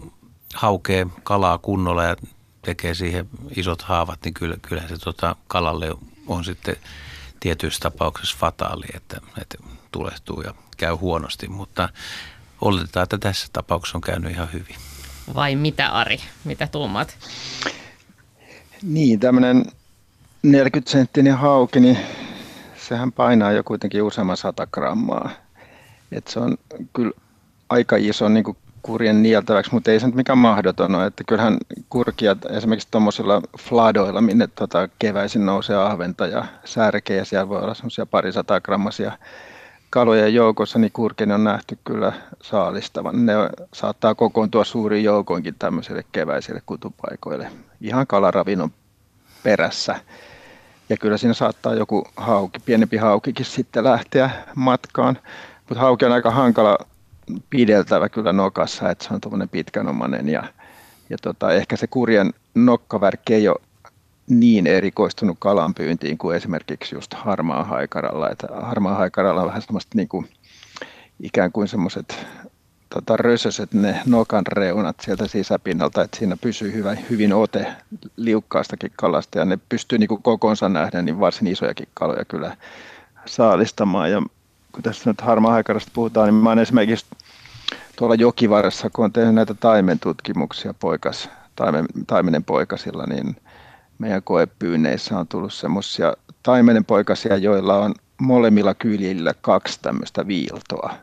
[0.54, 2.16] haukee kalaa kunnolla ja
[2.62, 5.96] tekee siihen isot haavat, niin kyllä, kyllähän se tota kalalle
[6.28, 6.76] on sitten
[7.40, 9.58] tietyissä tapauksissa fataali, että, että
[9.92, 11.90] tulehtuu ja käy huonosti, mutta
[12.62, 14.76] oletetaan, että tässä tapauksessa on käynyt ihan hyvin.
[15.36, 17.18] Vai mitä Ari, mitä tuumat?
[18.82, 19.66] Niin, tämmöinen
[20.44, 21.98] 40 senttinen hauki, niin
[22.76, 25.30] sehän painaa jo kuitenkin useamman sata grammaa.
[26.12, 26.58] Et se on
[26.94, 27.12] kyllä
[27.70, 31.06] aika iso niin kuin kurjen nieltäväksi, mutta ei se nyt mikään mahdoton ole.
[31.06, 31.58] Että kyllähän
[31.90, 38.06] kurkiat esimerkiksi tuommoisilla fladoilla, minne tota keväisin nousee ahventa ja särkeä, siellä voi olla semmoisia
[38.06, 39.12] parisata grammasia
[39.90, 43.26] kaloja joukossa, niin kurkin on nähty kyllä saalistavan.
[43.26, 43.34] Ne
[43.74, 47.52] saattaa kokoontua suuriin joukoinkin tämmöisille keväisille kutupaikoille,
[47.82, 48.72] ihan kalaravinnon
[49.44, 49.96] perässä.
[50.94, 55.18] Ja kyllä siinä saattaa joku hauki, pienempi haukikin sitten lähteä matkaan.
[55.70, 56.78] Mutta hauki on aika hankala
[57.50, 60.44] pideltävä kyllä nokassa, että se on tuommoinen pitkänomainen ja,
[61.10, 63.62] ja tota, ehkä se kurjen nokkavärkki ei ole
[64.30, 68.30] niin erikoistunut kalanpyyntiin kuin esimerkiksi just harmaa haikaralla.
[68.30, 70.30] Että harmaa haikaralla on vähän semmoista niin kuin,
[71.20, 72.26] ikään kuin semmoiset
[72.94, 77.68] tota, rösöset ne nokan reunat sieltä sisäpinnalta, että siinä pysyy hyvä, hyvin ote
[78.16, 82.58] liukkaastakin kalasta ja ne pystyy niin kokonsa nähden niin varsin isojakin kaloja kyllä
[83.26, 84.12] saalistamaan.
[84.12, 84.22] Ja
[84.72, 85.62] kun tässä nyt harmaa
[85.94, 87.06] puhutaan, niin mä olen esimerkiksi
[87.96, 93.36] tuolla jokivarassa, kun on tehnyt näitä taimentutkimuksia poikas, taimen, taimenen poikasilla, niin
[94.00, 96.14] meidän koepyynneissä on tullut semmoisia
[96.44, 100.94] taimenen poikasia, joilla on molemmilla kyljillä kaksi tämmöistä viiltoa,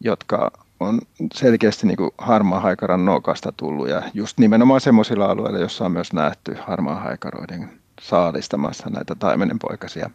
[0.00, 1.00] jotka on
[1.34, 6.12] selkeästi niin kuin harmaa haikaran nokasta tullut ja just nimenomaan semmoisilla alueilla, jossa on myös
[6.12, 10.10] nähty harmaa haikaroiden saalistamassa näitä taimenenpoikasia.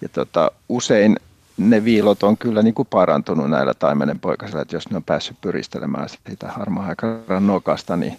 [0.00, 1.16] Ja tota, usein
[1.56, 6.08] ne viilot on kyllä niin kuin parantunut näillä taimenenpoikasilla, että jos ne on päässyt pyristelemään
[6.08, 8.18] sitä harmaa haikaran nokasta, niin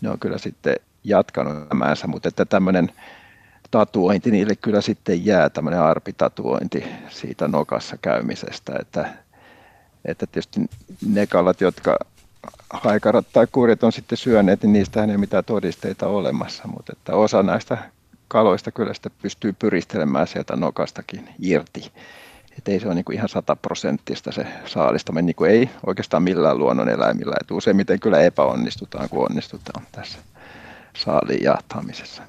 [0.00, 2.92] ne on kyllä sitten jatkanut elämäänsä, mutta että tämmöinen
[3.70, 9.08] tatuointi niille kyllä sitten jää tämmöinen arpitatuointi siitä nokassa käymisestä, että
[10.04, 10.60] että tietysti
[11.06, 11.98] ne kalat, jotka
[12.70, 17.42] haikarat tai kuurit on sitten syöneet, niin niistä ei mitään todisteita olemassa, mutta että osa
[17.42, 17.78] näistä
[18.28, 21.92] kaloista kyllä sitten pystyy pyristelemään sieltä nokastakin irti.
[22.58, 26.58] Että ei se ole niin kuin ihan sataprosenttista se saalistaminen, niin kuin ei oikeastaan millään
[26.58, 27.34] luonnoneläimillä.
[27.40, 30.18] Että useimmiten kyllä epäonnistutaan, kun onnistutaan tässä
[30.96, 32.22] saaliin jahtaamisessa.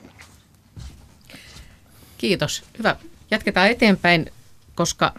[2.18, 2.64] Kiitos.
[2.78, 2.96] Hyvä.
[3.32, 4.32] Jatketaan eteenpäin,
[4.76, 5.14] koska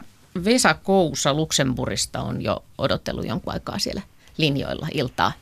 [0.45, 4.03] Vesa Kousa Luxemburista on jo odotellut jonkun aikaa siellä
[4.39, 5.33] linjoilla iltaa.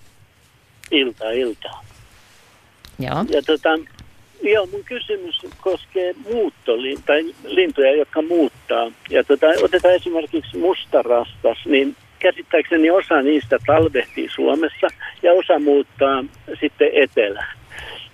[0.91, 1.85] Iltaa, iltaa.
[2.99, 3.25] Joo.
[3.29, 3.69] Ja tota,
[4.43, 8.93] joo, mun kysymys koskee muuttolin, tai lintuja, jotka muuttaa.
[9.11, 14.87] Ja tota, otetaan esimerkiksi mustarastas, niin käsittääkseni osa niistä talvehtii Suomessa
[15.23, 16.25] ja osa muuttaa
[16.61, 17.60] sitten etelään.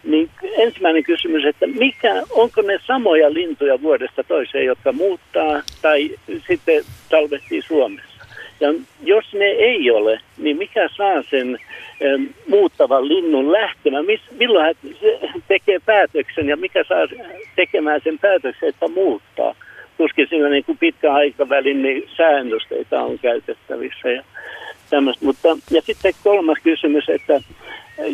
[0.06, 6.10] Niin ensimmäinen kysymys, että mikä, onko ne samoja lintuja vuodesta toiseen, jotka muuttaa tai
[6.46, 8.16] sitten talvehtii Suomessa?
[8.60, 11.58] Ja jos ne ei ole, niin mikä saa sen
[12.48, 14.06] muuttavan linnun lähtemään?
[14.06, 14.74] Mis, milloin hän
[15.48, 17.06] tekee päätöksen ja mikä saa
[17.56, 19.54] tekemään sen päätöksen, että muuttaa?
[19.96, 24.22] Tuskin sillä niin kuin pitkä aikavälin niin säännösteitä on käytettävissä ja
[24.90, 25.24] tämmöistä.
[25.24, 27.40] Mutta, ja sitten kolmas kysymys, että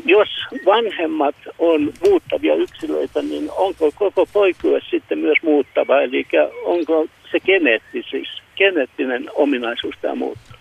[0.05, 0.29] jos
[0.67, 6.01] vanhemmat on muuttavia yksilöitä, niin onko koko poikue sitten myös muuttava?
[6.01, 6.27] Eli
[6.65, 10.57] onko se geneettis, siis geneettinen ominaisuus tämä muuttuu?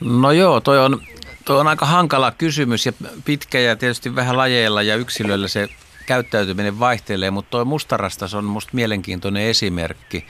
[0.00, 1.00] No joo, toi on,
[1.44, 2.92] toi on aika hankala kysymys ja
[3.24, 5.68] pitkä ja tietysti vähän lajeilla ja yksilöillä se
[6.06, 10.24] käyttäytyminen vaihtelee, mutta tuo mustarastas on musta mielenkiintoinen esimerkki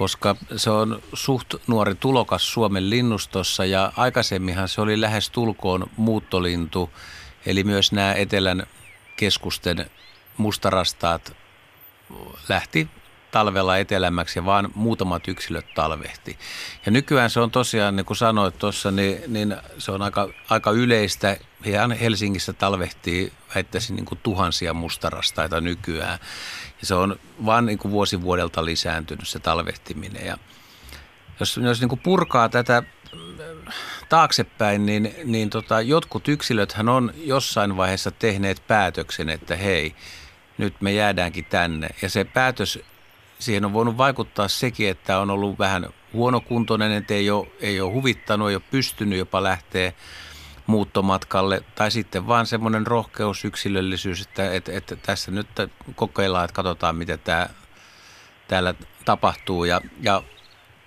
[0.00, 6.90] koska se on suht nuori tulokas Suomen linnustossa ja aikaisemminhan se oli lähes tulkoon muuttolintu,
[7.46, 8.66] eli myös nämä etelän
[9.16, 9.90] keskusten
[10.36, 11.36] mustarastaat
[12.48, 12.88] lähti
[13.30, 16.38] talvella etelämmäksi ja vaan muutamat yksilöt talvehti.
[16.86, 20.70] Ja nykyään se on tosiaan, niin kuin sanoit tuossa, niin, niin se on aika, aika
[20.70, 21.36] yleistä.
[21.64, 26.18] Ihan Helsingissä talvehtii, väittäisin, niin kuin tuhansia mustarastaita nykyään.
[26.80, 30.26] Ja se on vaan niin kuin vuosi vuodelta lisääntynyt se talvehtiminen.
[30.26, 30.38] Ja
[31.40, 32.82] jos, jos niin kuin purkaa tätä
[34.08, 39.94] taaksepäin, niin, niin tota, jotkut yksilöthän on jossain vaiheessa tehneet päätöksen, että hei,
[40.58, 41.88] nyt me jäädäänkin tänne.
[42.02, 42.78] Ja se päätös,
[43.38, 47.92] siihen on voinut vaikuttaa sekin, että on ollut vähän huonokuntoinen, että ei ole, ei ole
[47.92, 49.92] huvittanut, ei ole pystynyt jopa lähteä
[50.70, 55.46] muuttomatkalle tai sitten vaan semmoinen rohkeus, yksilöllisyys, että, että, että tässä nyt
[55.94, 57.48] kokeillaan, että katsotaan, mitä tämä,
[58.48, 58.74] täällä
[59.04, 59.64] tapahtuu.
[59.64, 60.22] Ja, ja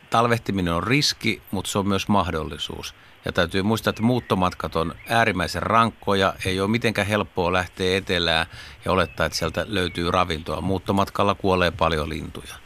[0.10, 2.96] talvehtiminen on riski, mutta se on myös mahdollisuus.
[3.26, 8.46] Ja täytyy muistaa, että muuttomatkat on äärimmäisen rankkoja, ei ole mitenkään helppoa lähteä etelään
[8.86, 10.62] ja olettaa, että sieltä löytyy ravintoa.
[10.62, 12.63] Muuttomatkalla kuolee paljon lintuja.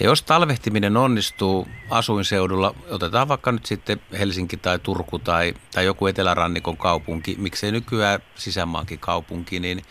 [0.00, 6.06] Ja jos talvehtiminen onnistuu asuinseudulla, otetaan vaikka nyt sitten Helsinki tai Turku tai, tai joku
[6.06, 9.82] etelärannikon kaupunki, miksei nykyään sisämaankin kaupunki, niin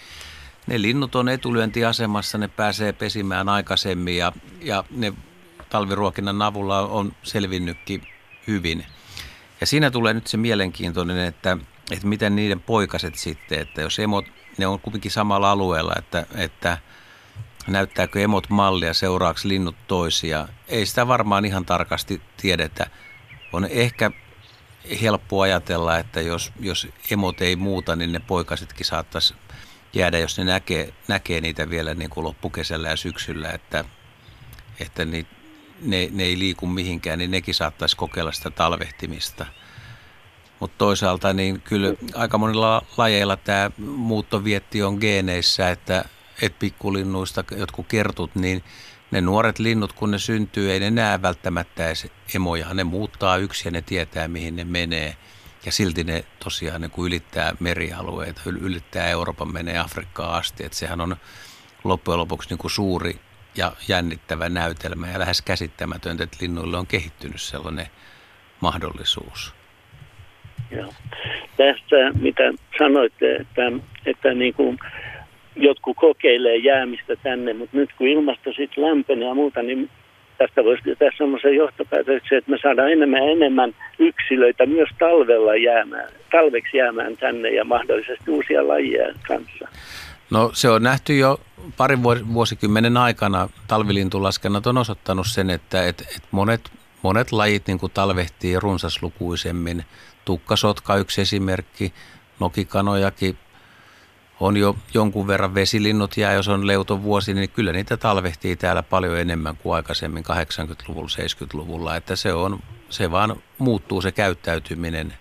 [0.68, 5.14] ne linnut on etulyöntiasemassa, ne pääsee pesimään aikaisemmin ja, ja ne
[5.70, 8.08] talviruokinnan avulla on selvinnytkin
[8.48, 8.86] hyvin.
[9.62, 11.58] Ja siinä tulee nyt se mielenkiintoinen, että,
[11.92, 14.26] että miten niiden poikaset sitten, että jos emot,
[14.58, 16.78] ne on kuitenkin samalla alueella, että, että–
[17.68, 20.48] näyttääkö emot mallia, seuraavaksi linnut toisia.
[20.68, 22.88] Ei sitä varmaan ihan tarkasti tiedetä.
[23.54, 24.12] On ehkä
[25.02, 29.34] helppo ajatella, että jos, jos emot ei muuta, niin ne poikasetkin saattaisi
[29.94, 33.86] jäädä, jos ne näkee, näkee niitä vielä niin kuin loppukesällä ja syksyllä, että,
[34.80, 35.28] että ni,
[35.82, 39.46] ne, ne ei liiku mihinkään, niin nekin saattaisi kokeilla sitä talvehtimista.
[40.60, 46.06] mutta toisaalta niin kyllä aika monilla lajeilla tämä muuttovietti on geeneissä, että
[46.42, 48.64] et pikkulinnuista jotkut kertut, niin
[49.12, 52.74] ne nuoret linnut, kun ne syntyy, ei ne näe välttämättä edes emoja.
[52.74, 55.16] Ne muuttaa yksi ja ne tietää, mihin ne menee.
[55.66, 60.66] Ja silti ne tosiaan niin kuin ylittää merialueita, ylittää Euroopan, menee Afrikkaan asti.
[60.66, 61.16] Että sehän on
[61.84, 63.20] loppujen lopuksi niin kuin suuri
[63.56, 67.88] ja jännittävä näytelmä ja lähes käsittämätöntä, että linnuille on kehittynyt sellainen
[68.62, 69.54] mahdollisuus.
[70.72, 70.94] Joo.
[71.58, 72.44] Tästä, mitä
[72.78, 73.62] sanoitte, että,
[74.06, 74.80] että niin kuin
[75.56, 79.90] jotkut kokeilee jäämistä tänne, mutta nyt kun ilmasto sitten lämpenee ja muuta, niin
[80.38, 86.10] tästä voisi tehdä semmoisen johtopäätöksen, että me saadaan enemmän ja enemmän yksilöitä myös talvella jäämään,
[86.32, 89.68] talveksi jäämään tänne ja mahdollisesti uusia lajeja kanssa.
[90.32, 91.40] No se on nähty jo
[91.78, 92.04] parin
[92.34, 93.50] vuosikymmenen aikana.
[93.68, 96.72] Talvilintulaskennat on osoittanut sen, että et, et monet,
[97.02, 99.84] monet lajit niin kuin talvehtii runsaslukuisemmin.
[100.26, 101.94] Tukkasotka yksi esimerkki,
[102.40, 103.38] nokikanojakin
[104.40, 108.84] on jo jonkun verran vesilinnut ja jos on leuton vuosi, niin kyllä niitä talvehtii täällä
[108.84, 111.96] paljon enemmän kuin aikaisemmin 80-luvulla, 70-luvulla.
[111.96, 112.60] Että se, on,
[112.90, 115.14] se vaan muuttuu se käyttäytyminen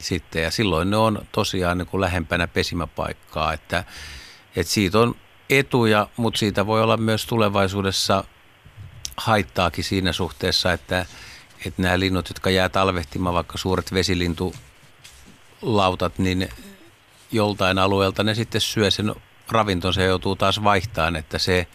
[0.00, 3.84] sitten ja silloin ne on tosiaan niin kuin lähempänä pesimäpaikkaa, että,
[4.56, 5.16] että siitä on
[5.50, 8.24] etuja, mutta siitä voi olla myös tulevaisuudessa
[9.16, 11.06] haittaakin siinä suhteessa, että,
[11.66, 16.48] että nämä linnut, jotka jää talvehtimaan, vaikka suuret vesilintulautat, niin
[17.34, 19.14] joltain alueelta ne sitten syö sen
[19.50, 21.66] ravintonsa ja joutuu taas vaihtamaan, että se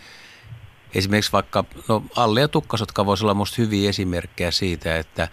[0.94, 5.27] esimerkiksi vaikka, no alle ja tukkasotka voisi olla minusta hyviä esimerkkejä siitä, että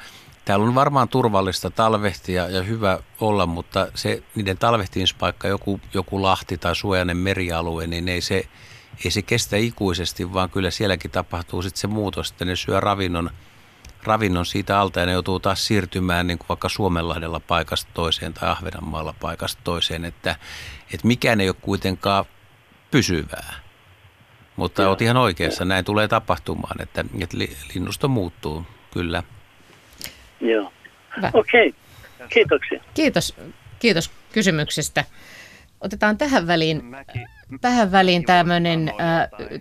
[0.45, 6.59] täällä on varmaan turvallista talvehtia ja hyvä olla, mutta se niiden talvehtimispaikka, joku, joku lahti
[6.59, 8.45] tai suojainen merialue, niin ei se,
[9.05, 13.31] ei se kestä ikuisesti, vaan kyllä sielläkin tapahtuu sitten se muutos, että ne syö ravinnon–
[14.07, 18.49] ravinnon siitä alta ja ne joutuu taas siirtymään niin kuin vaikka Suomenlahdella paikasta toiseen tai
[18.49, 20.37] Ahvenanmaalla paikasta toiseen, että,
[20.95, 22.25] että mikään ei ole kuitenkaan
[22.91, 23.55] pysyvää.
[24.57, 24.89] Mutta Joo.
[24.89, 27.39] olet ihan oikeassa, näin tulee tapahtumaan, että, että
[27.75, 29.23] linnusto muuttuu, kyllä.
[30.41, 30.73] Joo.
[31.33, 32.29] Okei, okay.
[32.29, 32.83] kiitoksia.
[32.95, 33.37] Kiitos,
[33.79, 35.05] kiitos kysymyksestä.
[35.81, 36.83] Otetaan tähän väliin,
[37.61, 39.61] tähän väliin tämmöinen äh,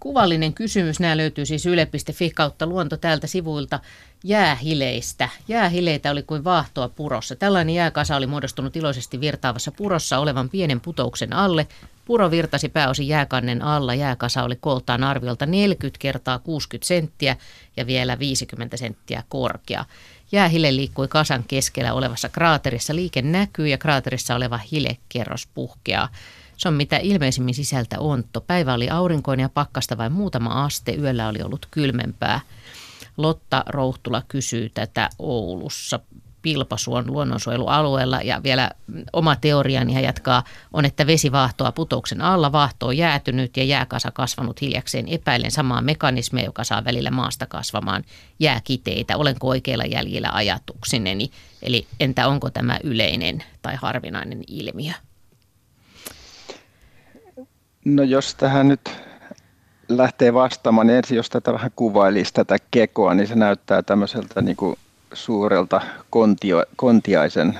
[0.00, 1.00] kuvallinen kysymys.
[1.00, 3.80] Nämä löytyy siis yle.fi kautta luonto täältä sivuilta
[4.24, 5.28] jäähileistä.
[5.48, 7.36] Jäähileitä oli kuin vaahtoa purossa.
[7.36, 11.66] Tällainen jääkasa oli muodostunut iloisesti virtaavassa purossa olevan pienen putouksen alle.
[12.04, 13.94] Puro virtasi pääosin jääkannen alla.
[13.94, 17.36] Jääkasa oli kooltaan arviolta 40 kertaa 60 senttiä
[17.76, 19.84] ja vielä 50 senttiä korkea.
[20.32, 22.94] Jäähile liikkui kasan keskellä olevassa kraaterissa.
[22.94, 26.08] Liike näkyy ja kraaterissa oleva hilekerros puhkeaa.
[26.62, 28.40] Se on mitä ilmeisimmin sisältä ontto.
[28.40, 30.94] Päivä oli aurinkoinen ja pakkasta vain muutama aste.
[30.94, 32.40] Yöllä oli ollut kylmempää.
[33.16, 36.00] Lotta Rouhtula kysyy tätä Oulussa
[36.42, 38.70] Pilpasuon luonnonsuojelualueella ja vielä
[39.12, 44.10] oma teoriani hän jatkaa on, että vesi vaahtoa putouksen alla, vaahto on jäätynyt ja jääkasa
[44.10, 48.04] kasvanut hiljakseen epäilen samaa mekanismia, joka saa välillä maasta kasvamaan
[48.40, 49.16] jääkiteitä.
[49.16, 51.30] Olenko oikeilla jäljillä ajatuksineni?
[51.62, 54.92] Eli entä onko tämä yleinen tai harvinainen ilmiö?
[57.84, 58.90] No jos tähän nyt
[59.88, 64.56] lähtee vastaamaan, niin ensin jos tätä vähän kuvailisi tätä kekoa, niin se näyttää tämmöiseltä niin
[64.56, 64.76] kuin
[65.12, 65.80] suurelta
[66.10, 67.58] kontio, kontiaisen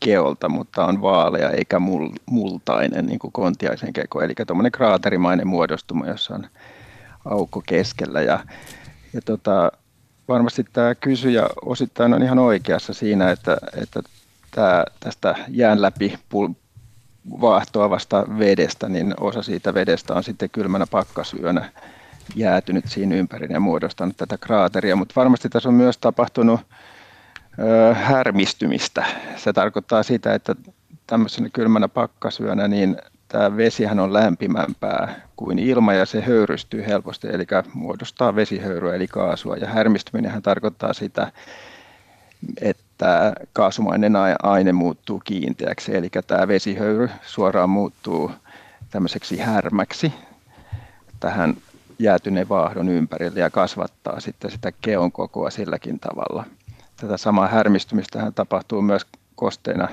[0.00, 4.22] keolta, mutta on vaalea eikä mul, multainen niin kuin kontiaisen keko.
[4.22, 6.46] Eli tuommoinen kraaterimainen muodostuma, jossa on
[7.24, 8.22] aukko keskellä.
[8.22, 8.40] Ja,
[9.12, 9.72] ja tota,
[10.28, 14.02] varmasti tämä kysyjä osittain on ihan oikeassa siinä, että, että
[14.50, 16.18] tämä, tästä jään läpi
[17.40, 21.70] vaahtoavasta vedestä, niin osa siitä vedestä on sitten kylmänä pakkasyönä
[22.34, 26.60] jäätynyt siinä ympäri ja muodostanut tätä kraateria, mutta varmasti tässä on myös tapahtunut
[27.58, 29.04] ö, härmistymistä.
[29.36, 30.54] Se tarkoittaa sitä, että
[31.06, 32.96] tämmöisenä kylmänä pakkasyönä, niin
[33.28, 39.56] tämä vesihän on lämpimämpää kuin ilma ja se höyrystyy helposti, eli muodostaa vesihöyryä eli kaasua.
[39.56, 41.32] Ja härmistyminen tarkoittaa sitä,
[42.60, 44.12] että kaasumainen
[44.42, 48.30] aine muuttuu kiinteäksi, eli tämä vesihöyry suoraan muuttuu
[48.90, 50.12] tämmöiseksi härmäksi
[51.20, 51.56] tähän
[51.98, 56.44] jäätyneen vaahdon ympärille ja kasvattaa sitten sitä keon kokoa silläkin tavalla.
[56.96, 59.88] Tätä samaa härmistymistä tapahtuu myös kosteina,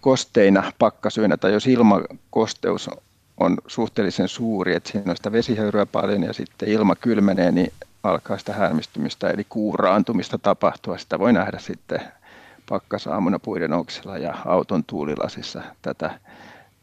[0.00, 2.90] kosteina pakkasyönä tai jos ilmakosteus
[3.40, 8.38] on suhteellisen suuri, että siinä on sitä vesihöyryä paljon ja sitten ilma kylmenee, niin alkaa
[8.38, 10.98] sitä härmistymistä eli kuuraantumista tapahtua.
[10.98, 12.00] Sitä voi nähdä sitten
[12.68, 16.20] pakkasaamuna puiden oksilla ja auton tuulilasissa tätä,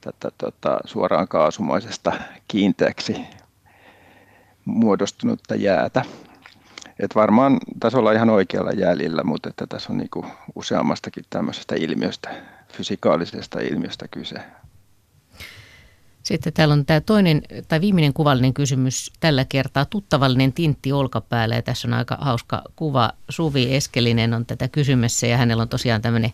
[0.02, 2.12] tätä tota, suoraan kaasumaisesta
[2.48, 3.26] kiinteäksi
[4.66, 6.06] muodostunutta jäätä.
[7.00, 10.26] Et varmaan tässä ollaan ihan oikealla jäljellä, mutta että tässä on niinku
[10.56, 12.30] useammastakin tämmöisestä ilmiöstä,
[12.74, 14.40] fysikaalisesta ilmiöstä kyse.
[16.30, 19.86] Sitten täällä on tämä toinen tai viimeinen kuvallinen kysymys tällä kertaa.
[19.86, 23.12] Tuttavallinen tintti olkapäällä ja tässä on aika hauska kuva.
[23.30, 26.34] Suvi Eskelinen on tätä kysymässä ja hänellä on tosiaan tämmöinen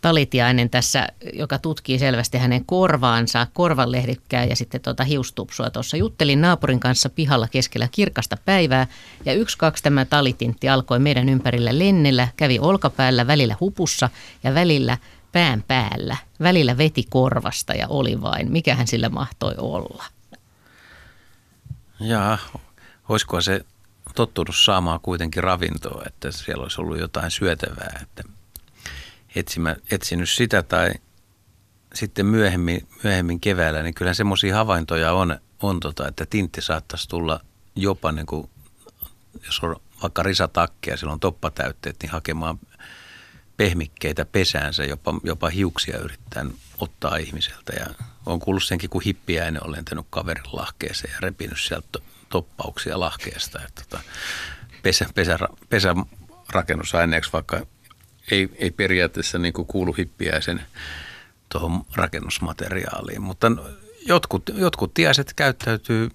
[0.00, 5.70] talitiainen tässä, joka tutkii selvästi hänen korvaansa, korvanlehdikkää ja sitten tuota hiustupsua.
[5.70, 8.86] Tuossa juttelin naapurin kanssa pihalla keskellä kirkasta päivää
[9.24, 14.10] ja yksi kaksi tämä talitintti alkoi meidän ympärillä lennellä, kävi olkapäällä, välillä hupussa
[14.44, 14.98] ja välillä
[15.32, 16.16] pään päällä.
[16.40, 18.52] Välillä veti korvasta ja oli vain.
[18.52, 20.04] Mikähän sillä mahtoi olla?
[22.00, 22.38] Jaa,
[23.08, 23.64] olisiko se
[24.14, 28.22] tottunut saamaan kuitenkin ravintoa, että siellä olisi ollut jotain syötävää, että
[29.34, 30.92] etsimä, etsinyt sitä tai
[31.94, 37.40] sitten myöhemmin, myöhemmin keväällä, niin kyllä semmoisia havaintoja on, on tota, että tintti saattaisi tulla
[37.76, 38.50] jopa niin kuin,
[39.46, 42.58] jos on vaikka risatakkeja, silloin toppatäytteet, niin hakemaan
[43.62, 46.46] pehmikkeitä pesäänsä, jopa, jopa hiuksia yrittää
[46.78, 47.72] ottaa ihmiseltä.
[47.80, 47.86] Ja
[48.26, 51.98] on kuullut senkin, kun hippiäinen on lentänyt kaverin lahkeeseen ja repinyt sieltä
[52.28, 53.60] toppauksia lahkeesta.
[53.68, 54.02] Että tota,
[54.82, 55.94] pesä, pesä, pesä
[56.48, 57.66] rakennusaineeksi, vaikka
[58.30, 60.62] ei, ei periaatteessa niin kuin kuulu hippiäisen
[61.48, 63.46] tuohon rakennusmateriaaliin, mutta
[64.06, 66.08] jotkut, jotkut tiaiset käyttäytyy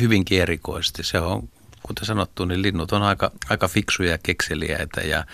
[0.00, 1.02] hyvinkin erikoisesti.
[1.02, 1.48] Se on,
[1.82, 5.24] kuten sanottu, niin linnut on aika, aika fiksuja ja kekseliäitä ja,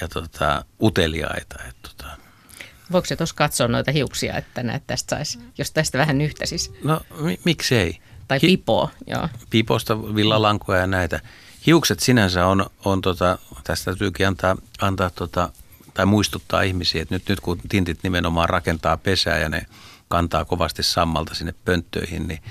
[0.00, 1.56] ja tota, uteliaita.
[1.68, 2.06] Et, tota.
[2.92, 6.72] Voiko se tuossa katsoa noita hiuksia, että näet tästä saisi, jos tästä vähän siis?
[6.84, 7.98] No mi- miksei.
[8.28, 9.28] Tai Hi- pipoa, joo.
[9.50, 11.20] Piposta, villalankoja ja näitä.
[11.66, 15.52] Hiukset sinänsä on, on tota, tästä täytyykin antaa, antaa tota,
[15.94, 19.66] tai muistuttaa ihmisiä, että nyt, nyt kun tintit nimenomaan rakentaa pesää ja ne
[20.08, 22.42] kantaa kovasti sammalta sinne pönttöihin, niin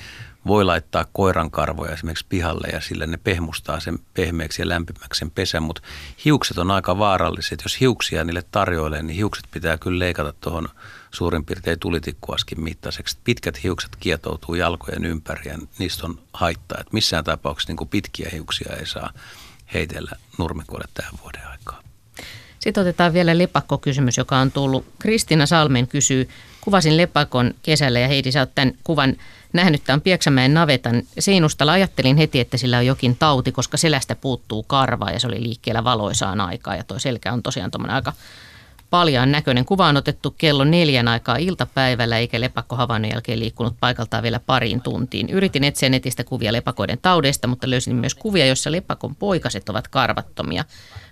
[0.47, 5.31] voi laittaa koiran karvoja esimerkiksi pihalle ja sillä ne pehmustaa sen pehmeäksi ja lämpimäksi sen
[5.31, 5.81] pesän, mutta
[6.25, 7.61] hiukset on aika vaaralliset.
[7.63, 10.69] Jos hiuksia niille tarjoilee, niin hiukset pitää kyllä leikata tuohon
[11.11, 13.17] suurin piirtein tulitikkuaskin mittaiseksi.
[13.23, 16.77] Pitkät hiukset kietoutuu jalkojen ympäri ja niistä on haittaa.
[16.81, 19.13] Että missään tapauksessa niin pitkiä hiuksia ei saa
[19.73, 21.81] heitellä nurmikoille tähän vuoden aikaa.
[22.59, 24.85] Sitten otetaan vielä lepakkokysymys, joka on tullut.
[24.99, 26.29] Kristina Salmen kysyy,
[26.61, 29.15] kuvasin lepakon kesällä ja Heidi, sä oot tämän kuvan
[29.53, 31.71] nähnyt tämän Pieksämäen navetan seinustalla.
[31.71, 35.83] Ajattelin heti, että sillä on jokin tauti, koska selästä puuttuu karva ja se oli liikkeellä
[35.83, 38.13] valoisaan aikaa ja tuo selkä on tosiaan tuommoinen aika
[38.89, 39.65] paljaan näköinen.
[39.65, 44.81] Kuva on otettu kello neljän aikaa iltapäivällä, eikä lepakko havainnon jälkeen liikkunut paikaltaan vielä pariin
[44.81, 45.29] tuntiin.
[45.29, 50.65] Yritin etsiä netistä kuvia lepakoiden taudeista, mutta löysin myös kuvia, joissa lepakon poikaset ovat karvattomia.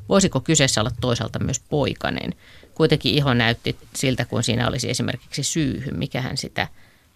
[0.09, 2.33] Voisiko kyseessä olla toisaalta myös poikanen?
[2.75, 5.91] Kuitenkin iho näytti siltä, kuin siinä olisi esimerkiksi syyhy.
[5.91, 6.67] Mikähän sitä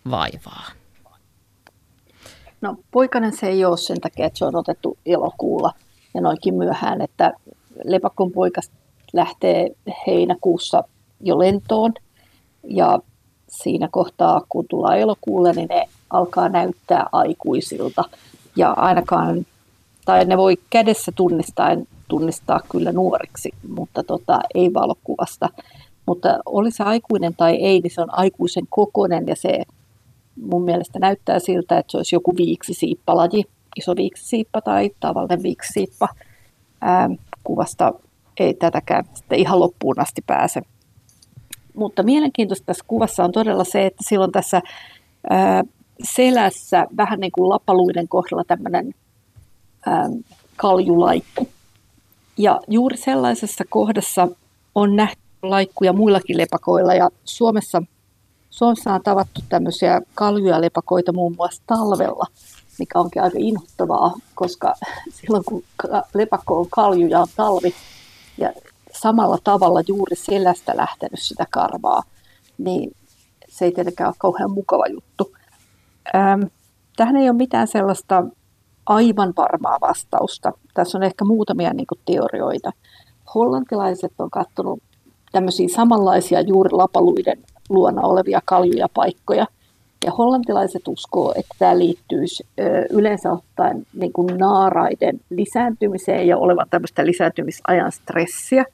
[0.10, 0.83] vaivaa?
[2.64, 5.74] No poikanen se ei ole sen takia, että se on otettu elokuulla
[6.14, 7.34] ja noinkin myöhään, että
[7.84, 8.72] lepakon poikas
[9.14, 9.70] lähtee
[10.08, 10.84] heinäkuussa
[11.22, 11.94] jo lentoon
[12.64, 13.00] ja
[13.50, 18.04] siinä kohtaa, kun tullaan elokuulle, niin ne alkaa näyttää aikuisilta.
[18.56, 19.46] Ja ainakaan,
[20.06, 25.50] tai ne voi kädessä tunnistaen tunnistaa kyllä nuoriksi, mutta tota, ei valokuvasta.
[26.06, 29.64] Mutta oli se aikuinen tai ei, niin se on aikuisen kokonen ja se
[30.42, 33.44] mun mielestä näyttää siltä, että se olisi joku viiksisiippalaji,
[33.76, 36.10] iso viiksisiippa tai tavallinen viiksisiippa.
[36.82, 37.10] Ää,
[37.44, 37.94] kuvasta
[38.40, 40.62] ei tätäkään sitten ihan loppuun asti pääse.
[41.76, 44.62] Mutta mielenkiintoista tässä kuvassa on todella se, että silloin tässä
[45.30, 45.64] ää,
[46.04, 48.94] selässä vähän niin kuin lapaluiden kohdalla tämmöinen
[49.86, 50.10] ää,
[50.56, 51.48] kaljulaikku.
[52.38, 54.28] Ja juuri sellaisessa kohdassa
[54.76, 57.84] on nähty laikkuja muillakin lepakoilla ja Suomessa,
[58.54, 62.26] Suomessa on tavattu tämmöisiä kaljuja lepakoita muun muassa talvella,
[62.80, 64.74] mikä onkin aika inhottavaa, koska
[65.22, 65.64] silloin kun
[66.14, 67.74] lepakko on kalju ja on talvi,
[68.38, 68.54] ja
[68.92, 72.04] samalla tavalla juuri selästä lähtenyt sitä karvaa,
[72.58, 72.92] niin
[73.50, 75.34] se ei tietenkään ole kauhean mukava juttu.
[76.16, 76.42] Ähm,
[76.96, 78.24] tähän ei ole mitään sellaista
[78.86, 80.52] aivan varmaa vastausta.
[80.74, 82.72] Tässä on ehkä muutamia niin kuin, teorioita.
[83.36, 84.80] Hollantilaiset on katsonut
[85.32, 89.46] tämmöisiä samanlaisia juuri lapaluiden luona olevia kaljuja paikkoja–
[90.04, 92.48] ja hollantilaiset uskoo, että tämä liittyisi
[92.90, 98.66] yleensä ottaen niin kuin naaraiden lisääntymiseen ja olevan tämmöistä lisääntymisajan stressiä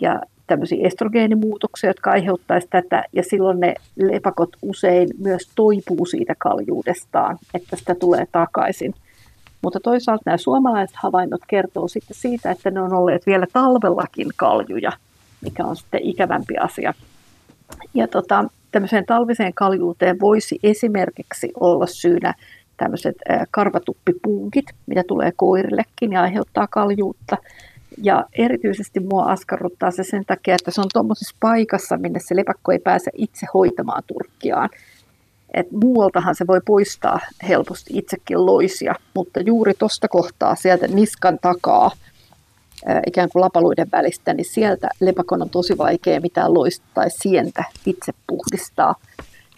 [0.00, 7.38] ja tämmöisiä estrogeenimuutoksia, jotka aiheuttaisi tätä, ja silloin ne lepakot usein myös toipuu siitä kaljuudestaan,
[7.54, 8.94] että sitä tulee takaisin.
[9.62, 14.92] Mutta toisaalta nämä suomalaiset havainnot kertoo sitten siitä, että ne on olleet vielä talvellakin kaljuja,
[15.40, 16.94] mikä on sitten ikävämpi asia.
[17.94, 22.34] Ja tota, tämmöiseen talviseen kaljuuteen voisi esimerkiksi olla syynä
[22.76, 23.16] tämmöiset
[23.50, 27.36] karvatuppipunkit, mitä tulee koirillekin ja aiheuttaa kaljuutta.
[28.02, 32.72] Ja erityisesti mua askarruttaa se sen takia, että se on tuommoisessa paikassa, minne se lepakko
[32.72, 34.70] ei pääse itse hoitamaan turkkiaan.
[35.54, 41.90] Et muualtahan se voi poistaa helposti itsekin loisia, mutta juuri tuosta kohtaa sieltä niskan takaa,
[43.06, 48.12] ikään kuin lapaluiden välistä, niin sieltä lepakon on tosi vaikea mitään loista tai sientä itse
[48.26, 48.94] puhdistaa.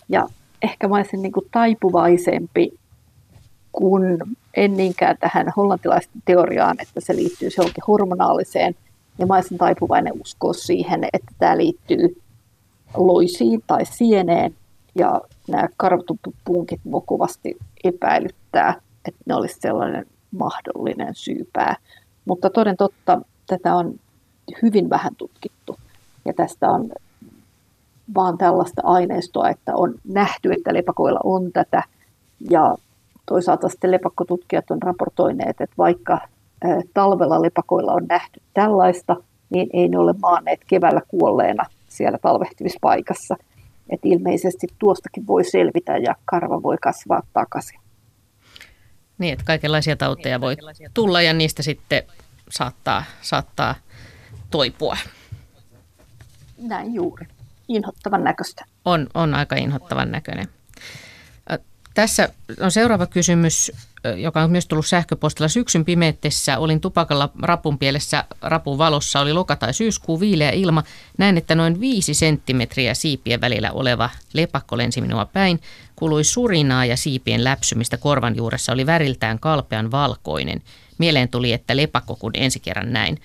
[0.09, 0.29] Ja
[0.63, 2.73] ehkä mä olisin niin kuin taipuvaisempi
[3.73, 4.19] kun
[4.57, 8.75] en niinkään tähän hollantilaisten teoriaan, että se liittyy johonkin hormonaaliseen,
[9.19, 12.21] ja mä olisin taipuvainen uskoa siihen, että tämä liittyy
[12.97, 14.55] loisiin tai sieneen,
[14.95, 18.75] ja nämä karvatupunkit mua kovasti epäilyttää,
[19.05, 21.77] että ne olisi sellainen mahdollinen syypää.
[22.29, 23.95] Mutta toden totta, tätä on
[24.63, 25.77] hyvin vähän tutkittu,
[26.25, 26.91] ja tästä on
[28.15, 31.83] vaan tällaista aineistoa, että on nähty, että lepakoilla on tätä,
[32.51, 32.75] ja
[33.27, 36.19] toisaalta sitten lepakkotutkijat on raportoineet, että vaikka
[36.95, 39.17] talvella lepakoilla on nähty tällaista,
[39.51, 43.37] niin ei ne ole maanneet keväällä kuolleena siellä talvehtimispaikassa.
[43.91, 47.81] Et ilmeisesti tuostakin voi selvitä ja karva voi kasvaa takaisin.
[49.19, 50.57] Niin, että kaikenlaisia tauteja voi
[50.95, 52.03] tulla ja niistä sitten
[52.51, 53.75] saattaa, saattaa
[54.51, 54.97] toipua.
[56.59, 57.27] Näin juuri.
[57.69, 58.65] Inhottavan näköistä.
[58.85, 60.49] On, on aika inhottavan näköinen.
[61.99, 62.29] Tässä
[62.61, 63.73] on seuraava kysymys,
[64.17, 65.49] joka on myös tullut sähköpostilla.
[65.49, 69.21] Syksyn pimeetessä olin tupakalla rapun pielessä rapun valossa.
[69.21, 70.83] Oli loka- tai syyskuu, viileä ilma.
[71.19, 75.61] Näin, että noin viisi senttimetriä siipien välillä oleva lepakko lensi minua päin.
[75.97, 80.63] Kului surinaa ja siipien läpsymistä korvan juuressa oli väriltään kalpean valkoinen.
[80.99, 83.19] Mieleen tuli, että lepakko kun ensi kerran näin.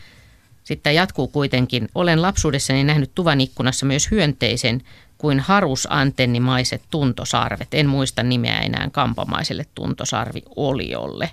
[0.64, 1.90] Sitten jatkuu kuitenkin.
[1.96, 4.82] Olen lapsuudessani nähnyt tuvan ikkunassa myös hyönteisen,
[5.24, 7.68] kuin harusantennimaiset tuntosarvet.
[7.72, 11.30] En muista nimeä enää kampamaiselle tuntosarvioliolle.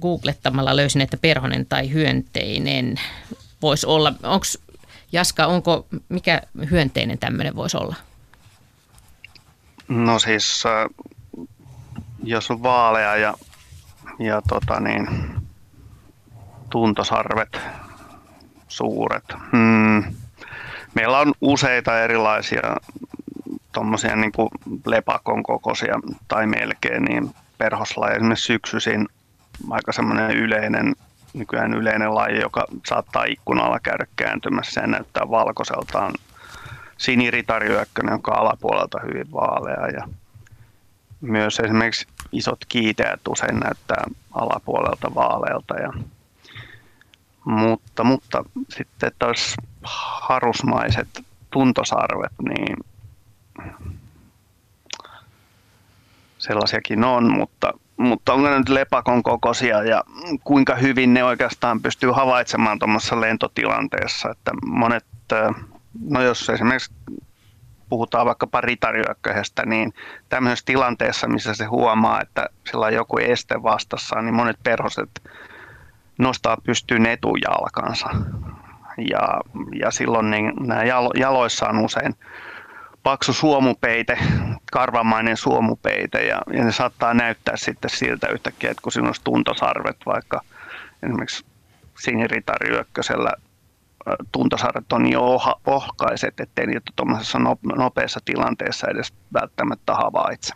[0.00, 2.94] Googlettamalla löysin, että perhonen tai hyönteinen
[3.62, 4.12] voisi olla.
[4.22, 4.44] Onko
[5.12, 7.96] Jaska, onko, mikä hyönteinen tämmöinen voisi olla?
[9.88, 11.06] No siis, äh,
[12.22, 13.34] jos on vaalea ja,
[14.18, 15.08] ja tota niin,
[16.70, 17.60] tuntosarvet
[18.68, 19.24] suuret.
[19.52, 20.21] Hmm
[20.94, 22.62] meillä on useita erilaisia
[23.72, 24.48] tuommoisia niin kuin
[24.86, 25.94] lepakon kokoisia
[26.28, 28.16] tai melkein niin perhoslajeja.
[28.16, 29.08] Esimerkiksi syksyisin
[29.70, 30.94] aika semmoinen yleinen,
[31.34, 36.12] nykyään yleinen laji, joka saattaa ikkunalla käydä kääntymässä ja näyttää valkoiseltaan
[36.96, 39.86] siniritarjökkönen, joka on alapuolelta hyvin vaalea.
[39.88, 40.08] Ja
[41.20, 45.74] myös esimerkiksi isot kiiteät usein näyttää alapuolelta vaaleelta.
[45.74, 45.92] Ja,
[47.44, 51.08] mutta, mutta sitten taas harusmaiset
[51.50, 52.76] tuntosarvet, niin
[56.38, 60.04] sellaisiakin on, mutta, mutta onko ne nyt lepakon kokoisia ja
[60.44, 65.04] kuinka hyvin ne oikeastaan pystyy havaitsemaan tuommoisessa lentotilanteessa, että monet,
[66.10, 66.92] no jos esimerkiksi
[67.88, 69.94] puhutaan vaikkapa ritariökköhestä, niin
[70.28, 75.22] tämmöisessä tilanteessa, missä se huomaa, että sillä on joku este vastassa, niin monet perhoset
[76.18, 78.10] nostaa pystyyn etujalkansa
[78.98, 79.40] ja,
[79.80, 80.82] ja silloin niin nämä
[81.18, 82.14] jaloissa on usein
[83.02, 84.18] paksu suomupeite,
[84.72, 89.96] karvamainen suomupeite ja, ja ne saattaa näyttää sitten siltä yhtäkkiä, että kun sinulla olisi tuntosarvet
[90.06, 90.40] vaikka
[91.02, 91.44] esimerkiksi
[91.98, 93.32] siniritariyökkösellä
[94.32, 97.38] tuntosarvet on jo ohkaiset, ettei niitä tuollaisessa
[97.76, 100.54] nopeassa tilanteessa edes välttämättä havaitse.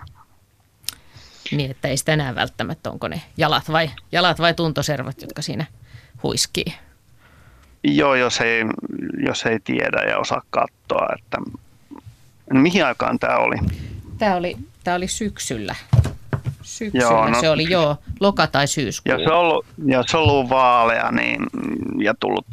[1.51, 5.67] Niin, että ei sitä enää välttämättä, onko ne jalat vai, jalat vai tuntoservat, jotka siinä
[6.23, 6.75] huiskii.
[7.85, 8.65] Joo, jos ei,
[9.27, 11.09] jos ei tiedä ja osaa katsoa.
[11.19, 11.39] Että,
[12.53, 13.57] no, mihin aikaan tämä oli?
[14.19, 15.75] Tämä oli, tämä oli syksyllä.
[16.63, 19.13] Syksyllä joo, no, se oli joo, loka- tai syyskuu.
[19.13, 21.47] Jos se on ollut, jos on ollut vaalea niin,
[21.99, 22.47] ja tullut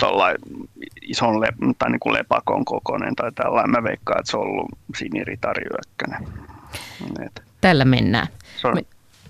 [1.02, 1.48] ison le,
[1.80, 6.28] tai niin kuin lepakon kokoinen tai tällainen, mä veikkaan, että se on ollut siniritarjökkönen.
[7.62, 8.28] Tällä mennään.
[8.74, 8.82] Me,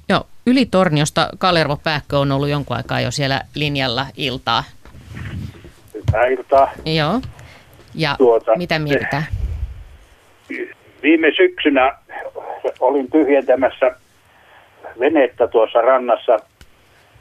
[0.09, 4.63] joo, Ylitorniosta Kalervo Pääkkö on ollut jonkun aikaa jo siellä linjalla iltaa
[6.13, 6.71] Hyvää iltaa.
[6.85, 7.21] Joo.
[7.95, 9.23] Ja tuota, mitä mietitään?
[11.03, 11.97] Viime syksynä
[12.79, 13.95] olin tyhjentämässä
[14.99, 16.37] venettä tuossa rannassa.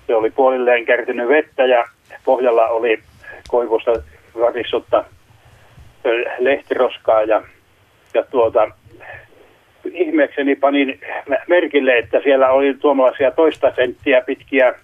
[0.07, 1.85] Se oli puolilleen kärtynyt vettä ja
[2.25, 3.03] pohjalla oli
[3.49, 3.93] koivusta
[4.41, 5.05] varissutta
[6.39, 7.43] lehtiroskaa ja,
[8.15, 8.71] ja tuota,
[9.85, 11.01] ihmeekseni panin
[11.49, 14.75] merkille, että siellä oli tuomalaisia toista senttiä pitkiä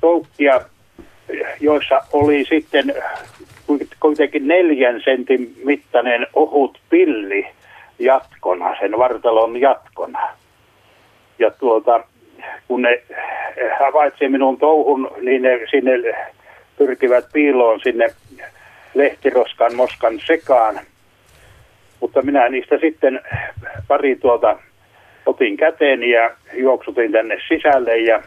[0.00, 0.60] toukkia
[1.60, 2.94] joissa oli sitten
[4.00, 7.46] kuitenkin neljän sentin mittainen ohut pilli
[7.98, 10.28] jatkona, sen vartalon jatkona.
[11.38, 12.04] ja tuota,
[12.68, 13.02] kun ne
[13.80, 15.92] havaitsi minun touhun, niin ne sinne
[16.78, 18.06] pyrkivät piiloon sinne
[18.94, 20.80] lehtiroskan moskan sekaan.
[22.00, 23.20] Mutta minä niistä sitten
[23.88, 24.58] pari tuota
[25.26, 28.22] otin käteen ja juoksutin tänne sisälle ja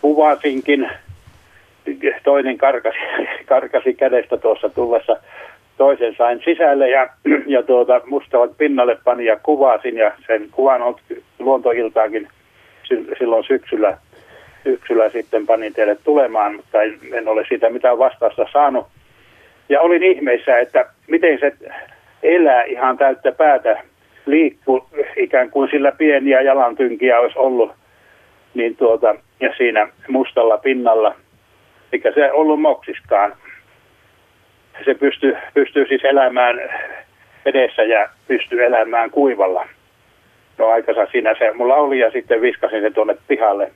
[0.00, 0.90] kuvasinkin.
[2.24, 2.98] Toinen karkasi,
[3.46, 5.16] karkasi kädestä tuossa tullessa.
[5.76, 7.08] Toisen sain sisälle ja,
[7.46, 10.96] ja tuota, mustavat pinnalle pani ja kuvasin ja sen kuvan on
[11.38, 12.28] luontoiltaakin
[13.18, 13.98] silloin syksyllä,
[14.64, 18.86] syksyllä sitten panin teille tulemaan, mutta en, en ole siitä mitään vastausta saanut.
[19.68, 21.52] Ja olin ihmeissä, että miten se
[22.22, 23.82] elää ihan täyttä päätä,
[24.26, 27.72] liikkuu ikään kuin sillä pieniä jalantynkiä olisi ollut,
[28.54, 31.14] niin tuota, ja siinä mustalla pinnalla,
[31.92, 33.36] eikä se ollut moksiskaan.
[34.84, 36.60] Se pystyy, pystyy siis elämään
[37.46, 39.68] edessä ja pystyy elämään kuivalla.
[40.58, 43.72] No aikansa siinä se mulla oli ja sitten viskasin se tuonne pihalle.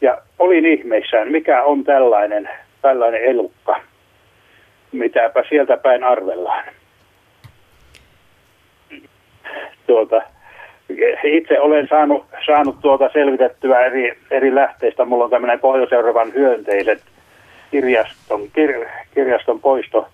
[0.00, 2.48] Ja olin ihmeissään, mikä on tällainen,
[2.82, 3.80] tällainen elukka.
[4.92, 6.64] Mitäpä sieltä päin arvellaan.
[9.86, 10.22] Tuota,
[11.24, 15.04] itse olen saanut, saanut tuota selvitettyä eri, eri lähteistä.
[15.04, 17.02] Mulla on tämmöinen Pohjois-Euroopan hyönteiset
[17.70, 20.08] kirjaston, kir, kirjaston poisto,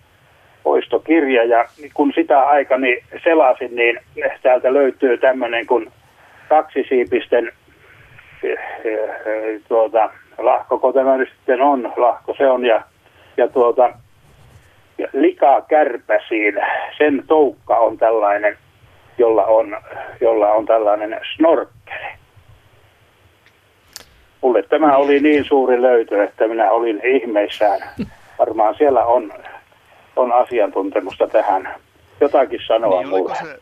[0.62, 1.44] poistokirja.
[1.44, 1.64] Ja
[1.94, 4.00] kun sitä aikani selasin, niin
[4.42, 5.92] täältä löytyy tämmöinen kuin
[6.48, 7.52] kaksisiipisten
[8.42, 12.64] eh, eh, tuota, lahko, tämä nyt sitten on, lahko se on.
[12.64, 12.82] Ja,
[13.36, 13.90] ja tuota,
[15.12, 16.54] likakärpäsiin,
[16.98, 18.56] sen toukka on tällainen,
[19.18, 19.76] jolla on,
[20.20, 22.06] jolla on tällainen snorkkeli.
[24.40, 27.80] Mulle tämä oli niin suuri löytö, että minä olin ihmeissään.
[28.38, 29.32] Varmaan siellä on
[30.16, 31.74] on asiantuntemusta tähän.
[32.20, 33.34] Jotakin sanoa niin, mulle.
[33.34, 33.58] Se,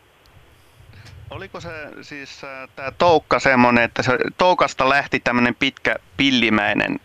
[1.29, 1.69] oliko se
[2.01, 6.99] siis äh, tämä toukka semmoinen, että se toukasta lähti tämmöinen pitkä pillimäinen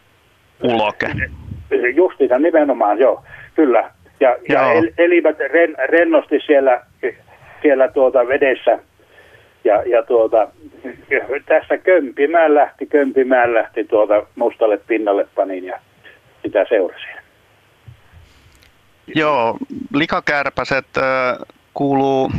[0.62, 1.10] uloke?
[1.94, 3.90] Justiinsa nimenomaan, joo, kyllä.
[4.20, 6.82] Ja, ja el, elivät ren, rennosti siellä,
[7.62, 8.78] siellä tuota vedessä.
[9.64, 10.48] Ja, ja tuota,
[11.46, 15.80] tässä kömpimään lähti, kömpimään lähti tuota mustalle pinnalle panin ja
[16.42, 17.18] sitä seurasin.
[19.14, 19.56] Joo,
[19.94, 21.38] likakärpäset äh,
[21.74, 22.30] kuuluu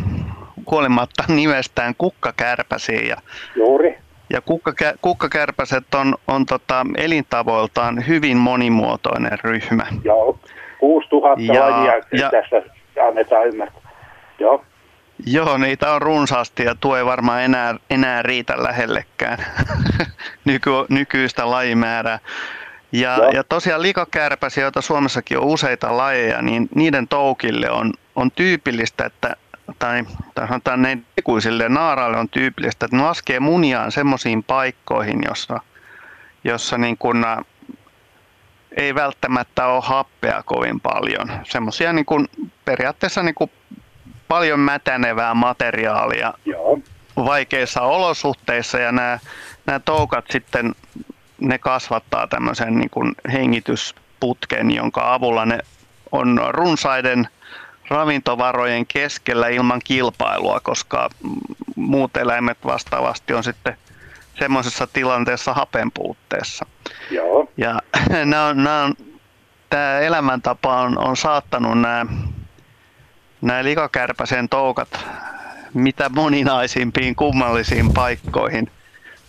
[0.65, 3.07] kuolimatta nimestään kukkakärpäsiin.
[3.07, 3.17] Ja,
[3.55, 3.97] Juuri.
[4.33, 9.85] Ja kukkakä, kukkakärpäset on, on tota, elintavoiltaan hyvin monimuotoinen ryhmä.
[10.03, 10.39] Joo,
[10.79, 12.71] 6000 ja, lajia ja, tässä
[13.07, 13.81] annetaan ymmärtää.
[14.39, 14.63] Joo.
[15.25, 19.37] Joo, niitä on runsaasti ja tuo ei varmaan enää, enää riitä lähellekään
[20.45, 22.19] Nyky, nykyistä lajimäärää.
[22.91, 29.05] Ja, ja tosiaan likakärpäsiä, joita Suomessakin on useita lajeja, niin niiden toukille on, on tyypillistä,
[29.05, 29.35] että
[29.79, 30.03] tai,
[30.35, 35.59] tai sanotaan ne ikuisille naaraille on tyypillistä, että ne laskee muniaan semmoisiin paikkoihin, jossa,
[36.43, 37.37] jossa niin kun, ä,
[38.71, 41.31] ei välttämättä ole happea kovin paljon.
[41.43, 42.27] Semmoisia niin kun,
[42.65, 43.49] periaatteessa niin kun,
[44.29, 46.79] paljon mätänevää materiaalia Joo.
[47.15, 49.19] vaikeissa olosuhteissa ja nämä,
[49.65, 50.75] nämä toukat sitten
[51.41, 55.59] ne kasvattaa tämmöisen niin kuin hengitysputken, jonka avulla ne
[56.11, 57.27] on runsaiden
[57.89, 61.09] ravintovarojen keskellä ilman kilpailua, koska
[61.75, 63.77] muut eläimet vastaavasti on sitten
[64.39, 66.65] semmoisessa tilanteessa hapen puutteessa.
[67.11, 67.51] Joo.
[67.57, 67.79] Ja
[68.25, 68.93] nämä on, nämä on,
[69.69, 72.05] tämä elämäntapa on, on saattanut nämä,
[73.41, 75.05] nämä likakärpäsen toukat
[75.73, 78.71] mitä moninaisimpiin kummallisiin paikkoihin–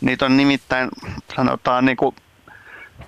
[0.01, 0.89] Niitä on nimittäin,
[1.37, 2.17] sanotaan, niin kuin,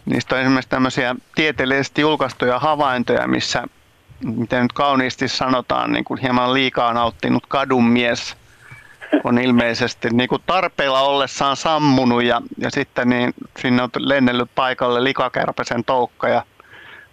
[0.07, 3.65] niistä on esimerkiksi tämmöisiä tieteellisesti julkaistuja havaintoja, missä,
[4.25, 8.37] miten nyt kauniisti sanotaan, niin kuin hieman liikaa nauttinut kadunmies
[9.25, 15.05] on ilmeisesti niin kuin tarpeilla ollessaan sammunut ja, ja sitten niin sinne on lennellyt paikalle
[15.05, 16.43] likakärpäsen toukka ja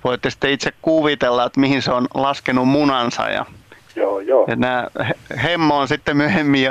[0.03, 3.45] voitte sitten itse kuvitella, että mihin se on laskenut munansa ja,
[3.99, 4.45] joo, joo.
[4.47, 4.87] ja nämä
[5.43, 6.69] hemmo on sitten myöhemmin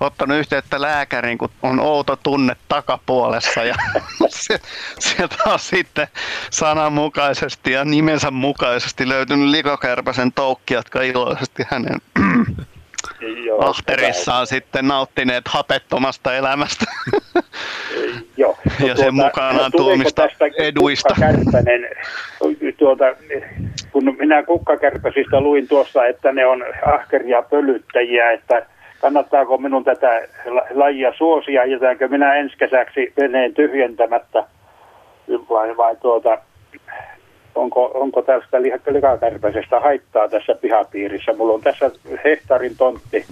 [0.00, 3.74] ottanut yhteyttä lääkäriin, kun on outo tunne takapuolessa ja
[4.28, 4.60] se,
[4.98, 6.08] sieltä on sitten
[6.50, 12.00] sananmukaisesti ja nimensä mukaisesti löytynyt likokärpäsen toukki, jotka iloisesti hänen
[13.44, 16.84] Joo, ahterissaan sitten nauttineet hapettomasta elämästä
[18.36, 18.56] Joo.
[18.80, 21.14] No, ja sen tuota, mukanaan tuomista eduista.
[22.78, 23.04] Tuota,
[23.92, 26.64] kun minä kukkakärpäsistä luin tuossa, että ne on
[26.94, 28.66] ahkeria pölyttäjiä, että
[29.00, 30.28] kannattaako minun tätä
[30.70, 34.44] lajia suosia, jätänkö minä ensi kesäksi veneen tyhjentämättä
[35.28, 36.38] vai, vai tuota,
[37.54, 41.32] onko, onko tästä likakärpäisestä haittaa tässä pihapiirissä.
[41.32, 41.90] Mulla on tässä
[42.24, 43.26] hehtaarin tontti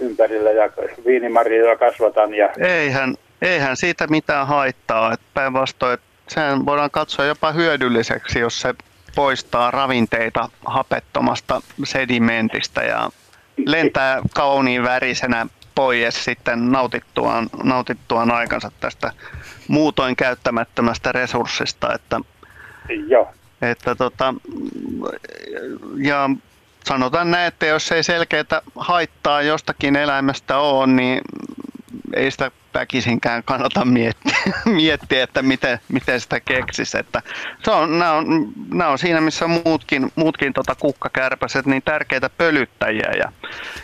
[0.00, 0.70] ympärillä ja
[1.06, 2.34] viinimarjoja kasvatan.
[2.34, 2.48] Ja...
[2.58, 5.14] Eihän, eihän siitä mitään haittaa.
[5.34, 5.98] Päinvastoin,
[6.28, 8.74] sehän voidaan katsoa jopa hyödylliseksi, jos se
[9.14, 13.10] poistaa ravinteita hapettomasta sedimentistä ja
[13.66, 19.12] lentää kauniin värisenä pois sitten nautittuaan, nautittuaan aikansa tästä
[19.68, 21.94] muutoin käyttämättömästä resurssista.
[21.94, 22.20] Että,
[23.08, 23.28] Joo.
[23.62, 24.34] Että tota,
[25.96, 26.30] ja
[26.84, 31.20] sanotaan näin, että jos ei selkeää haittaa jostakin eläimestä ole, niin
[32.14, 36.98] ei sitä väkisinkään kannata miettiä, miettiä että miten, miten sitä keksisi.
[36.98, 37.22] Että
[37.62, 43.12] se on, nämä, on, nämä on siinä, missä muutkin, muutkin tota kukkakärpäset, niin tärkeitä pölyttäjiä.
[43.18, 43.32] Ja,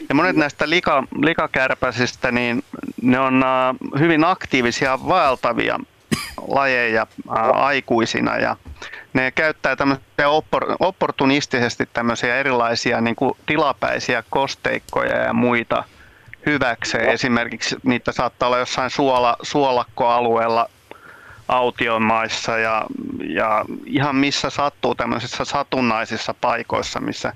[0.09, 2.65] ja monet näistä lika, likakärpäsistä, niin
[3.03, 5.81] ne on uh, hyvin aktiivisia vaeltavia
[6.49, 8.57] lajeja uh, aikuisina ja
[9.13, 15.85] ne käyttää tämmöisiä oppor, opportunistisesti tämmöisiä erilaisia niin kuin tilapäisiä kosteikkoja ja muita–
[16.47, 17.09] hyväkseen.
[17.09, 20.69] Esimerkiksi niitä saattaa olla jossain suola, suolakkoalueella
[21.49, 22.87] autiomaissa ja,
[23.25, 27.33] ja ihan missä sattuu tämmöisissä satunnaisissa paikoissa, missä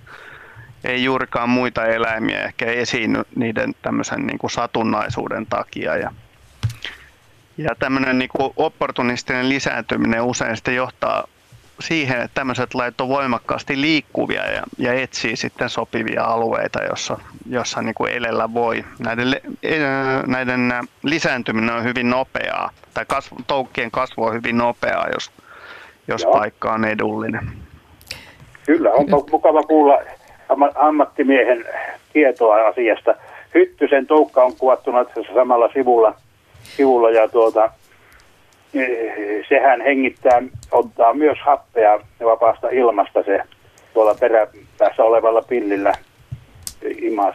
[0.84, 5.96] ei juurikaan muita eläimiä ehkä esiinny niiden tämmöisen niin kuin satunnaisuuden takia.
[5.96, 6.12] Ja,
[7.58, 11.24] ja tämmöinen niin kuin opportunistinen lisääntyminen usein sitten johtaa
[11.80, 17.18] siihen, että tämmöiset lajit on voimakkaasti liikkuvia ja, ja etsii sitten sopivia alueita, jossa,
[17.50, 18.84] jossa niin kuin elellä voi.
[18.98, 19.78] Näiden, e,
[20.26, 20.72] näiden
[21.02, 25.30] lisääntyminen on hyvin nopeaa, tai kasvu, toukkien kasvu on hyvin nopeaa, jos,
[26.08, 27.50] jos paikka on edullinen.
[28.66, 29.98] Kyllä, onpa mukava kuulla
[30.74, 31.64] ammattimiehen
[32.12, 33.14] tietoa asiasta.
[33.54, 36.14] Hyttysen toukka on kuvattuna tässä samalla sivulla,
[36.62, 37.70] sivulla ja tuota,
[39.48, 43.40] sehän hengittää, ottaa myös happea vapaasta ilmasta se
[43.94, 45.92] tuolla peräpäässä olevalla pillillä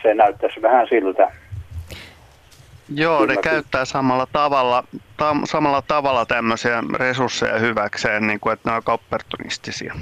[0.01, 1.31] se näyttäisi vähän siltä.
[2.95, 4.83] Joo, Kyllä, ne käyttää samalla tavalla,
[5.17, 9.93] tam, samalla tavalla tämmöisiä resursseja hyväkseen, niin kuin, että ne on opportunistisia.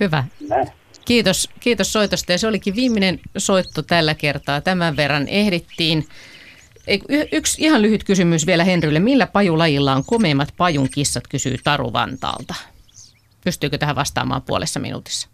[0.00, 0.24] Hyvä.
[0.48, 0.68] Näin.
[1.04, 4.60] Kiitos, kiitos soitosta ja se olikin viimeinen soitto tällä kertaa.
[4.60, 6.04] Tämän verran ehdittiin.
[7.32, 9.00] Yksi ihan lyhyt kysymys vielä Henrylle.
[9.00, 12.54] Millä pajulajilla on komeimmat pajun kissat, kysyy Taru Vantaalta.
[13.44, 15.28] Pystyykö tähän vastaamaan puolessa minuutissa?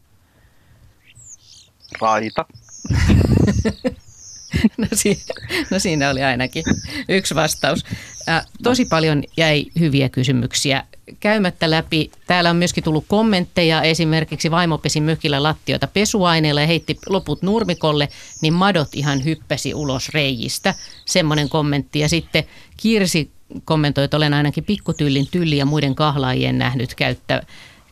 [2.00, 2.44] Raita.
[4.78, 5.24] no, si-
[5.70, 6.64] no siinä oli ainakin
[7.08, 7.84] yksi vastaus.
[8.28, 10.84] Äh, tosi paljon jäi hyviä kysymyksiä
[11.20, 12.10] käymättä läpi.
[12.26, 13.82] Täällä on myöskin tullut kommentteja.
[13.82, 18.09] Esimerkiksi vaimo pesi mökillä lattioita pesuaineella ja heitti loput nurmikolle,
[18.43, 20.74] niin madot ihan hyppäsi ulos reijistä.
[21.05, 21.98] Semmoinen kommentti.
[21.98, 22.44] Ja sitten
[22.76, 23.30] Kirsi
[23.64, 27.43] kommentoi, että olen ainakin pikkutyllin tylli ja muiden kahlaajien nähnyt käyttä,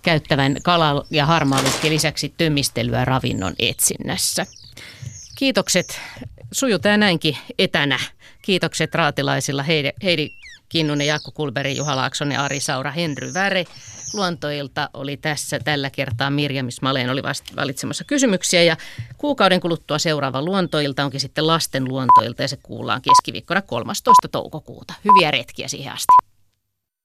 [0.03, 4.47] käyttävän kala- ja harmaalukki lisäksi tömistelyä ravinnon etsinnässä.
[5.39, 6.01] Kiitokset.
[6.53, 7.99] Sujutaan näinkin etänä.
[8.43, 10.31] Kiitokset raatilaisilla Heidi, Heidi
[10.69, 13.65] Kinnunen, Jaakko Kulberi, Juha Laaksonen, Ari Saura, Henry Väre.
[14.15, 17.23] Luontoilta oli tässä tällä kertaa Mirjam Smaleen oli
[17.57, 18.77] valitsemassa kysymyksiä ja
[19.19, 24.29] kuukauden kuluttua seuraava luontoilta onkin sitten lasten luontoilta ja se kuullaan keskiviikkona 13.
[24.33, 24.95] toukokuuta.
[25.05, 26.26] Hyviä retkiä siihen asti.